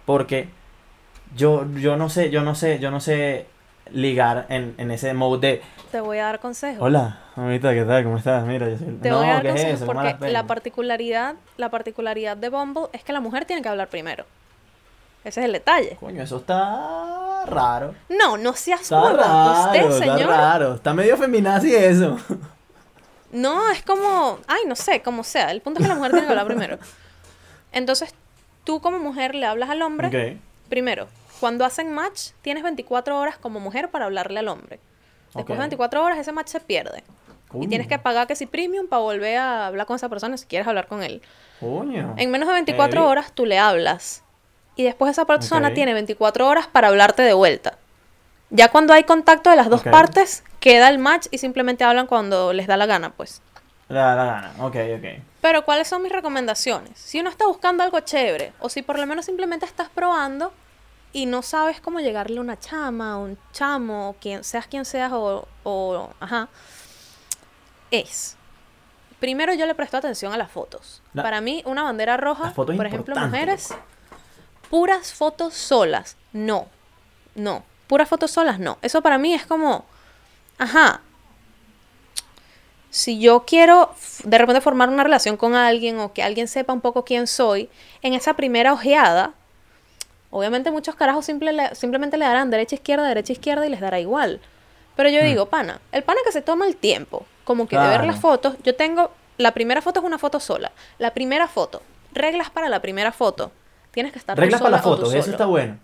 porque 0.05 0.49
yo, 1.35 1.65
yo 1.75 1.97
no 1.97 2.09
sé, 2.09 2.29
yo 2.29 2.41
no 2.43 2.55
sé, 2.55 2.79
yo 2.79 2.91
no 2.91 2.99
sé 2.99 3.47
ligar 3.91 4.45
en, 4.49 4.75
en 4.77 4.91
ese 4.91 5.13
mode 5.13 5.47
de 5.47 5.61
Te 5.91 5.99
voy 6.01 6.19
a 6.19 6.25
dar 6.25 6.39
consejos. 6.39 6.81
Hola, 6.81 7.19
amiguita, 7.35 7.73
¿qué 7.73 7.83
tal? 7.83 8.03
¿Cómo 8.03 8.17
estás? 8.17 8.45
Mira, 8.45 8.69
yo 8.69 8.77
soy... 8.77 8.87
Te 9.01 9.09
no, 9.09 9.17
voy 9.17 9.27
a 9.27 9.33
dar 9.33 9.41
¿qué 9.41 9.47
es 9.49 9.53
consejos 9.55 9.85
porque 9.85 10.29
la 10.31 10.43
particularidad, 10.45 11.35
la 11.57 11.69
particularidad 11.69 12.37
de 12.37 12.49
Bumble 12.49 12.83
es 12.93 13.03
que 13.03 13.13
la 13.13 13.19
mujer 13.19 13.45
tiene 13.45 13.61
que 13.61 13.69
hablar 13.69 13.87
primero. 13.87 14.25
Ese 15.23 15.41
es 15.41 15.45
el 15.47 15.51
detalle. 15.53 15.97
Coño, 15.99 16.21
eso 16.23 16.37
está 16.37 17.45
raro. 17.45 17.93
No, 18.07 18.37
no 18.37 18.53
seas 18.53 18.81
Está 18.81 19.11
raro, 19.11 19.65
Usted, 19.65 19.79
está 19.81 19.97
señor. 20.15 20.29
raro. 20.29 20.73
Está 20.75 20.93
medio 20.93 21.17
feminazi 21.17 21.75
eso. 21.75 22.17
No, 23.31 23.69
es 23.69 23.83
como, 23.83 24.39
ay, 24.47 24.61
no 24.65 24.75
sé, 24.75 25.01
como 25.01 25.23
sea. 25.23 25.51
El 25.51 25.61
punto 25.61 25.79
es 25.79 25.85
que 25.85 25.89
la 25.89 25.95
mujer 25.95 26.11
tiene 26.11 26.25
que 26.25 26.31
hablar 26.31 26.47
primero. 26.47 26.77
Entonces, 27.71 28.15
tú 28.63 28.81
como 28.81 28.97
mujer 28.97 29.35
le 29.35 29.45
hablas 29.45 29.69
al 29.69 29.81
hombre. 29.81 30.39
Primero, 30.69 31.07
cuando 31.39 31.65
hacen 31.65 31.91
match, 31.93 32.31
tienes 32.41 32.63
24 32.63 33.17
horas 33.17 33.37
como 33.37 33.59
mujer 33.59 33.89
para 33.89 34.05
hablarle 34.05 34.39
al 34.39 34.47
hombre. 34.47 34.79
Después 35.35 35.57
de 35.57 35.63
24 35.63 36.03
horas, 36.03 36.17
ese 36.17 36.31
match 36.31 36.47
se 36.47 36.59
pierde. 36.59 37.03
Y 37.53 37.67
tienes 37.67 37.87
que 37.87 37.97
pagar 37.97 38.27
que 38.27 38.35
si 38.35 38.45
premium 38.45 38.87
para 38.87 39.01
volver 39.01 39.37
a 39.37 39.67
hablar 39.67 39.87
con 39.87 39.95
esa 39.95 40.07
persona 40.07 40.37
si 40.37 40.45
quieres 40.45 40.67
hablar 40.67 40.87
con 40.87 41.01
él. 41.01 41.21
Coño. 41.59 42.13
En 42.17 42.29
menos 42.29 42.47
de 42.47 42.53
24 42.53 43.01
Heavy. 43.01 43.11
horas 43.11 43.31
tú 43.33 43.45
le 43.45 43.57
hablas. 43.57 44.23
Y 44.75 44.83
después 44.83 45.11
esa 45.11 45.25
persona 45.25 45.73
tiene 45.73 45.93
24 45.93 46.47
horas 46.47 46.67
para 46.67 46.87
hablarte 46.89 47.23
de 47.23 47.33
vuelta. 47.33 47.77
Ya 48.51 48.69
cuando 48.69 48.93
hay 48.93 49.03
contacto 49.03 49.49
de 49.49 49.55
las 49.55 49.69
dos 49.69 49.83
partes, 49.83 50.43
queda 50.59 50.89
el 50.89 50.99
match 50.99 51.27
y 51.31 51.39
simplemente 51.39 51.83
hablan 51.83 52.07
cuando 52.07 52.53
les 52.53 52.67
da 52.67 52.77
la 52.77 52.85
gana, 52.85 53.11
pues. 53.11 53.41
La, 53.87 54.15
la 54.15 54.25
gana. 54.25 54.53
Ok, 54.59 54.75
ok. 54.97 55.05
Pero 55.41 55.65
¿cuáles 55.65 55.87
son 55.87 56.01
mis 56.01 56.11
recomendaciones? 56.11 56.97
Si 56.99 57.19
uno 57.19 57.29
está 57.29 57.45
buscando 57.47 57.83
algo 57.83 57.99
chévere, 57.99 58.53
o 58.59 58.69
si 58.69 58.81
por 58.81 58.97
lo 58.99 59.05
menos 59.05 59.25
simplemente 59.25 59.65
estás 59.65 59.89
probando 59.89 60.53
y 61.13 61.25
no 61.25 61.41
sabes 61.41 61.81
cómo 61.81 61.99
llegarle 61.99 62.37
a 62.37 62.41
una 62.41 62.59
chama, 62.59 63.17
un 63.17 63.37
chamo, 63.51 64.15
quien 64.21 64.43
seas 64.43 64.67
quien 64.67 64.85
seas, 64.85 65.11
o, 65.13 65.47
o 65.63 66.09
ajá, 66.19 66.49
es. 67.91 68.35
Primero 69.19 69.53
yo 69.53 69.65
le 69.65 69.75
presto 69.75 69.97
atención 69.97 70.31
a 70.33 70.37
las 70.37 70.51
fotos. 70.51 71.01
La- 71.13 71.23
Para 71.23 71.41
mí, 71.41 71.61
una 71.65 71.83
bandera 71.83 72.15
roja, 72.17 72.53
por 72.77 72.85
ejemplo, 72.85 73.15
mujeres, 73.15 73.69
puras 74.69 75.13
fotos 75.13 75.53
solas. 75.55 76.15
No, 76.31 76.67
no. 77.35 77.63
Puras 77.87 78.07
fotos 78.07 78.31
solas, 78.31 78.59
no. 78.59 78.77
Eso 78.81 79.01
para 79.01 79.17
mí 79.17 79.33
es 79.33 79.45
como, 79.45 79.83
ajá, 80.59 81.01
si 82.91 83.19
yo 83.19 83.45
quiero 83.45 83.93
de 84.23 84.37
repente 84.37 84.61
formar 84.61 84.89
una 84.89 85.03
relación 85.03 85.37
con 85.37 85.53
alguien 85.55 85.99
o 85.99 86.13
que 86.13 86.23
alguien 86.23 86.47
sepa 86.47 86.71
un 86.73 86.81
poco 86.81 87.03
quién 87.03 87.27
soy, 87.27 87.69
en 88.01 88.13
esa 88.13 88.35
primera 88.35 88.71
ojeada, 88.73 89.33
obviamente 90.31 90.71
muchos 90.71 90.95
carajos 90.95 91.25
simple 91.25 91.53
le- 91.53 91.75
simplemente 91.75 92.17
le 92.17 92.25
darán 92.25 92.49
derecha, 92.49 92.75
izquierda, 92.75 93.07
derecha, 93.07 93.33
izquierda 93.33 93.65
y 93.65 93.69
les 93.69 93.79
dará 93.81 93.99
igual. 93.99 94.39
Pero 94.95 95.09
yo 95.09 95.21
Mm. 95.21 95.25
digo, 95.25 95.45
pana, 95.47 95.79
el 95.91 96.03
pana 96.03 96.19
que 96.25 96.31
se 96.31 96.41
toma 96.41 96.65
el 96.67 96.75
tiempo, 96.75 97.25
como 97.45 97.67
que 97.67 97.77
de 97.77 97.87
ver 97.87 98.03
las 98.05 98.19
fotos, 98.19 98.55
yo 98.63 98.75
tengo 98.75 99.11
la 99.37 99.53
primera 99.53 99.81
foto 99.81 99.99
es 100.01 100.05
una 100.05 100.17
foto 100.19 100.39
sola. 100.39 100.71
La 100.97 101.13
primera 101.13 101.47
foto, 101.47 101.81
reglas 102.11 102.49
para 102.49 102.67
la 102.69 102.81
primera 102.81 103.11
foto. 103.11 103.51
Tienes 103.91 104.11
que 104.11 104.19
estar 104.19 104.35
tú 104.35 104.41
Reglas 104.41 104.59
para 104.61 104.71
las 104.71 104.83
sola 104.83 104.93
o 104.93 104.97
tú 104.97 105.01
fotos, 105.03 105.13
eso 105.15 105.23
solo. 105.23 105.33
está 105.33 105.45
bueno. 105.45 105.77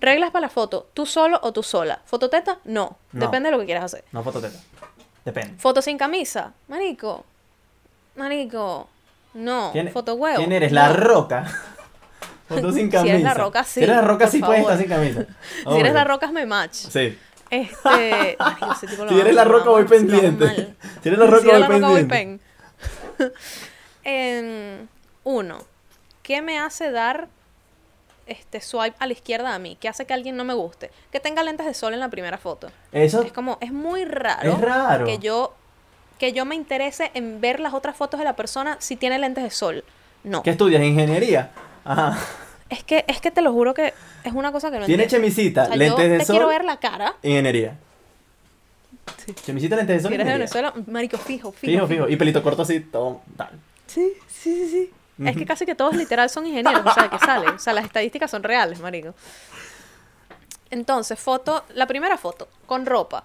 Reglas 0.00 0.30
para 0.30 0.42
la 0.42 0.48
foto, 0.48 0.88
tú 0.94 1.06
solo 1.06 1.40
o 1.42 1.52
tú 1.52 1.62
sola. 1.62 2.00
Fototeta, 2.04 2.58
no. 2.64 2.96
No. 3.12 3.20
Depende 3.26 3.48
de 3.48 3.52
lo 3.52 3.58
que 3.60 3.66
quieras 3.66 3.84
hacer. 3.84 4.04
No 4.12 4.22
fototeta. 4.22 4.58
Depende. 5.24 5.58
Foto 5.58 5.82
sin 5.82 5.98
camisa, 5.98 6.52
marico. 6.68 7.24
Marico. 8.14 8.88
No. 9.34 9.70
¿Quién, 9.72 9.90
foto 9.90 10.14
huevo. 10.14 10.36
¿Quién 10.38 10.52
eres? 10.52 10.70
no. 10.72 10.76
La 10.80 10.92
roca. 10.92 11.46
Foto 12.48 12.72
sin 12.72 12.86
Si 12.90 12.90
camisa. 12.90 13.12
eres 13.14 13.22
La 13.24 13.34
Roca, 13.34 13.64
sí, 13.64 13.72
Si 13.74 13.82
eres 13.84 13.96
la 13.96 14.02
roca, 14.02 14.26
sí 14.28 14.40
puedes 14.40 14.60
estar 14.62 14.78
sin 14.78 14.88
camisa. 14.88 15.24
Si 15.70 15.78
eres 15.78 15.92
la 15.94 16.04
roca, 16.04 16.30
me 16.32 16.46
match. 16.46 16.74
Sí. 16.74 17.18
Este. 17.50 18.36
tipo 18.88 19.04
lo 19.04 19.10
Si 19.10 19.20
eres 19.20 19.34
la 19.34 19.44
roca, 19.44 19.70
voy 19.70 19.84
pendiente. 19.84 20.74
Si 21.02 21.08
eres 21.08 21.18
la 21.18 21.26
roca, 21.26 21.40
Si 21.42 21.46
voy 21.48 21.60
la 21.60 21.66
roca, 21.66 21.88
voy 21.88 22.04
pendiente. 22.04 22.40
pen. 23.18 23.32
Em, 24.04 24.86
uno. 25.24 25.58
¿Qué 26.22 26.42
me 26.42 26.58
hace 26.58 26.90
dar 26.90 27.28
este 28.26 28.60
swipe 28.60 28.96
a 28.98 29.06
la 29.06 29.12
izquierda 29.12 29.54
a 29.54 29.58
mí? 29.58 29.76
¿Qué 29.80 29.88
hace 29.88 30.04
que 30.06 30.14
alguien 30.14 30.36
no 30.36 30.44
me 30.44 30.54
guste? 30.54 30.90
Que 31.12 31.20
tenga 31.20 31.42
lentes 31.42 31.66
de 31.66 31.74
sol 31.74 31.94
en 31.94 32.00
la 32.00 32.08
primera 32.08 32.38
foto. 32.38 32.68
Eso 32.92 33.22
Es 33.22 33.32
como, 33.32 33.58
es 33.60 33.72
muy 33.72 34.04
raro, 34.04 34.52
Es 34.52 34.60
raro. 34.60 35.04
que 35.06 35.18
yo 35.18 35.54
que 36.18 36.32
yo 36.32 36.46
me 36.46 36.54
interese 36.54 37.10
en 37.12 37.42
ver 37.42 37.60
las 37.60 37.74
otras 37.74 37.94
fotos 37.94 38.18
de 38.18 38.24
la 38.24 38.34
persona 38.34 38.76
si 38.80 38.96
tiene 38.96 39.18
lentes 39.18 39.44
de 39.44 39.50
sol. 39.50 39.84
No. 40.24 40.42
¿Qué 40.42 40.50
estudias? 40.50 40.82
¿Ingeniería? 40.82 41.50
Ajá. 41.86 42.18
Es 42.68 42.82
que 42.82 43.04
es 43.06 43.20
que 43.20 43.30
te 43.30 43.42
lo 43.42 43.52
juro 43.52 43.74
que 43.74 43.94
es 44.24 44.32
una 44.32 44.50
cosa 44.52 44.70
que 44.70 44.78
no 44.80 44.86
Tiene 44.86 45.04
entiendo. 45.04 45.28
chemisita, 45.28 45.62
O 45.64 45.66
sea, 45.66 45.76
lentes 45.76 46.04
yo 46.04 46.10
de 46.12 46.18
te 46.18 46.24
sol. 46.24 46.34
quiero 46.34 46.48
ver 46.48 46.64
la 46.64 46.78
cara. 46.78 47.14
Ingeniería. 47.22 47.76
Chemisita, 49.44 49.76
lentes 49.76 49.96
de 49.96 50.02
sol. 50.02 50.08
Si 50.10 50.14
eres 50.14 50.26
de. 50.26 50.32
Venezuela, 50.32 50.74
marico, 50.86 51.16
fijo, 51.16 51.52
fijo. 51.52 51.72
Fijo, 51.72 51.86
fijo. 51.86 52.08
Y 52.08 52.16
pelito 52.16 52.42
corto 52.42 52.62
así, 52.62 52.80
todo 52.80 53.20
tal. 53.36 53.50
Sí, 53.86 54.12
sí, 54.28 54.68
sí, 54.68 54.68
sí. 54.68 54.90
Es 55.24 55.36
que 55.36 55.46
casi 55.46 55.64
que 55.64 55.74
todos 55.74 55.94
literal 55.96 56.28
son 56.28 56.46
ingenieros, 56.46 56.84
o 56.84 56.92
sea, 56.92 57.08
que 57.08 57.18
sale. 57.18 57.48
O 57.48 57.58
sea, 57.58 57.72
las 57.72 57.84
estadísticas 57.86 58.30
son 58.30 58.42
reales, 58.42 58.80
marico. 58.80 59.14
Entonces, 60.70 61.18
foto, 61.18 61.64
la 61.74 61.86
primera 61.86 62.18
foto, 62.18 62.48
con 62.66 62.84
ropa, 62.84 63.24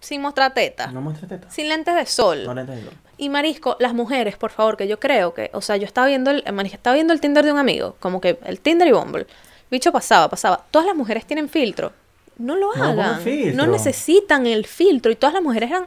sin 0.00 0.22
mostrar 0.22 0.54
teta, 0.54 0.86
No 0.88 1.00
muestres 1.00 1.28
teta. 1.28 1.50
sin 1.50 1.68
lentes 1.68 1.94
de 1.94 2.06
sol. 2.06 2.44
No 2.44 2.54
lentes 2.54 2.76
de 2.76 2.82
sol. 2.84 2.94
Y 3.18 3.28
marisco, 3.30 3.76
las 3.80 3.94
mujeres, 3.94 4.36
por 4.36 4.50
favor, 4.50 4.76
que 4.76 4.86
yo 4.88 5.00
creo 5.00 5.32
que, 5.32 5.50
o 5.54 5.60
sea, 5.62 5.76
yo 5.76 5.84
estaba 5.86 6.06
viendo 6.06 6.30
el, 6.30 6.44
marisco, 6.52 6.76
estaba 6.76 6.94
viendo 6.94 7.12
el 7.14 7.20
Tinder 7.20 7.44
de 7.44 7.52
un 7.52 7.58
amigo, 7.58 7.96
como 8.00 8.20
que 8.20 8.38
el 8.44 8.60
Tinder 8.60 8.86
y 8.88 8.92
Bumble. 8.92 9.26
Bicho 9.70 9.90
pasaba, 9.90 10.28
pasaba. 10.28 10.64
Todas 10.70 10.86
las 10.86 10.94
mujeres 10.94 11.24
tienen 11.26 11.48
filtro. 11.48 11.92
No 12.38 12.54
lo 12.56 12.74
No, 12.74 12.84
hagan. 12.84 13.20
filtro. 13.22 13.56
No 13.64 13.70
necesitan 13.72 14.46
el 14.46 14.66
filtro. 14.66 15.10
Y 15.10 15.16
todas 15.16 15.32
las 15.34 15.42
mujeres 15.42 15.70
eran. 15.70 15.86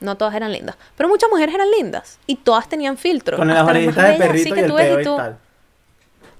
No 0.00 0.16
todas 0.18 0.34
eran 0.34 0.52
lindas. 0.52 0.76
Pero 0.96 1.08
muchas 1.08 1.30
mujeres 1.30 1.54
eran 1.54 1.70
lindas. 1.70 2.18
Y 2.26 2.36
todas 2.36 2.68
tenían 2.68 2.98
filtro. 2.98 3.38
Con 3.38 3.48
las 3.48 3.66
orejitas 3.66 4.08
de 4.10 4.14
perrito 4.18 4.48
y 4.50 4.52
que 4.52 4.60
el 4.60 4.72
peo 4.74 5.00
y 5.00 5.04
tú- 5.04 5.16
tal. 5.16 5.38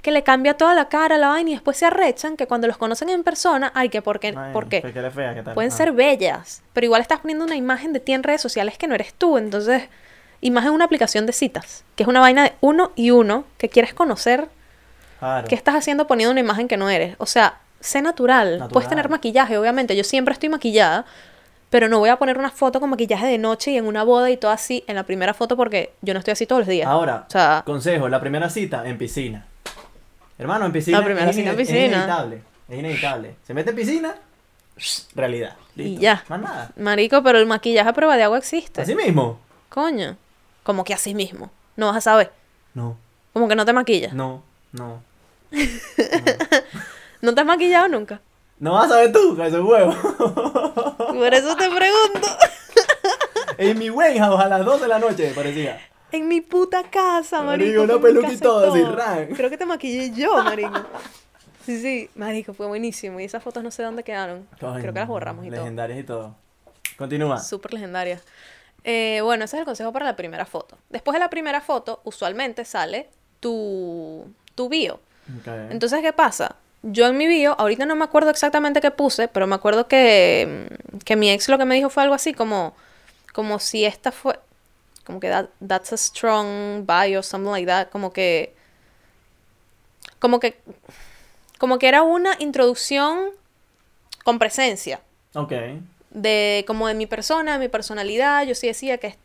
Que 0.06 0.12
le 0.12 0.22
cambia 0.22 0.54
toda 0.56 0.72
la 0.76 0.88
cara, 0.88 1.18
la 1.18 1.30
vaina, 1.30 1.50
y 1.50 1.54
después 1.54 1.76
se 1.78 1.84
arrechan 1.84 2.36
que 2.36 2.46
cuando 2.46 2.68
los 2.68 2.76
conocen 2.76 3.08
en 3.08 3.24
persona, 3.24 3.72
ay, 3.74 3.88
que 3.88 4.02
por 4.02 4.20
qué, 4.20 4.28
Ay, 4.38 4.52
¿por 4.52 4.68
qué? 4.68 4.80
pues 4.80 4.92
que 4.94 5.10
fea, 5.10 5.34
¿qué 5.34 5.42
tal? 5.42 5.54
Pueden 5.54 5.72
Ah. 5.72 5.74
ser 5.74 5.90
bellas, 5.90 6.62
pero 6.72 6.84
igual 6.84 7.02
estás 7.02 7.18
poniendo 7.18 7.44
una 7.44 7.56
imagen 7.56 7.92
de 7.92 7.98
ti 7.98 8.12
en 8.12 8.22
redes 8.22 8.40
sociales 8.40 8.78
que 8.78 8.86
no 8.86 8.94
eres 8.94 9.12
tú. 9.14 9.36
Entonces, 9.36 9.88
imagen 10.40 10.70
una 10.70 10.84
aplicación 10.84 11.26
de 11.26 11.32
citas, 11.32 11.82
que 11.96 12.04
es 12.04 12.08
una 12.08 12.20
vaina 12.20 12.44
de 12.44 12.52
uno 12.60 12.92
y 12.94 13.10
uno 13.10 13.46
que 13.58 13.68
quieres 13.68 13.94
conocer. 13.94 14.46
Claro. 15.18 15.48
¿Qué 15.48 15.56
estás 15.56 15.74
haciendo 15.74 16.06
poniendo 16.06 16.30
una 16.30 16.38
imagen 16.38 16.68
que 16.68 16.76
no 16.76 16.88
eres? 16.88 17.16
O 17.18 17.26
sea, 17.26 17.58
sé 17.80 18.00
natural. 18.00 18.52
Natural. 18.60 18.70
Puedes 18.70 18.88
tener 18.88 19.08
maquillaje, 19.08 19.58
obviamente. 19.58 19.96
Yo 19.96 20.04
siempre 20.04 20.34
estoy 20.34 20.50
maquillada, 20.50 21.04
pero 21.68 21.88
no 21.88 21.98
voy 21.98 22.10
a 22.10 22.16
poner 22.16 22.38
una 22.38 22.52
foto 22.52 22.78
con 22.78 22.90
maquillaje 22.90 23.26
de 23.26 23.38
noche 23.38 23.72
y 23.72 23.76
en 23.76 23.86
una 23.88 24.04
boda 24.04 24.30
y 24.30 24.36
todo 24.36 24.52
así 24.52 24.84
en 24.86 24.94
la 24.94 25.02
primera 25.02 25.34
foto 25.34 25.56
porque 25.56 25.94
yo 26.00 26.14
no 26.14 26.20
estoy 26.20 26.30
así 26.30 26.46
todos 26.46 26.60
los 26.60 26.68
días. 26.68 26.86
Ahora, 26.86 27.24
O 27.26 27.30
sea, 27.32 27.64
consejo, 27.66 28.08
la 28.08 28.20
primera 28.20 28.48
cita 28.50 28.86
en 28.88 28.98
piscina. 28.98 29.46
Hermano, 30.38 30.66
en 30.66 30.72
piscina. 30.72 30.98
La 30.98 31.04
primera 31.04 31.30
es 31.30 31.36
en 31.36 31.42
ine- 31.44 31.50
Es 31.52 31.56
piscina. 31.56 31.86
inevitable. 31.86 32.42
Es 32.68 32.78
inevitable. 32.78 33.36
Se 33.46 33.54
mete 33.54 33.70
en 33.70 33.76
piscina, 33.76 34.14
realidad. 35.14 35.56
Y 35.76 35.82
Listo. 35.82 36.00
ya. 36.02 36.24
Más 36.28 36.40
nada. 36.40 36.70
marico, 36.76 37.22
pero 37.22 37.38
el 37.38 37.46
maquillaje 37.46 37.88
a 37.88 37.92
prueba 37.92 38.16
de 38.16 38.22
agua 38.24 38.38
existe. 38.38 38.80
Así 38.82 38.94
mismo. 38.94 39.38
Coño. 39.68 40.16
Como 40.62 40.84
que 40.84 40.94
así 40.94 41.14
mismo. 41.14 41.50
No 41.76 41.86
vas 41.86 41.96
a 41.96 42.00
saber. 42.00 42.32
No, 42.74 42.96
Como 43.32 43.48
que 43.48 43.54
no 43.56 43.64
te 43.64 43.72
maquillas. 43.72 44.12
no, 44.12 44.42
no. 44.72 45.02
¿No 47.22 47.34
te 47.34 47.40
has 47.40 47.46
maquillado 47.46 47.88
nunca? 47.88 48.20
No 48.58 48.72
vas 48.72 48.86
a 48.86 48.88
saber 48.94 49.12
tú, 49.12 49.36
con 49.36 49.46
esos 49.46 49.64
huevos. 49.64 49.94
Por 49.96 51.34
eso 51.34 51.56
te 51.56 51.68
pregunto. 51.70 52.28
en 53.58 53.78
mi 53.78 53.90
Wayhouse 53.90 54.40
a 54.40 54.48
las 54.48 54.64
2 54.64 54.80
de 54.82 54.88
la 54.88 54.98
noche, 54.98 55.32
parecía. 55.34 55.78
En 56.16 56.28
mi 56.28 56.40
puta 56.40 56.82
casa, 56.84 57.42
Marico, 57.42 57.78
marico. 57.80 57.94
una 57.94 58.02
peluca 58.02 58.32
y 58.32 58.38
todo, 58.38 58.72
así, 58.72 58.82
ran. 58.82 59.26
Creo 59.34 59.50
que 59.50 59.56
te 59.58 59.66
maquillé 59.66 60.10
yo, 60.14 60.42
marico. 60.42 60.72
Sí, 61.66 61.80
sí, 61.82 62.08
marico, 62.14 62.54
fue 62.54 62.68
buenísimo. 62.68 63.18
Y 63.18 63.24
esas 63.24 63.42
fotos 63.42 63.60
no 63.64 63.72
sé 63.72 63.82
dónde 63.82 64.04
quedaron. 64.04 64.46
Creo 64.56 64.76
que 64.76 64.92
las 64.92 65.08
borramos 65.08 65.44
y 65.44 65.50
Legendarias 65.50 65.98
y 65.98 66.04
todo. 66.04 66.36
Continúa. 66.96 67.36
todo. 67.38 67.44
Súper 67.44 67.74
legendarias. 67.74 68.22
Eh, 68.84 69.20
bueno, 69.24 69.44
ese 69.44 69.56
es 69.56 69.60
el 69.60 69.64
consejo 69.66 69.92
para 69.92 70.04
la 70.06 70.14
primera 70.14 70.46
foto. 70.46 70.78
Después 70.90 71.14
de 71.14 71.18
la 71.18 71.28
primera 71.28 71.60
foto, 71.60 72.00
usualmente 72.04 72.64
sale 72.64 73.08
tu, 73.40 74.26
tu 74.54 74.68
bio. 74.68 75.00
Entonces, 75.70 76.02
¿qué 76.02 76.12
pasa? 76.12 76.54
Yo 76.82 77.08
en 77.08 77.16
mi 77.16 77.26
bio, 77.26 77.56
ahorita 77.58 77.84
no 77.84 77.96
me 77.96 78.04
acuerdo 78.04 78.30
exactamente 78.30 78.80
qué 78.80 78.92
puse, 78.92 79.26
pero 79.26 79.48
me 79.48 79.56
acuerdo 79.56 79.88
que, 79.88 80.68
mm, 80.92 80.98
que 80.98 81.16
mi 81.16 81.30
ex 81.32 81.48
lo 81.48 81.58
que 81.58 81.64
me 81.64 81.74
dijo 81.74 81.90
fue 81.90 82.04
algo 82.04 82.14
así 82.14 82.32
como, 82.32 82.74
como 83.32 83.58
si 83.58 83.84
esta 83.84 84.12
fue, 84.12 84.38
como 85.06 85.20
que 85.20 85.28
that- 85.30 85.48
that's 85.66 85.92
a 85.92 85.96
strong 85.96 86.84
bio, 86.86 87.22
something 87.22 87.50
like 87.50 87.66
that, 87.66 87.88
como 87.90 88.12
que, 88.12 88.54
como 90.18 90.40
que, 90.40 90.58
como 91.58 91.78
que 91.78 91.88
era 91.88 92.02
una 92.02 92.32
introducción 92.38 93.30
con 94.24 94.38
presencia 94.38 95.00
Ok. 95.34 95.52
de 96.10 96.64
como 96.66 96.88
de 96.88 96.94
mi 96.94 97.06
persona, 97.06 97.52
de 97.54 97.58
mi 97.58 97.68
personalidad. 97.68 98.44
Yo 98.44 98.54
sí 98.54 98.66
decía 98.66 98.98
que, 98.98 99.16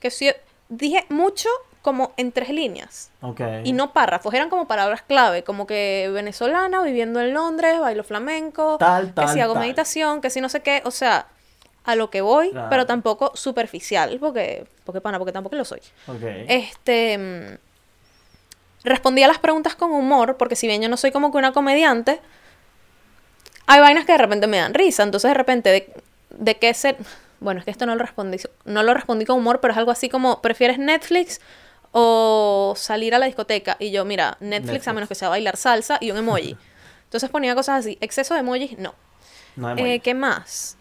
que 0.00 0.10
sí, 0.10 0.30
dije 0.68 1.04
mucho 1.08 1.48
como 1.82 2.12
en 2.16 2.32
tres 2.32 2.48
líneas. 2.50 3.10
Ok. 3.20 3.40
Y 3.64 3.72
no 3.72 3.92
párrafos, 3.92 4.34
eran 4.34 4.50
como 4.50 4.66
palabras 4.66 5.02
clave, 5.02 5.44
como 5.44 5.66
que 5.66 6.10
venezolana, 6.12 6.82
viviendo 6.82 7.20
en 7.20 7.32
Londres, 7.32 7.78
bailo 7.80 8.02
flamenco, 8.04 8.76
Tal, 8.78 9.08
que 9.08 9.12
tal, 9.12 9.28
si 9.28 9.40
hago 9.40 9.54
tal. 9.54 9.62
meditación, 9.62 10.20
que 10.20 10.30
si 10.30 10.40
no 10.40 10.48
sé 10.48 10.60
qué, 10.62 10.82
o 10.84 10.90
sea, 10.90 11.26
a 11.86 11.94
lo 11.96 12.10
que 12.10 12.20
voy, 12.20 12.50
Claro. 12.50 12.68
pero 12.68 12.84
tampoco 12.86 13.32
superficial, 13.34 14.18
porque, 14.20 14.66
porque 14.84 15.00
pana, 15.00 15.18
porque 15.18 15.32
tampoco 15.32 15.56
lo 15.56 15.64
soy. 15.64 15.80
Este, 16.48 17.16
mm, 17.16 18.84
respondía 18.84 19.24
a 19.24 19.28
las 19.28 19.38
preguntas 19.38 19.74
con 19.76 19.92
humor, 19.92 20.36
porque 20.36 20.56
si 20.56 20.66
bien 20.66 20.82
yo 20.82 20.88
no 20.88 20.96
soy 20.96 21.10
como 21.12 21.30
que 21.32 21.38
una 21.38 21.52
comediante, 21.52 22.20
hay 23.66 23.80
vainas 23.80 24.04
que 24.04 24.12
de 24.12 24.18
repente 24.18 24.46
me 24.46 24.58
dan 24.58 24.74
risa, 24.74 25.02
entonces 25.02 25.28
de 25.30 25.34
repente, 25.34 25.70
¿de, 25.70 25.92
de 26.30 26.56
qué 26.56 26.72
ser? 26.74 26.96
Bueno, 27.40 27.58
es 27.60 27.64
que 27.64 27.70
esto 27.70 27.86
no 27.86 27.94
lo 27.94 28.02
respondí, 28.02 28.38
no 28.64 28.82
lo 28.82 28.94
respondí 28.94 29.24
con 29.26 29.38
humor, 29.38 29.60
pero 29.60 29.72
es 29.72 29.78
algo 29.78 29.90
así 29.90 30.08
como, 30.08 30.40
¿prefieres 30.40 30.78
Netflix 30.78 31.40
o 31.92 32.74
salir 32.76 33.14
a 33.14 33.18
la 33.18 33.26
discoteca? 33.26 33.76
Y 33.78 33.90
yo, 33.90 34.04
mira, 34.04 34.36
Netflix, 34.40 34.50
Netflix. 34.72 34.88
a 34.88 34.92
menos 34.92 35.08
que 35.08 35.14
sea 35.14 35.28
bailar 35.28 35.56
salsa 35.56 35.98
y 36.00 36.10
un 36.10 36.16
emoji. 36.18 36.56
Entonces 37.04 37.28
ponía 37.30 37.54
cosas 37.54 37.80
así, 37.80 37.98
exceso 38.00 38.34
de 38.34 38.40
emojis, 38.40 38.78
no. 38.78 38.94
No 39.56 39.70
Eh. 39.76 40.00
¿Qué 40.00 40.14
más? 40.14 40.76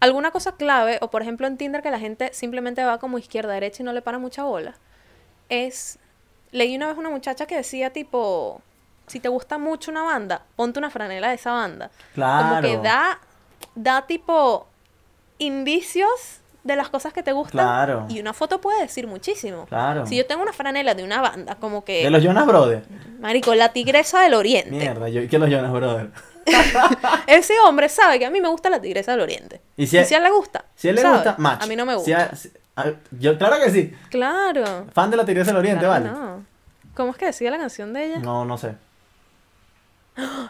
Alguna 0.00 0.30
cosa 0.30 0.52
clave, 0.52 0.98
o 1.02 1.10
por 1.10 1.22
ejemplo 1.22 1.46
en 1.46 1.56
Tinder 1.58 1.82
que 1.82 1.90
la 1.90 1.98
gente 1.98 2.30
simplemente 2.32 2.82
va 2.84 2.98
como 2.98 3.18
izquierda 3.18 3.52
derecha 3.52 3.82
y 3.82 3.86
no 3.86 3.92
le 3.92 4.00
para 4.02 4.18
mucha 4.18 4.44
bola, 4.44 4.74
es, 5.50 5.98
leí 6.52 6.74
una 6.76 6.86
vez 6.88 6.96
una 6.96 7.10
muchacha 7.10 7.46
que 7.46 7.56
decía 7.56 7.92
tipo, 7.92 8.62
si 9.06 9.20
te 9.20 9.28
gusta 9.28 9.58
mucho 9.58 9.90
una 9.90 10.02
banda, 10.02 10.42
ponte 10.56 10.78
una 10.78 10.88
franela 10.90 11.28
de 11.28 11.34
esa 11.34 11.52
banda. 11.52 11.90
Como 12.14 12.60
que 12.62 12.78
Claro. 12.78 12.82
da, 12.82 13.20
da 13.74 14.06
tipo 14.06 14.66
indicios 15.38 16.40
de 16.62 16.76
las 16.76 16.88
cosas 16.90 17.12
que 17.12 17.22
te 17.22 17.32
gustan. 17.32 17.64
Claro. 17.66 18.06
Y 18.10 18.20
una 18.20 18.32
foto 18.34 18.60
puede 18.60 18.82
decir 18.82 19.06
muchísimo. 19.06 19.64
Claro. 19.66 20.06
Si 20.06 20.16
yo 20.16 20.26
tengo 20.26 20.42
una 20.42 20.52
franela 20.52 20.94
de 20.94 21.02
una 21.02 21.20
banda, 21.22 21.54
como 21.56 21.84
que, 21.84 22.04
De 22.04 22.10
los 22.10 22.22
Jonas 22.22 22.46
Brothers. 22.46 22.86
marico, 23.18 23.54
la 23.54 23.72
tigresa 23.72 24.20
del 24.20 24.34
oriente. 24.34 24.70
Mierda, 24.70 25.08
yo, 25.08 25.26
¿qué 25.28 25.38
los 25.38 25.48
Jonas 25.48 25.72
Brothers? 25.72 26.10
Ese 27.26 27.54
hombre 27.64 27.88
sabe 27.88 28.18
que 28.18 28.26
a 28.26 28.30
mí 28.30 28.40
me 28.40 28.48
gusta 28.48 28.70
la 28.70 28.80
tigresa 28.80 29.12
del 29.12 29.20
oriente. 29.20 29.60
Y 29.76 29.84
Y 29.84 29.86
si 29.86 29.98
a- 29.98 30.02
él 30.18 30.22
le 30.24 30.30
gusta. 30.30 30.64
Si 30.74 30.88
a 30.88 30.90
él 30.90 30.96
le 30.96 31.02
¿sabe? 31.02 31.14
gusta, 31.16 31.34
match. 31.38 31.62
A 31.62 31.66
mí 31.66 31.76
no 31.76 31.86
me 31.86 31.94
gusta. 31.94 32.30
a- 32.32 32.36
si- 32.36 32.50
a- 32.76 32.92
yo, 33.18 33.36
claro 33.38 33.56
que 33.62 33.70
sí. 33.70 33.94
Claro. 34.10 34.86
Fan 34.92 35.10
de 35.10 35.16
la 35.16 35.24
Tigresa 35.24 35.50
del 35.50 35.58
Oriente, 35.58 35.84
Claro 35.84 36.04
¿vale? 36.04 36.10
no. 36.18 36.44
¿Cómo 36.94 37.12
es 37.12 37.16
que 37.18 37.26
decía 37.26 37.50
la 37.50 37.58
canción 37.58 37.92
de 37.92 38.04
ella? 38.06 38.18
No, 38.18 38.44
no 38.44 38.58
sé. 38.58 38.74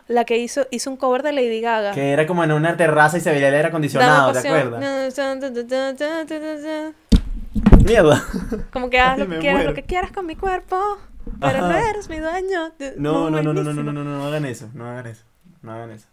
La 0.08 0.24
que 0.24 0.36
hizo, 0.38 0.66
hizo 0.70 0.90
un 0.90 0.96
cover 0.96 1.22
de 1.22 1.32
Lady 1.32 1.60
Gaga. 1.60 1.92
Que 1.92 2.12
era 2.12 2.26
como 2.26 2.42
en 2.42 2.50
una 2.52 2.76
terraza 2.76 3.18
y 3.18 3.20
se 3.20 3.30
veía 3.30 3.48
el 3.48 3.54
aire 3.54 3.68
acondicionado, 3.68 4.32
¿te 4.32 4.38
acuerdas? 4.40 5.14
Mierda. 7.84 8.24
Como 8.72 8.90
que 8.90 8.98
haz 9.00 9.18
lo 9.18 9.28
que 9.28 9.38
quieras, 9.38 9.56
muero. 9.58 9.70
lo 9.70 9.74
que 9.74 9.82
quieras 9.84 10.12
con 10.12 10.26
mi 10.26 10.36
cuerpo. 10.36 10.98
Pero 11.40 11.58
no 11.60 11.66
Ajá. 11.66 11.90
eres 11.90 12.08
mi 12.08 12.18
dueño. 12.18 12.72
No, 12.96 13.30
no, 13.30 13.42
no, 13.42 13.52
no, 13.52 13.62
no, 13.62 13.72
no, 13.72 13.82
no, 13.82 13.92
no, 13.92 14.04
no, 14.04 14.18
no 14.18 14.26
hagan 14.26 14.44
eso, 14.46 14.68
no 14.74 14.88
hagan 14.90 15.06
eso, 15.06 15.22
no 15.62 15.72
hagan 15.72 15.90
eso. 15.90 16.06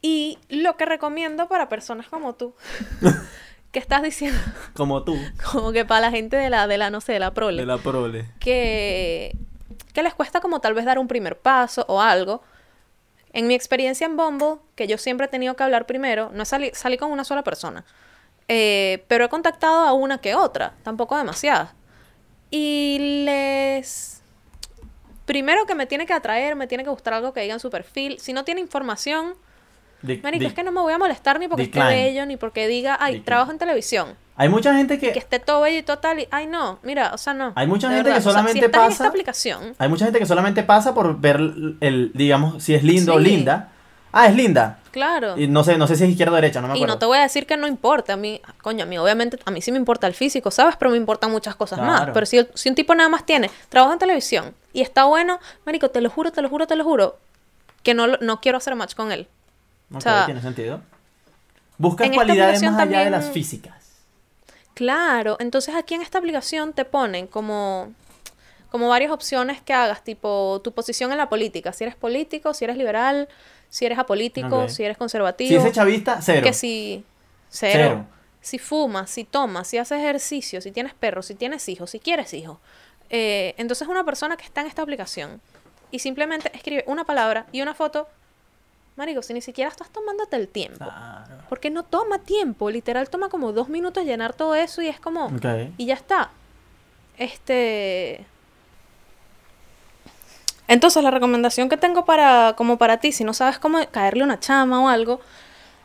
Y 0.00 0.38
lo 0.48 0.76
que 0.76 0.86
recomiendo 0.86 1.48
para 1.48 1.68
personas 1.68 2.08
como 2.08 2.34
tú, 2.34 2.54
¿Qué 3.72 3.78
estás 3.78 4.02
diciendo? 4.02 4.38
Como 4.74 5.02
tú, 5.02 5.16
como 5.50 5.72
que 5.72 5.86
para 5.86 6.02
la 6.02 6.10
gente 6.10 6.36
de 6.36 6.50
la, 6.50 6.66
de 6.66 6.76
la, 6.76 6.90
no 6.90 7.00
sé, 7.00 7.12
de 7.12 7.18
la 7.18 7.32
prole. 7.32 7.62
de 7.62 7.66
la 7.66 7.78
prole. 7.78 8.28
que, 8.38 9.34
que 9.94 10.02
les 10.02 10.12
cuesta 10.12 10.40
como 10.40 10.60
tal 10.60 10.74
vez 10.74 10.84
dar 10.84 10.98
un 10.98 11.08
primer 11.08 11.38
paso 11.38 11.86
o 11.88 12.00
algo. 12.00 12.42
En 13.32 13.46
mi 13.46 13.54
experiencia 13.54 14.04
en 14.04 14.18
Bumble, 14.18 14.56
que 14.74 14.86
yo 14.86 14.98
siempre 14.98 15.24
he 15.24 15.28
tenido 15.30 15.56
que 15.56 15.62
hablar 15.62 15.86
primero, 15.86 16.30
no 16.34 16.44
salí, 16.44 16.70
salí 16.74 16.98
con 16.98 17.10
una 17.10 17.24
sola 17.24 17.42
persona, 17.42 17.86
eh, 18.46 19.04
pero 19.08 19.24
he 19.24 19.28
contactado 19.30 19.86
a 19.86 19.94
una 19.94 20.18
que 20.18 20.34
otra, 20.34 20.74
tampoco 20.82 21.16
demasiadas. 21.16 21.70
Y 22.50 23.24
les... 23.24 24.21
Primero 25.32 25.64
que 25.64 25.74
me 25.74 25.86
tiene 25.86 26.04
que 26.04 26.12
atraer, 26.12 26.56
me 26.56 26.66
tiene 26.66 26.84
que 26.84 26.90
gustar 26.90 27.14
algo 27.14 27.32
que 27.32 27.40
diga 27.40 27.54
en 27.54 27.60
su 27.60 27.70
perfil. 27.70 28.18
Si 28.20 28.34
no 28.34 28.44
tiene 28.44 28.60
información, 28.60 29.32
di- 30.02 30.20
es 30.44 30.52
que 30.52 30.62
no 30.62 30.72
me 30.72 30.80
voy 30.82 30.92
a 30.92 30.98
molestar 30.98 31.38
ni 31.40 31.48
porque 31.48 31.62
esté 31.62 31.78
Decline. 31.78 32.02
bello, 32.04 32.26
ni 32.26 32.36
porque 32.36 32.68
diga, 32.68 32.98
ay, 33.00 33.12
Decline. 33.14 33.24
trabajo 33.24 33.50
en 33.50 33.58
televisión. 33.58 34.08
Hay 34.36 34.48
mucha 34.50 34.74
gente 34.74 34.98
que... 34.98 35.12
Que 35.12 35.18
esté 35.18 35.38
todo 35.38 35.62
bello 35.62 35.78
y 35.78 35.82
total, 35.82 36.18
y, 36.20 36.28
ay, 36.30 36.46
no, 36.46 36.78
mira, 36.82 37.12
o 37.14 37.18
sea, 37.18 37.32
no. 37.34 37.52
Hay 37.54 37.66
mucha 37.66 37.88
de 37.88 37.96
gente 37.96 38.10
que 38.12 38.18
o 38.18 38.20
sea, 38.20 38.30
solamente 38.32 38.60
si 38.60 38.64
estás 38.66 38.78
en 38.82 38.84
pasa- 38.88 38.92
esta 38.92 39.08
aplicación, 39.08 39.74
Hay 39.78 39.88
mucha 39.88 40.04
gente 40.04 40.18
que 40.18 40.26
solamente 40.26 40.62
pasa 40.64 40.92
por 40.94 41.18
ver 41.20 41.36
el, 41.80 42.10
digamos, 42.14 42.62
si 42.62 42.74
es 42.74 42.82
lindo 42.82 43.14
o 43.14 43.18
linda. 43.18 43.71
Ah, 44.12 44.26
es 44.28 44.36
linda. 44.36 44.78
claro. 44.90 45.38
Y 45.38 45.48
no 45.48 45.64
sé, 45.64 45.78
no 45.78 45.86
sé 45.86 45.96
si 45.96 46.04
es 46.04 46.10
izquierda 46.10 46.32
o 46.32 46.36
derecha, 46.36 46.60
no 46.60 46.68
me 46.68 46.74
Y 46.74 46.76
acuerdo. 46.78 46.94
no 46.94 46.98
te 46.98 47.06
voy 47.06 47.16
a 47.18 47.22
decir 47.22 47.46
que 47.46 47.56
no 47.56 47.66
importa. 47.66 48.12
A 48.12 48.16
mí, 48.16 48.40
coño, 48.60 48.84
a 48.84 48.86
mí 48.86 48.98
obviamente, 48.98 49.38
a 49.44 49.50
mí 49.50 49.62
sí 49.62 49.72
me 49.72 49.78
importa 49.78 50.06
el 50.06 50.12
físico, 50.14 50.50
¿sabes? 50.50 50.76
Pero 50.76 50.90
me 50.90 50.98
importan 50.98 51.30
muchas 51.30 51.56
cosas 51.56 51.78
más. 51.80 52.00
Claro. 52.00 52.12
Pero 52.12 52.26
si, 52.26 52.68
un 52.68 52.74
tipo 52.74 52.94
nada 52.94 53.08
más 53.08 53.24
tiene 53.24 53.50
trabajo 53.70 53.92
en 53.94 53.98
televisión 53.98 54.54
y 54.74 54.82
está 54.82 55.04
bueno, 55.04 55.40
marico, 55.64 55.88
te 55.90 56.00
lo 56.02 56.10
juro, 56.10 56.30
te 56.30 56.42
lo 56.42 56.48
juro, 56.50 56.66
te 56.66 56.76
lo 56.76 56.84
juro, 56.84 57.16
que 57.82 57.94
no, 57.94 58.06
no 58.06 58.40
quiero 58.40 58.58
hacer 58.58 58.74
match 58.74 58.94
con 58.94 59.12
él. 59.12 59.26
Ok, 59.90 59.96
o 59.96 60.00
sea, 60.02 60.26
tiene 60.26 60.42
sentido. 60.42 60.80
Buscas 61.78 62.10
cualidades 62.10 62.62
más 62.62 62.78
allá 62.78 63.00
de 63.00 63.10
las 63.10 63.30
físicas. 63.30 63.74
Claro, 64.74 65.36
entonces 65.40 65.74
aquí 65.74 65.94
en 65.94 66.02
esta 66.02 66.18
aplicación 66.18 66.72
te 66.72 66.84
ponen 66.84 67.26
como, 67.26 67.92
como 68.70 68.88
varias 68.88 69.10
opciones 69.10 69.60
que 69.60 69.72
hagas, 69.74 70.02
tipo 70.04 70.60
tu 70.64 70.72
posición 70.72 71.12
en 71.12 71.18
la 71.18 71.28
política, 71.28 71.72
si 71.72 71.84
eres 71.84 71.94
político, 71.96 72.54
si 72.54 72.64
eres 72.64 72.76
liberal, 72.76 73.28
si 73.72 73.86
eres 73.86 73.98
apolítico, 73.98 74.68
si 74.68 74.84
eres 74.84 74.98
conservativo. 74.98 75.48
Si 75.48 75.54
ese 75.56 75.72
chavista, 75.72 76.20
cero. 76.20 76.42
Que 76.42 76.52
si 76.52 77.06
cero, 77.48 77.72
Cero. 77.72 78.06
si 78.42 78.58
fumas, 78.58 79.08
si 79.08 79.24
tomas, 79.24 79.66
si 79.66 79.78
haces 79.78 79.98
ejercicio, 79.98 80.60
si 80.60 80.72
tienes 80.72 80.92
perros, 80.92 81.24
si 81.24 81.34
tienes 81.34 81.66
hijos, 81.70 81.88
si 81.88 81.98
quieres 81.98 82.34
hijos. 82.34 82.58
Eh, 83.08 83.54
entonces 83.56 83.88
una 83.88 84.04
persona 84.04 84.36
que 84.36 84.44
está 84.44 84.60
en 84.60 84.66
esta 84.66 84.82
aplicación 84.82 85.40
y 85.90 86.00
simplemente 86.00 86.54
escribe 86.54 86.84
una 86.86 87.04
palabra 87.04 87.46
y 87.50 87.62
una 87.62 87.72
foto, 87.72 88.08
marico, 88.96 89.22
si 89.22 89.32
ni 89.32 89.40
siquiera 89.40 89.70
estás 89.70 89.88
tomándote 89.88 90.36
el 90.36 90.48
tiempo. 90.48 90.84
Claro. 90.84 91.44
Porque 91.48 91.70
no 91.70 91.82
toma 91.82 92.18
tiempo, 92.18 92.70
literal 92.70 93.08
toma 93.08 93.30
como 93.30 93.52
dos 93.52 93.70
minutos 93.70 94.04
llenar 94.04 94.34
todo 94.34 94.54
eso 94.54 94.82
y 94.82 94.88
es 94.88 95.00
como... 95.00 95.28
Ok. 95.28 95.46
Y 95.78 95.86
ya 95.86 95.94
está. 95.94 96.30
Este... 97.16 98.26
Entonces 100.68 101.02
la 101.02 101.10
recomendación 101.10 101.68
que 101.68 101.76
tengo 101.76 102.04
para, 102.04 102.54
como 102.56 102.78
para 102.78 102.98
ti, 102.98 103.12
si 103.12 103.24
no 103.24 103.34
sabes 103.34 103.58
cómo 103.58 103.78
caerle 103.90 104.24
una 104.24 104.40
chama 104.40 104.80
o 104.80 104.88
algo, 104.88 105.20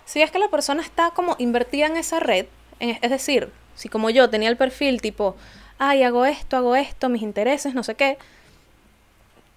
si 0.05 0.21
es 0.21 0.31
que 0.31 0.39
la 0.39 0.47
persona 0.47 0.81
está 0.81 1.11
como 1.11 1.35
invertida 1.39 1.87
en 1.87 1.97
esa 1.97 2.19
red, 2.19 2.45
es 2.79 3.09
decir, 3.09 3.51
si 3.75 3.89
como 3.89 4.09
yo 4.09 4.29
tenía 4.29 4.49
el 4.49 4.57
perfil 4.57 5.01
tipo, 5.01 5.35
ay, 5.79 6.03
hago 6.03 6.25
esto, 6.25 6.57
hago 6.57 6.75
esto, 6.75 7.09
mis 7.09 7.21
intereses, 7.21 7.73
no 7.73 7.83
sé 7.83 7.95
qué, 7.95 8.17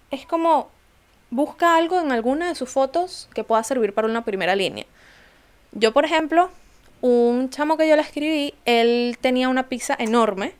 es 0.09 0.25
como 0.25 0.69
busca 1.29 1.77
algo 1.77 1.99
en 1.99 2.11
alguna 2.11 2.49
de 2.49 2.55
sus 2.55 2.69
fotos 2.69 3.29
que 3.33 3.43
pueda 3.43 3.63
servir 3.63 3.93
para 3.93 4.07
una 4.07 4.25
primera 4.25 4.55
línea. 4.55 4.85
Yo, 5.71 5.93
por 5.93 6.03
ejemplo, 6.03 6.51
un 6.99 7.49
chamo 7.49 7.77
que 7.77 7.87
yo 7.87 7.95
le 7.95 8.01
escribí, 8.01 8.53
él 8.65 9.17
tenía 9.21 9.49
una 9.49 9.69
pizza 9.69 9.95
enorme 9.97 10.53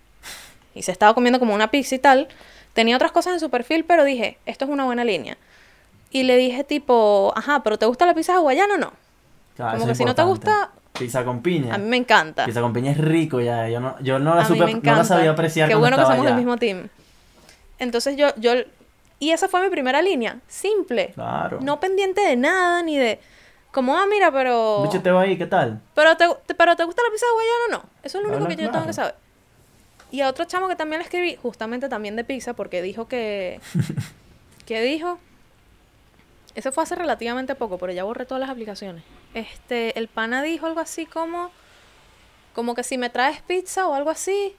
y 0.74 0.84
se 0.84 0.92
estaba 0.92 1.14
comiendo 1.14 1.40
como 1.40 1.54
una 1.54 1.70
pizza 1.70 1.96
y 1.96 2.00
tal. 2.00 2.30
Tenía 2.74 2.96
otras 2.96 3.12
cosas 3.12 3.34
en 3.34 3.40
su 3.40 3.50
perfil, 3.50 3.86
pero 3.86 4.04
dije, 4.04 4.38
esto 4.46 4.66
es 4.66 4.72
una 4.72 4.86
buena 4.86 5.04
línea. 5.04 5.38
Y 6.10 6.24
le 6.24 6.38
dije 6.38 6.64
tipo, 6.64 7.34
ajá, 7.36 7.64
pero 7.64 7.78
¿te 7.78 7.86
gusta 7.86 8.06
la 8.06 8.14
pizza 8.14 8.36
hawaiana 8.36 8.76
o 8.76 8.78
no? 8.78 8.94
Claro, 9.56 9.78
Como 9.78 9.88
que 9.88 9.96
si 9.96 10.06
no 10.06 10.16
te 10.16 10.24
gusta, 10.24 10.72
Pizza 10.98 11.24
con 11.24 11.42
piña. 11.42 11.76
a 11.76 11.78
mí 11.78 11.88
me 11.88 11.98
encanta. 11.98 12.46
Pizza 12.46 12.62
con 12.62 12.74
piña 12.74 12.92
es 12.92 12.98
rico 12.98 13.40
ya. 13.40 13.70
Yo 13.70 13.80
no, 13.80 14.00
yo 14.02 14.20
no 14.20 14.36
la 14.36 14.46
supe, 14.46 14.74
no 14.74 14.96
la 14.96 15.04
sabía 15.04 15.32
apreciar 15.32 15.70
Qué 15.70 15.76
bueno 15.76 15.98
que 15.98 16.04
somos 16.04 16.26
del 16.26 16.36
mismo 16.36 16.58
team. 16.58 16.90
Entonces 17.80 18.16
yo, 18.16 18.28
yo, 18.38 18.54
y 19.20 19.32
esa 19.32 19.48
fue 19.48 19.62
mi 19.62 19.70
primera 19.70 20.02
línea, 20.02 20.38
simple. 20.48 21.12
Claro. 21.14 21.60
No 21.62 21.80
pendiente 21.80 22.22
de 22.22 22.36
nada, 22.36 22.84
ni 22.84 22.98
de, 22.98 23.20
como, 23.72 23.98
ah, 23.98 24.06
mira, 24.08 24.32
pero... 24.32 24.84
Bicho 24.84 25.02
te 25.02 25.10
va 25.12 25.22
ahí, 25.22 25.38
¿qué 25.38 25.48
tal? 25.48 25.80
Pero 25.96 26.16
te, 26.18 26.28
te- 26.46 26.56
pero 26.56 26.76
te 26.76 26.84
gusta 26.84 27.02
la 27.04 27.12
pizza 27.12 27.26
hawaiana 27.32 27.66
o 27.68 27.72
no? 27.84 27.90
Eso 28.04 28.18
es 28.20 28.24
lo 28.24 28.30
único 28.30 28.48
que 28.48 28.56
yo 28.56 28.58
tengo 28.60 28.72
claro. 28.72 28.88
que 28.88 28.94
saber. 28.94 29.16
Y 30.12 30.22
a 30.22 30.30
otro 30.30 30.46
chamo 30.46 30.68
que 30.68 30.76
también 30.76 31.00
le 31.00 31.06
escribí, 31.06 31.38
justamente 31.42 31.88
también 31.88 32.16
de 32.16 32.24
pizza, 32.24 32.54
porque 32.54 32.82
dijo 32.82 33.08
que... 33.08 33.62
¿Qué 34.66 34.82
dijo? 34.82 35.20
Eso 36.54 36.72
fue 36.72 36.84
hace 36.84 36.96
relativamente 36.96 37.56
poco, 37.56 37.78
pero 37.78 37.94
ya 37.94 38.04
borré 38.04 38.26
todas 38.26 38.42
las 38.42 38.50
aplicaciones. 38.50 39.04
Este, 39.34 39.98
el 39.98 40.10
pana 40.10 40.44
dijo 40.44 40.66
algo 40.68 40.82
así 40.82 41.06
como... 41.06 41.52
Como 42.54 42.76
que 42.76 42.84
si 42.84 42.98
me 42.98 43.10
traes 43.10 43.42
pizza 43.42 43.88
o 43.88 43.94
algo 43.94 44.10
así... 44.10 44.54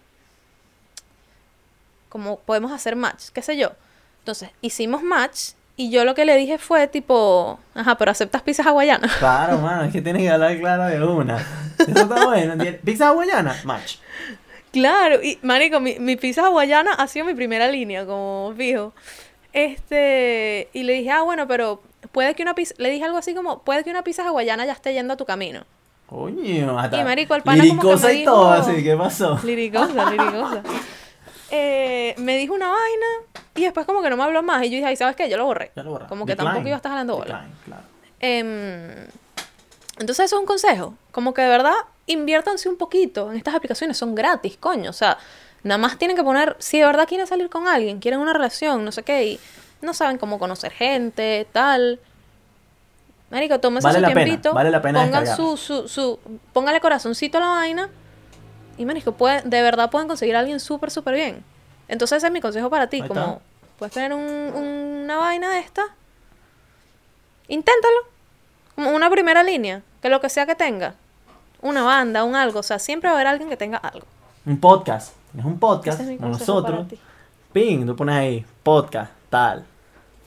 Como 2.09 2.39
podemos 2.41 2.73
hacer 2.73 2.97
match, 2.97 3.29
qué 3.33 3.43
sé 3.43 3.57
yo. 3.59 3.73
Entonces, 4.21 4.51
hicimos 4.63 5.03
match 5.03 5.53
y 5.77 5.91
yo 5.91 6.05
lo 6.05 6.15
que 6.15 6.25
le 6.25 6.37
dije 6.37 6.59
fue 6.59 6.87
tipo... 6.87 7.59
Ajá, 7.75 7.97
pero 7.99 8.11
aceptas 8.11 8.43
pizzas 8.43 8.67
hawaianas. 8.67 9.13
Claro, 9.19 9.59
mano, 9.59 9.85
es 9.85 9.93
que 9.93 10.01
tienes 10.01 10.23
que 10.23 10.31
hablar 10.31 10.59
claro 10.59 10.85
de 10.85 11.03
una. 11.05 11.39
Eso 11.79 11.91
está 11.91 12.25
bueno. 12.27 12.65
Pizza 12.85 13.09
hawaiana, 13.09 13.61
match. 13.65 13.97
Claro, 14.73 15.23
y 15.23 15.39
marico, 15.43 15.81
mi, 15.81 15.99
mi 15.99 16.17
pizza 16.17 16.47
hawaiana 16.47 16.93
ha 16.95 17.07
sido 17.07 17.27
mi 17.27 17.35
primera 17.35 17.69
línea, 17.71 18.07
como 18.07 18.55
fijo. 18.57 18.93
Este, 19.53 20.69
y 20.73 20.83
le 20.85 20.95
dije, 20.95 21.11
ah, 21.11 21.23
bueno, 21.23 21.47
pero 21.47 21.83
puede 22.11 22.35
que 22.35 22.43
una 22.43 22.55
pizza, 22.55 22.75
le 22.79 22.91
dije 22.91 23.05
algo 23.05 23.19
así 23.19 23.35
como, 23.35 23.61
puede 23.63 23.85
que 23.85 23.91
una 23.91 24.03
pizza 24.03 24.27
hawaiana 24.27 24.65
ya 24.67 24.73
esté 24.73 24.93
yendo 24.95 25.15
a 25.15 25.17
tu 25.17 25.27
camino. 25.27 25.65
Coño, 26.07 26.79
hasta 26.79 26.99
Y, 27.01 27.05
marico, 27.05 27.35
el 27.35 27.43
pana 27.43 27.63
como 27.67 27.81
que 27.83 27.87
liricosa 27.89 28.07
me 28.09 28.15
y 28.15 28.25
todo 28.25 28.55
dijo- 28.55 28.71
así, 28.71 28.83
¿qué 28.85 28.97
pasó? 28.97 29.41
Liricosa, 29.45 30.11
liricosa. 30.11 30.63
Eh, 31.55 32.15
me 32.17 32.39
dijo 32.39 32.55
una 32.55 32.69
vaina 32.71 33.07
y 33.57 33.65
después 33.65 33.85
como 33.85 34.01
que 34.01 34.09
no 34.09 34.17
me 34.17 34.23
habló 34.23 34.43
más. 34.43 34.63
Y 34.65 34.71
yo 34.71 34.77
dije, 34.77 34.87
ay, 34.87 34.97
¿sabes 34.97 35.17
qué? 35.17 35.29
Yo 35.29 35.37
lo 35.37 35.45
borré. 35.45 35.71
Ya 35.77 35.83
lo 35.83 35.91
borra. 35.91 36.07
Como 36.07 36.25
que 36.25 36.35
tampoco 36.35 36.67
iba 36.67 36.77
a 36.77 36.79
estar 36.79 36.93
jalando 36.93 37.17
bola. 37.17 37.27
Decline, 37.43 37.55
claro. 37.67 37.83
Em, 38.21 39.07
entonces 39.99 40.25
eso 40.25 40.37
es 40.37 40.41
un 40.41 40.47
consejo. 40.47 40.95
Como 41.11 41.35
que 41.35 41.43
de 41.43 41.49
verdad 41.51 41.75
inviértanse 42.07 42.69
un 42.69 42.77
poquito 42.77 43.31
en 43.31 43.37
estas 43.39 43.55
aplicaciones. 43.55 43.97
Son 43.97 44.15
gratis, 44.15 44.57
coño. 44.59 44.91
O 44.91 44.95
sea, 44.95 45.19
nada 45.63 45.79
más 45.79 45.99
tienen 45.99 46.17
que 46.17 46.23
poner, 46.25 46.57
si 46.59 46.81
de 46.81 46.87
verdad 46.87 47.07
quieren 47.07 47.27
salir 47.27 47.49
con 47.49 47.69
alguien, 47.69 48.01
quieren 48.01 48.21
una 48.21 48.33
relación, 48.33 48.85
no 48.85 48.93
sé 48.93 49.03
qué, 49.03 49.25
y 49.27 49.41
no 49.81 49.95
saben 49.95 50.19
cómo 50.19 50.39
conocer 50.39 50.73
gente, 50.73 51.47
tal. 51.53 52.01
Marico, 53.31 53.59
tómense 53.61 53.87
Vale 53.87 53.99
su 53.99 54.03
la 54.03 54.09
pena, 54.09 54.25
tiempito. 54.25 54.53
vale 54.53 54.71
la 54.71 54.83
pena 54.83 55.03
pongan 55.03 55.27
su, 55.27 55.57
su, 55.57 55.89
su, 55.89 56.19
póngale 56.53 56.81
corazoncito 56.81 57.39
a 57.39 57.41
la 57.41 57.47
vaina. 57.49 57.89
Y 58.79 58.85
marico, 58.85 59.13
puede, 59.13 59.43
de 59.43 59.63
verdad 59.63 59.91
pueden 59.91 60.09
conseguir 60.09 60.37
a 60.37 60.41
alguien 60.41 60.61
súper, 60.61 60.91
súper 60.91 61.15
bien. 61.15 61.45
Entonces 61.89 62.19
ese 62.19 62.27
es 62.27 62.33
mi 62.33 62.41
consejo 62.41 62.69
para 62.71 62.89
ti. 62.89 63.01
Ahí 63.01 63.09
como 63.09 63.21
está. 63.21 63.39
puedes 63.79 63.95
tener 63.95 64.13
un- 64.13 65.03
una 65.05 65.17
vaina 65.19 65.51
de 65.51 65.59
esta. 65.61 65.83
Inténtalo. 67.49 67.97
Como 68.75 68.91
una 68.91 69.11
primera 69.11 69.43
línea. 69.43 69.83
Que 70.01 70.09
lo 70.09 70.21
que 70.21 70.29
sea 70.29 70.47
que 70.47 70.55
tenga. 70.55 70.95
Una 71.63 71.83
banda, 71.83 72.25
un 72.25 72.35
algo. 72.37 72.61
O 72.61 72.63
sea, 72.63 72.79
siempre 72.79 73.09
va 73.09 73.15
a 73.15 73.17
haber 73.17 73.27
alguien 73.29 73.49
que 73.49 73.57
tenga 73.57 73.79
algo. 73.79 74.07
Un 74.45 74.59
podcast. 74.59 75.15
Es 75.39 75.45
un 75.45 75.59
podcast 75.59 76.01
es 76.01 76.17
como 76.19 76.29
nosotros. 76.31 76.87
Ping, 77.53 77.87
tú 77.87 77.97
pones 77.97 78.15
ahí, 78.17 78.45
podcast, 78.63 79.13
tal. 79.31 79.65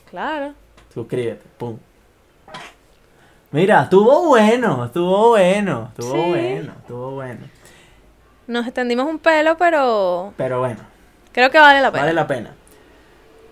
Claro. 0.09 0.53
Suscríbete, 0.93 1.43
pum. 1.57 1.77
Mira, 3.51 3.83
estuvo 3.83 4.27
bueno, 4.27 4.85
estuvo 4.85 5.29
bueno, 5.29 5.89
estuvo 5.89 6.13
Sí. 6.13 6.29
bueno, 6.29 6.73
estuvo 6.79 7.11
bueno. 7.11 7.39
Nos 8.47 8.65
extendimos 8.65 9.05
un 9.07 9.19
pelo, 9.19 9.57
pero 9.57 10.33
Pero 10.37 10.59
bueno, 10.59 10.79
creo 11.31 11.49
que 11.49 11.59
vale 11.59 11.81
la 11.81 11.91
pena. 11.91 12.03
vale 12.03 12.13
la 12.13 12.27
pena. 12.27 12.51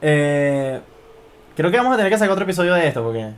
Eh, 0.02 0.82
creo 1.56 1.72
que 1.72 1.78
vamos 1.78 1.94
a 1.94 1.98
tener 1.98 2.12
que 2.12 2.18
sacar 2.18 2.32
otro 2.34 2.44
episodio 2.44 2.74
de 2.74 2.88
esto 2.88 3.04
porque 3.04 3.32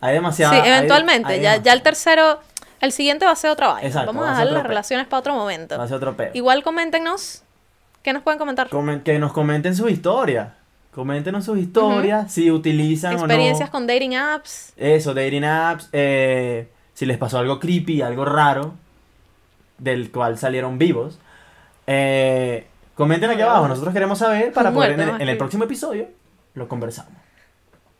hay 0.00 0.14
demasiado. 0.14 0.54
Sí, 0.54 0.60
hay- 0.60 0.68
eventualmente. 0.70 1.32
hay 1.32 1.40
ya, 1.40 1.50
demasiado. 1.52 1.64
ya 1.64 1.72
el 1.72 1.82
tercero, 1.82 2.40
el 2.80 2.92
siguiente 2.92 3.24
va 3.26 3.32
a 3.32 3.36
ser 3.36 3.50
otra 3.50 3.68
vaina. 3.68 3.86
Exacto, 3.86 4.08
Vamos 4.08 4.24
va 4.24 4.28
a 4.28 4.32
dejar 4.32 4.52
las 4.52 4.62
relaciones 4.64 5.06
para 5.06 5.20
otro 5.20 5.34
momento. 5.34 5.76
Va 5.78 5.84
a 5.84 5.88
ser 5.88 5.96
otro 5.96 6.16
pedo. 6.16 6.30
Igual 6.34 6.62
coméntenos. 6.62 7.42
¿Qué 8.02 8.12
nos 8.12 8.22
pueden 8.22 8.38
comentar? 8.38 8.68
Comen- 8.70 9.02
que 9.02 9.18
nos 9.18 9.32
comenten 9.32 9.76
sus 9.76 9.90
historias. 9.90 10.48
Coméntenos 10.94 11.44
sus 11.44 11.58
historias, 11.58 12.32
si 12.32 12.50
utilizan 12.50 13.12
Experiencias 13.12 13.68
o 13.68 13.72
no. 13.72 13.72
con 13.72 13.86
dating 13.86 14.16
apps. 14.16 14.72
Eso, 14.76 15.14
dating 15.14 15.44
apps. 15.44 15.88
eh, 15.92 16.68
si 16.94 17.06
les 17.06 17.16
pasó 17.18 17.38
algo 17.38 17.60
creepy, 17.60 18.02
algo 18.02 18.24
raro, 18.24 18.74
del 19.78 20.10
cual 20.10 20.36
salieron 20.38 20.78
vivos. 20.78 21.18
Eh, 21.86 22.66
comenten 22.94 23.30
aquí 23.30 23.40
abajo, 23.42 23.62
no. 23.62 23.68
nosotros 23.68 23.92
queremos 23.94 24.18
saber 24.18 24.52
para 24.52 24.72
poder 24.72 24.92
en, 24.92 25.00
el- 25.20 25.28
en 25.28 25.38
próximo 25.38 25.64
episodio 25.64 26.08
lo 26.54 26.68
conversamos. 26.68 27.12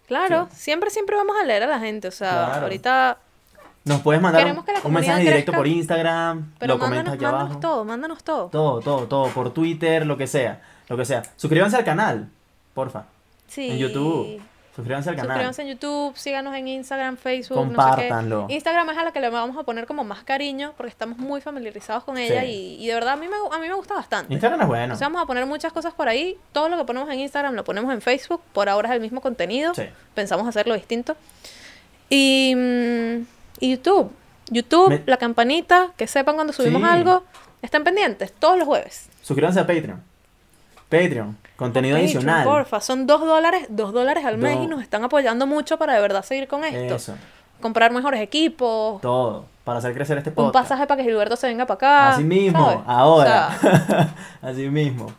Claro, 0.06 0.48
siempre, 0.52 0.90
siempre 0.90 1.14
vamos 1.16 1.36
a 1.40 1.44
leer 1.44 1.62
a 1.62 1.66
la 1.68 1.78
gente. 1.78 2.08
O 2.08 2.12
sea, 2.12 2.46
Claro. 2.46 2.62
ahorita 2.62 3.18
Nos 3.84 4.02
puedes 4.02 4.20
mandar 4.20 4.54
un 4.84 4.92
mensaje 4.92 5.22
directo 5.22 5.52
por 5.52 5.66
Instagram, 5.66 6.52
Pero 6.58 6.74
lo 6.74 6.78
comentas 6.80 7.04
mándanos, 7.06 7.14
aquí 7.14 7.24
mándanos 7.24 7.46
abajo. 7.46 7.60
todo, 7.60 7.84
mándanos 7.84 8.24
todo. 8.24 8.46
Todo, 8.48 8.80
todo, 8.80 9.06
todo, 9.06 9.28
por 9.28 9.52
Twitter, 9.54 10.04
lo 10.06 10.16
que 10.18 10.26
sea, 10.26 10.60
lo 10.88 10.96
que 10.96 11.04
sea. 11.06 11.22
Suscríbanse 11.36 11.76
al 11.76 11.84
canal, 11.84 12.28
porfa. 12.74 13.04
Sí. 13.48 13.70
En 13.70 13.78
YouTube. 13.78 14.42
Suscríbanse 14.76 15.10
al 15.10 15.16
canal. 15.16 15.30
Suscríbanse 15.32 15.62
en 15.62 15.68
YouTube, 15.68 16.16
síganos 16.16 16.54
en 16.54 16.68
Instagram, 16.68 17.16
Facebook, 17.16 17.56
Compártanlo. 17.58 18.36
no 18.36 18.42
sé 18.42 18.48
qué. 18.48 18.54
Instagram 18.54 18.90
es 18.90 18.98
a 18.98 19.04
la 19.04 19.12
que 19.12 19.20
le 19.20 19.28
vamos 19.28 19.56
a 19.56 19.62
poner 19.64 19.86
como 19.86 20.04
más 20.04 20.22
cariño 20.22 20.74
porque 20.76 20.90
estamos 20.90 21.18
muy 21.18 21.40
familiarizados 21.40 22.04
con 22.04 22.16
ella 22.18 22.42
Sí. 22.42 22.76
y, 22.78 22.84
y 22.84 22.86
de 22.86 22.94
verdad 22.94 23.14
a 23.14 23.16
mí 23.16 23.26
me, 23.28 23.34
a 23.34 23.58
mí 23.58 23.66
me 23.66 23.74
gusta 23.74 23.94
bastante. 23.94 24.32
Instagram 24.32 24.60
es 24.60 24.66
bueno. 24.68 24.96
Sea, 24.96 25.08
vamos 25.08 25.22
a 25.22 25.26
poner 25.26 25.44
muchas 25.46 25.72
cosas 25.72 25.92
por 25.92 26.08
ahí. 26.08 26.38
Todo 26.52 26.68
lo 26.68 26.76
que 26.76 26.84
ponemos 26.84 27.10
en 27.10 27.18
Instagram 27.20 27.54
lo 27.54 27.64
ponemos 27.64 27.92
en 27.92 28.00
Facebook. 28.00 28.40
Por 28.52 28.68
ahora 28.68 28.90
es 28.90 28.94
el 28.94 29.00
mismo 29.00 29.20
contenido. 29.20 29.74
Sí. 29.74 29.82
Pensamos 30.14 30.46
hacerlo 30.46 30.74
distinto. 30.74 31.16
Y, 32.08 32.54
mm, 32.56 33.09
y 33.60 33.70
YouTube. 33.70 34.10
YouTube, 34.48 34.88
Me- 34.88 35.02
la 35.06 35.16
campanita, 35.16 35.90
que 35.96 36.06
sepan 36.08 36.34
cuando 36.34 36.52
subimos 36.52 36.82
Sí. 36.82 36.88
algo. 36.88 37.22
Estén 37.62 37.84
pendientes, 37.84 38.32
todos 38.32 38.58
los 38.58 38.66
jueves. 38.66 39.08
Suscríbanse 39.22 39.60
a 39.60 39.66
Patreon. 39.66 40.02
Patreon, 40.88 41.36
contenido 41.56 41.94
Patreon, 41.96 42.16
adicional. 42.16 42.44
Porfa, 42.44 42.80
son 42.80 43.06
dos 43.06 43.20
dólares, 43.20 43.66
dos 43.68 43.92
dólares 43.92 44.24
al 44.24 44.38
mes 44.38 44.58
y 44.60 44.66
nos 44.66 44.82
están 44.82 45.04
apoyando 45.04 45.46
mucho 45.46 45.78
para 45.78 45.94
de 45.94 46.00
verdad 46.00 46.24
seguir 46.24 46.48
con 46.48 46.64
esto. 46.64 46.96
Eso, 46.96 47.14
Comprar 47.60 47.92
mejores 47.92 48.20
equipos, 48.22 49.00
todo. 49.02 49.44
Para 49.64 49.78
hacer 49.78 49.92
crecer 49.94 50.16
este 50.18 50.30
un 50.30 50.34
podcast. 50.36 50.64
pasaje 50.68 50.86
para 50.88 50.96
que 51.02 51.04
Gilberto 51.08 51.36
se 51.36 51.46
venga 51.46 51.66
para 51.66 51.76
acá. 51.76 52.08
Así 52.14 52.24
mismo, 52.24 52.64
¿sabes? 52.64 52.80
ahora. 52.86 53.50
O 53.56 53.60
sea, 53.60 54.14
Así 54.42 54.68
mismo. 54.70 55.12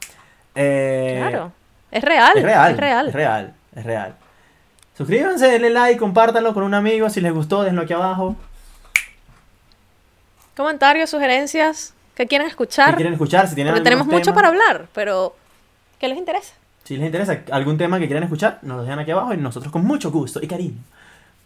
Eh, 0.56 1.18
claro. 1.22 1.52
Es 1.92 2.04
real. 2.04 2.32
Es 2.36 2.44
real. 2.44 2.72
Es 2.72 2.78
real. 2.78 3.08
Es 3.08 3.14
real. 3.14 3.54
Es 3.76 3.84
real. 3.86 4.16
Suscríbanse, 4.98 5.48
denle 5.48 5.70
like, 5.70 6.00
compártanlo 6.00 6.54
con 6.54 6.64
un 6.64 6.74
amigo. 6.74 7.10
Si 7.10 7.22
les 7.22 7.34
gustó, 7.34 7.64
denlo 7.64 7.82
aquí 7.84 7.94
abajo. 7.94 8.36
Comentarios, 10.56 11.10
sugerencias 11.10 11.94
que 12.16 12.28
quieren 12.28 12.48
escuchar. 12.48 12.96
quieren 12.96 13.14
escuchar, 13.14 13.48
si 13.48 13.56
tienen 13.56 13.74
Porque 13.74 13.84
tenemos 13.84 14.06
mucho 14.08 14.34
para 14.34 14.50
hablar, 14.50 14.88
pero 14.94 15.36
¿qué 16.00 16.08
les 16.08 16.18
interesa? 16.18 16.54
Si 16.84 16.98
les 16.98 17.06
interesa 17.06 17.42
algún 17.52 17.78
tema 17.78 18.00
que 18.00 18.06
quieran 18.08 18.24
escuchar, 18.24 18.60
nos 18.64 18.78
lo 18.78 18.84
dejan 18.84 19.00
aquí 19.00 19.12
abajo 19.12 19.34
y 19.34 19.38
nosotros 19.38 19.72
con 19.72 19.86
mucho 19.86 20.12
gusto 20.12 20.39
y 20.42 20.48
cariño 20.48 20.78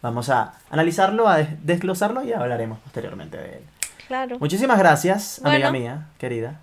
vamos 0.02 0.28
a 0.28 0.54
analizarlo, 0.70 1.28
a 1.28 1.38
des- 1.38 1.48
desglosarlo 1.66 2.22
y 2.24 2.32
hablaremos 2.32 2.78
posteriormente 2.80 3.36
de 3.38 3.48
él. 3.58 3.62
Claro. 4.08 4.38
Muchísimas 4.38 4.78
gracias, 4.78 5.40
amiga 5.44 5.70
mía, 5.70 6.06
querida. 6.18 6.60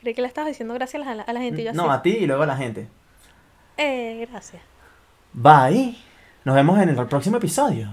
Creí 0.00 0.14
que 0.14 0.22
le 0.22 0.28
estabas 0.28 0.48
diciendo 0.48 0.74
gracias 0.74 1.06
a 1.06 1.14
la, 1.14 1.22
a 1.24 1.32
la 1.32 1.40
gente 1.40 1.62
y 1.62 1.64
yo 1.64 1.72
No, 1.72 1.90
así. 1.90 1.98
a 1.98 2.02
ti 2.02 2.10
y 2.22 2.26
luego 2.26 2.44
a 2.44 2.46
la 2.46 2.56
gente. 2.56 2.86
Eh, 3.78 4.26
gracias. 4.28 4.62
Bye. 5.32 5.96
Nos 6.44 6.54
vemos 6.54 6.78
en 6.80 6.90
el 6.90 7.06
próximo 7.06 7.38
episodio. 7.38 7.88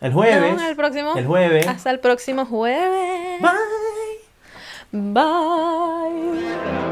El 0.00 0.12
jueves. 0.12 0.52
en 0.52 0.60
el 0.60 0.76
próximo. 0.76 1.14
El 1.14 1.26
jueves. 1.26 1.66
Hasta 1.66 1.90
el 1.90 2.00
próximo 2.00 2.44
jueves. 2.44 3.40
Bye. 3.40 5.12
Bye. 5.14 6.91